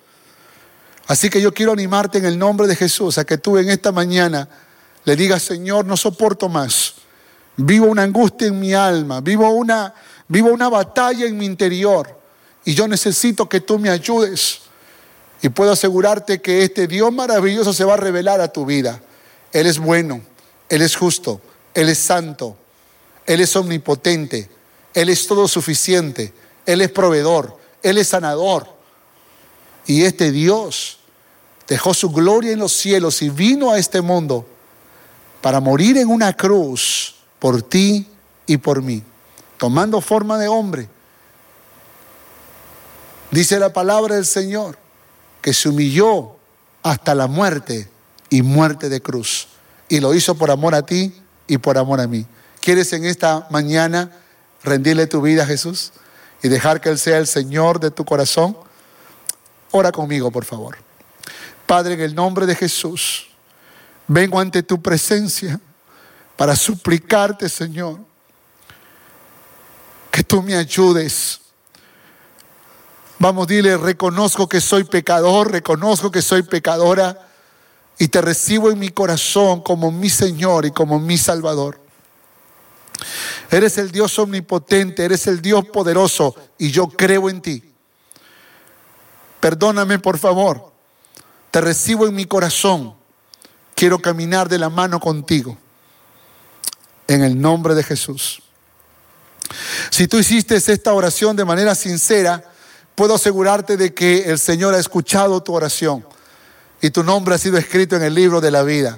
Así 1.08 1.32
que 1.32 1.42
yo 1.42 1.56
quiero 1.56 1.72
animarte 1.72 2.20
en 2.20 2.26
el 2.26 2.38
nombre 2.38 2.68
de 2.68 2.76
Jesús 2.76 3.18
a 3.18 3.26
que 3.26 3.40
tú 3.40 3.58
en 3.58 3.72
esta 3.72 3.92
mañana 3.92 4.48
le 5.06 5.16
digas, 5.16 5.42
Señor, 5.42 5.88
no 5.88 5.98
soporto 5.98 6.50
más. 6.50 7.01
Vivo 7.58 7.88
una 7.88 8.04
angustia 8.04 8.48
en 8.48 8.60
mi 8.60 8.74
alma, 8.74 9.22
vivo 9.22 9.50
una, 9.50 9.94
vivo 10.28 10.50
una 10.50 10.70
batalla 10.70 11.26
en 11.26 11.38
mi 11.38 11.46
interior 11.46 12.22
y 12.64 12.74
yo 12.74 12.88
necesito 12.88 13.50
que 13.50 13.62
tú 13.62 13.80
me 13.80 13.90
ayudes. 13.90 14.62
Y 15.42 15.50
puedo 15.50 15.72
asegurarte 15.72 16.42
que 16.42 16.64
este 16.64 16.88
Dios 16.88 17.12
maravilloso 17.12 17.74
se 17.74 17.84
va 17.84 17.96
a 17.96 17.98
revelar 17.98 18.42
a 18.42 18.52
tu 18.52 18.66
vida. 18.66 19.02
Él 19.52 19.68
es 19.68 19.80
bueno, 19.80 20.22
Él 20.70 20.82
es 20.82 20.96
justo, 20.96 21.42
Él 21.74 21.90
es 21.90 21.98
santo, 21.98 22.56
Él 23.26 23.42
es 23.42 23.56
omnipotente, 23.56 24.50
Él 24.94 25.10
es 25.10 25.26
todo 25.26 25.48
suficiente, 25.48 26.34
Él 26.66 26.82
es 26.82 26.92
proveedor, 26.92 27.58
Él 27.82 27.98
es 27.98 28.10
sanador. 28.10 28.68
Y 29.88 30.04
este 30.04 30.32
Dios 30.32 31.00
dejó 31.68 31.94
su 31.94 32.12
gloria 32.12 32.52
en 32.52 32.60
los 32.60 32.74
cielos 32.74 33.22
y 33.22 33.30
vino 33.30 33.72
a 33.72 33.80
este 33.80 34.02
mundo 34.02 34.46
para 35.42 35.60
morir 35.60 35.98
en 35.98 36.10
una 36.10 36.34
cruz 36.34 37.16
por 37.42 37.64
ti 37.64 38.08
y 38.46 38.58
por 38.58 38.84
mí, 38.84 39.02
tomando 39.58 40.00
forma 40.00 40.38
de 40.38 40.48
hombre. 40.48 40.88
Dice 43.32 43.58
la 43.58 43.74
palabra 43.74 44.14
del 44.14 44.28
Señor 44.28 44.78
que 45.42 45.52
se 45.52 45.68
humilló 45.68 46.36
hasta 46.84 47.16
la 47.16 47.26
muerte 47.26 47.90
y 48.30 48.44
muerte 48.44 48.90
de 48.90 49.02
cruz. 49.02 49.48
Y 49.90 50.02
lo 50.02 50.14
hizo 50.14 50.36
por 50.36 50.52
amor 50.52 50.76
a 50.76 50.84
ti 50.84 51.16
y 51.48 51.58
por 51.58 51.80
amor 51.80 52.00
a 52.00 52.06
mí. 52.06 52.28
¿Quieres 52.60 52.94
en 52.94 53.06
esta 53.06 53.48
mañana 53.50 54.12
rendirle 54.64 55.08
tu 55.08 55.20
vida 55.20 55.42
a 55.42 55.48
Jesús 55.48 55.94
y 56.44 56.48
dejar 56.48 56.80
que 56.80 56.90
Él 56.90 57.00
sea 57.00 57.18
el 57.18 57.26
Señor 57.26 57.80
de 57.80 57.90
tu 57.90 58.06
corazón? 58.06 58.56
Ora 59.72 59.92
conmigo, 59.92 60.30
por 60.30 60.46
favor. 60.46 60.78
Padre, 61.66 61.96
en 61.96 62.02
el 62.02 62.14
nombre 62.14 62.46
de 62.46 62.54
Jesús, 62.54 63.30
vengo 64.08 64.40
ante 64.40 64.62
tu 64.62 64.80
presencia 64.80 65.60
para 66.42 66.56
suplicarte, 66.56 67.48
Señor, 67.48 68.00
que 70.10 70.24
tú 70.24 70.42
me 70.42 70.56
ayudes. 70.56 71.40
Vamos, 73.20 73.46
dile, 73.46 73.78
reconozco 73.78 74.50
que 74.50 74.60
soy 74.60 74.84
pecador, 74.86 75.52
reconozco 75.52 76.10
que 76.10 76.24
soy 76.24 76.42
pecadora 76.42 77.30
y 78.00 78.08
te 78.08 78.22
recibo 78.22 78.72
en 78.72 78.80
mi 78.80 78.90
corazón 78.90 79.62
como 79.62 79.92
mi 79.92 80.10
Señor 80.10 80.66
y 80.66 80.72
como 80.72 81.00
mi 81.00 81.16
Salvador. 81.16 81.80
Eres 83.52 83.78
el 83.78 83.92
Dios 83.92 84.18
omnipotente, 84.18 85.06
eres 85.06 85.28
el 85.28 85.44
Dios 85.44 85.66
poderoso 85.66 86.36
y 86.58 86.72
yo 86.72 86.88
creo 86.88 87.30
en 87.30 87.44
ti. 87.44 87.72
Perdóname 89.40 90.00
por 90.00 90.18
favor, 90.18 90.72
te 91.52 91.62
recibo 91.62 92.08
en 92.08 92.16
mi 92.16 92.26
corazón. 92.26 92.96
Quiero 93.76 94.00
caminar 94.00 94.50
de 94.50 94.58
la 94.58 94.70
mano 94.72 95.00
contigo. 95.00 95.56
En 97.12 97.26
el 97.26 97.42
nombre 97.42 97.76
de 97.76 97.84
Jesús. 97.84 98.42
Si 99.90 100.08
tú 100.08 100.18
hiciste 100.18 100.56
esta 100.56 100.94
oración 100.94 101.36
de 101.36 101.44
manera 101.44 101.76
sincera, 101.76 102.42
puedo 102.96 103.16
asegurarte 103.16 103.76
de 103.76 103.94
que 103.94 104.32
el 104.32 104.40
Señor 104.40 104.74
ha 104.74 104.80
escuchado 104.80 105.44
tu 105.44 105.54
oración 105.54 106.06
y 106.82 106.90
tu 106.90 107.04
nombre 107.04 107.36
ha 107.36 107.38
sido 107.38 107.58
escrito 107.58 107.98
en 107.98 108.04
el 108.04 108.16
libro 108.16 108.40
de 108.40 108.50
la 108.50 108.64
vida. 108.64 108.98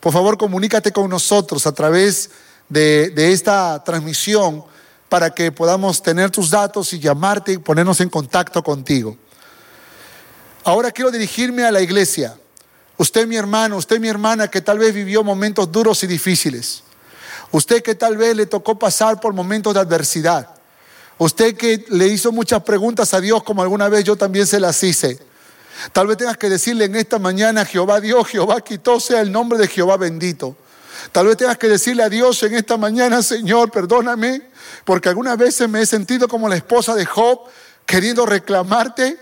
Por 0.00 0.12
favor, 0.12 0.36
comunícate 0.36 0.90
con 0.90 1.08
nosotros 1.08 1.64
a 1.68 1.70
través 1.70 2.30
de, 2.68 3.12
esta 3.32 3.84
transmisión 3.84 4.64
para 5.08 5.30
que 5.30 5.52
podamos 5.52 6.02
tener 6.02 6.32
tus 6.32 6.50
datos 6.50 6.92
y 6.92 6.98
llamarte 6.98 7.52
y 7.52 7.58
ponernos 7.58 8.00
en 8.00 8.10
contacto 8.10 8.64
contigo. 8.64 9.16
Ahora 10.64 10.90
quiero 10.90 11.12
dirigirme 11.12 11.62
a 11.62 11.70
la 11.70 11.82
iglesia. 11.82 12.36
Usted 12.96 13.28
mi 13.28 13.36
hermano, 13.36 13.76
usted 13.76 14.00
mi 14.00 14.08
hermana 14.08 14.48
que 14.48 14.60
tal 14.60 14.78
vez 14.80 14.92
vivió 14.92 15.22
momentos 15.22 15.70
duros 15.70 16.02
y 16.02 16.08
difíciles. 16.08 16.83
Usted 17.54 17.84
que 17.84 17.94
tal 17.94 18.16
vez 18.16 18.34
le 18.34 18.46
tocó 18.46 18.76
pasar 18.76 19.20
por 19.20 19.32
momentos 19.32 19.72
de 19.72 19.78
adversidad. 19.78 20.50
Usted 21.18 21.56
que 21.56 21.84
le 21.90 22.08
hizo 22.08 22.32
muchas 22.32 22.64
preguntas 22.64 23.14
a 23.14 23.20
Dios 23.20 23.44
como 23.44 23.62
alguna 23.62 23.88
vez 23.88 24.02
yo 24.02 24.16
también 24.16 24.44
se 24.44 24.58
las 24.58 24.82
hice. 24.82 25.20
Tal 25.92 26.08
vez 26.08 26.16
tengas 26.16 26.36
que 26.36 26.48
decirle 26.48 26.86
en 26.86 26.96
esta 26.96 27.20
mañana, 27.20 27.64
Jehová 27.64 28.00
Dios, 28.00 28.26
Jehová 28.26 28.60
quitó, 28.60 28.98
sea 28.98 29.20
el 29.20 29.30
nombre 29.30 29.56
de 29.56 29.68
Jehová 29.68 29.96
bendito. 29.96 30.56
Tal 31.12 31.28
vez 31.28 31.36
tengas 31.36 31.56
que 31.56 31.68
decirle 31.68 32.02
a 32.02 32.08
Dios 32.08 32.42
en 32.42 32.56
esta 32.56 32.76
mañana, 32.76 33.22
Señor, 33.22 33.70
perdóname, 33.70 34.50
porque 34.84 35.08
algunas 35.08 35.38
veces 35.38 35.68
me 35.68 35.80
he 35.80 35.86
sentido 35.86 36.26
como 36.26 36.48
la 36.48 36.56
esposa 36.56 36.96
de 36.96 37.06
Job, 37.06 37.38
queriendo 37.86 38.26
reclamarte. 38.26 39.16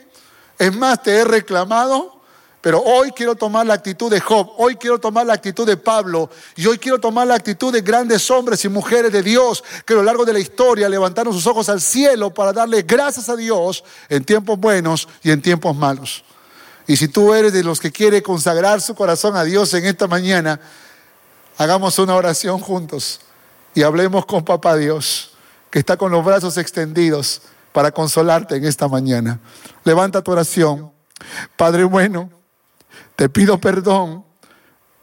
Es 0.59 0.75
más, 0.75 1.03
te 1.03 1.17
he 1.17 1.25
reclamado, 1.27 2.22
pero 2.63 2.81
hoy 2.81 3.11
quiero 3.11 3.35
tomar 3.35 3.67
la 3.67 3.75
actitud 3.75 4.09
de 4.09 4.21
Job, 4.21 4.53
hoy 4.57 4.77
quiero 4.77 5.01
tomar 5.01 5.27
la 5.27 5.35
actitud 5.35 5.67
de 5.67 5.77
Pablo 5.77 6.31
y 6.55 6.65
hoy 6.65 6.79
quiero 6.79 7.01
tomar 7.01 7.27
la 7.27 7.35
actitud 7.35 7.73
de 7.73 7.81
grandes 7.81 8.31
hombres 8.31 8.65
y 8.65 8.69
mujeres 8.69 9.11
de 9.11 9.21
Dios 9.21 9.65
que 9.85 9.95
a 9.95 9.97
lo 9.97 10.05
largo 10.05 10.25
de 10.25 10.33
la 10.33 10.39
historia 10.39 10.89
levantaron 10.89 11.35
sus 11.35 11.45
ojos 11.49 11.69
al 11.69 11.81
cielo 11.81 12.33
para 12.33 12.53
darle 12.53 12.83
gracias 12.83 13.29
a 13.29 13.35
Dios 13.35 13.83
en 14.09 14.25
tiempos 14.25 14.61
buenos 14.61 15.09
y 15.25 15.33
en 15.33 15.43
tiempos 15.43 15.75
malos. 15.75 16.23
Y 16.87 16.97
si 16.97 17.09
tú 17.09 17.35
eres 17.35 17.53
de 17.53 17.65
los 17.65 17.81
que 17.81 17.91
quiere 17.91 18.23
consagrar 18.23 18.81
su 18.81 18.95
corazón 18.95 19.37
a 19.37 19.43
Dios 19.43 19.75
en 19.75 19.85
esta 19.85 20.07
mañana, 20.07 20.61
hagamos 21.59 21.99
una 21.99 22.15
oración 22.15 22.61
juntos 22.61 23.23
y 23.75 23.83
hablemos 23.83 24.25
con 24.25 24.45
Papá 24.45 24.77
Dios, 24.77 25.33
que 25.69 25.81
está 25.81 25.97
con 25.97 26.13
los 26.13 26.25
brazos 26.25 26.57
extendidos 26.59 27.43
para 27.73 27.91
consolarte 27.91 28.55
en 28.55 28.67
esta 28.67 28.87
mañana. 28.87 29.41
Levanta 29.83 30.23
tu 30.23 30.31
oración. 30.31 30.93
Padre 31.57 31.83
bueno, 31.83 32.31
te 33.17 33.29
pido 33.29 33.61
perdón 33.61 34.25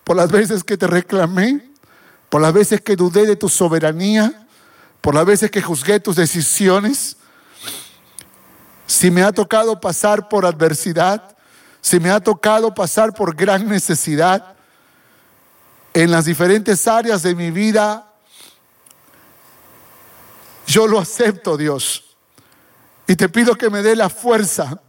por 0.04 0.16
las 0.16 0.32
veces 0.32 0.64
que 0.64 0.78
te 0.78 0.88
reclamé, 0.88 1.72
por 2.30 2.42
las 2.42 2.54
veces 2.54 2.82
que 2.82 2.96
dudé 2.96 3.26
de 3.26 3.36
tu 3.36 3.50
soberanía, 3.50 4.48
por 5.02 5.16
las 5.16 5.26
veces 5.26 5.52
que 5.52 5.62
juzgué 5.62 6.00
tus 6.00 6.16
decisiones. 6.16 7.18
Si 8.88 9.12
me 9.12 9.22
ha 9.24 9.32
tocado 9.32 9.80
pasar 9.80 10.28
por 10.28 10.46
adversidad, 10.46 11.38
si 11.82 12.00
me 12.00 12.10
ha 12.10 12.20
tocado 12.20 12.74
pasar 12.74 13.14
por 13.14 13.36
gran 13.36 13.68
necesidad 13.68 14.56
en 15.94 16.12
las 16.12 16.26
diferentes 16.26 16.88
áreas 16.88 17.24
de 17.24 17.36
mi 17.36 17.52
vida, 17.52 18.12
yo 20.66 20.88
lo 20.88 21.00
acepto, 21.00 21.56
Dios. 21.58 22.16
Y 23.08 23.16
te 23.16 23.30
pido 23.30 23.56
que 23.56 23.70
me 23.70 23.82
dé 23.82 23.96
la 23.96 24.10
fuerza, 24.10 24.82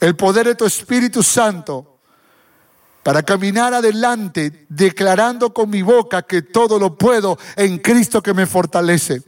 el 0.00 0.16
poder 0.16 0.46
de 0.46 0.54
tu 0.54 0.64
Espíritu 0.64 1.22
Santo 1.22 1.95
para 3.06 3.22
caminar 3.22 3.72
adelante 3.72 4.66
declarando 4.68 5.54
con 5.54 5.70
mi 5.70 5.80
boca 5.80 6.22
que 6.22 6.42
todo 6.42 6.76
lo 6.76 6.98
puedo 6.98 7.38
en 7.54 7.78
Cristo 7.78 8.20
que 8.20 8.34
me 8.34 8.46
fortalece. 8.46 9.22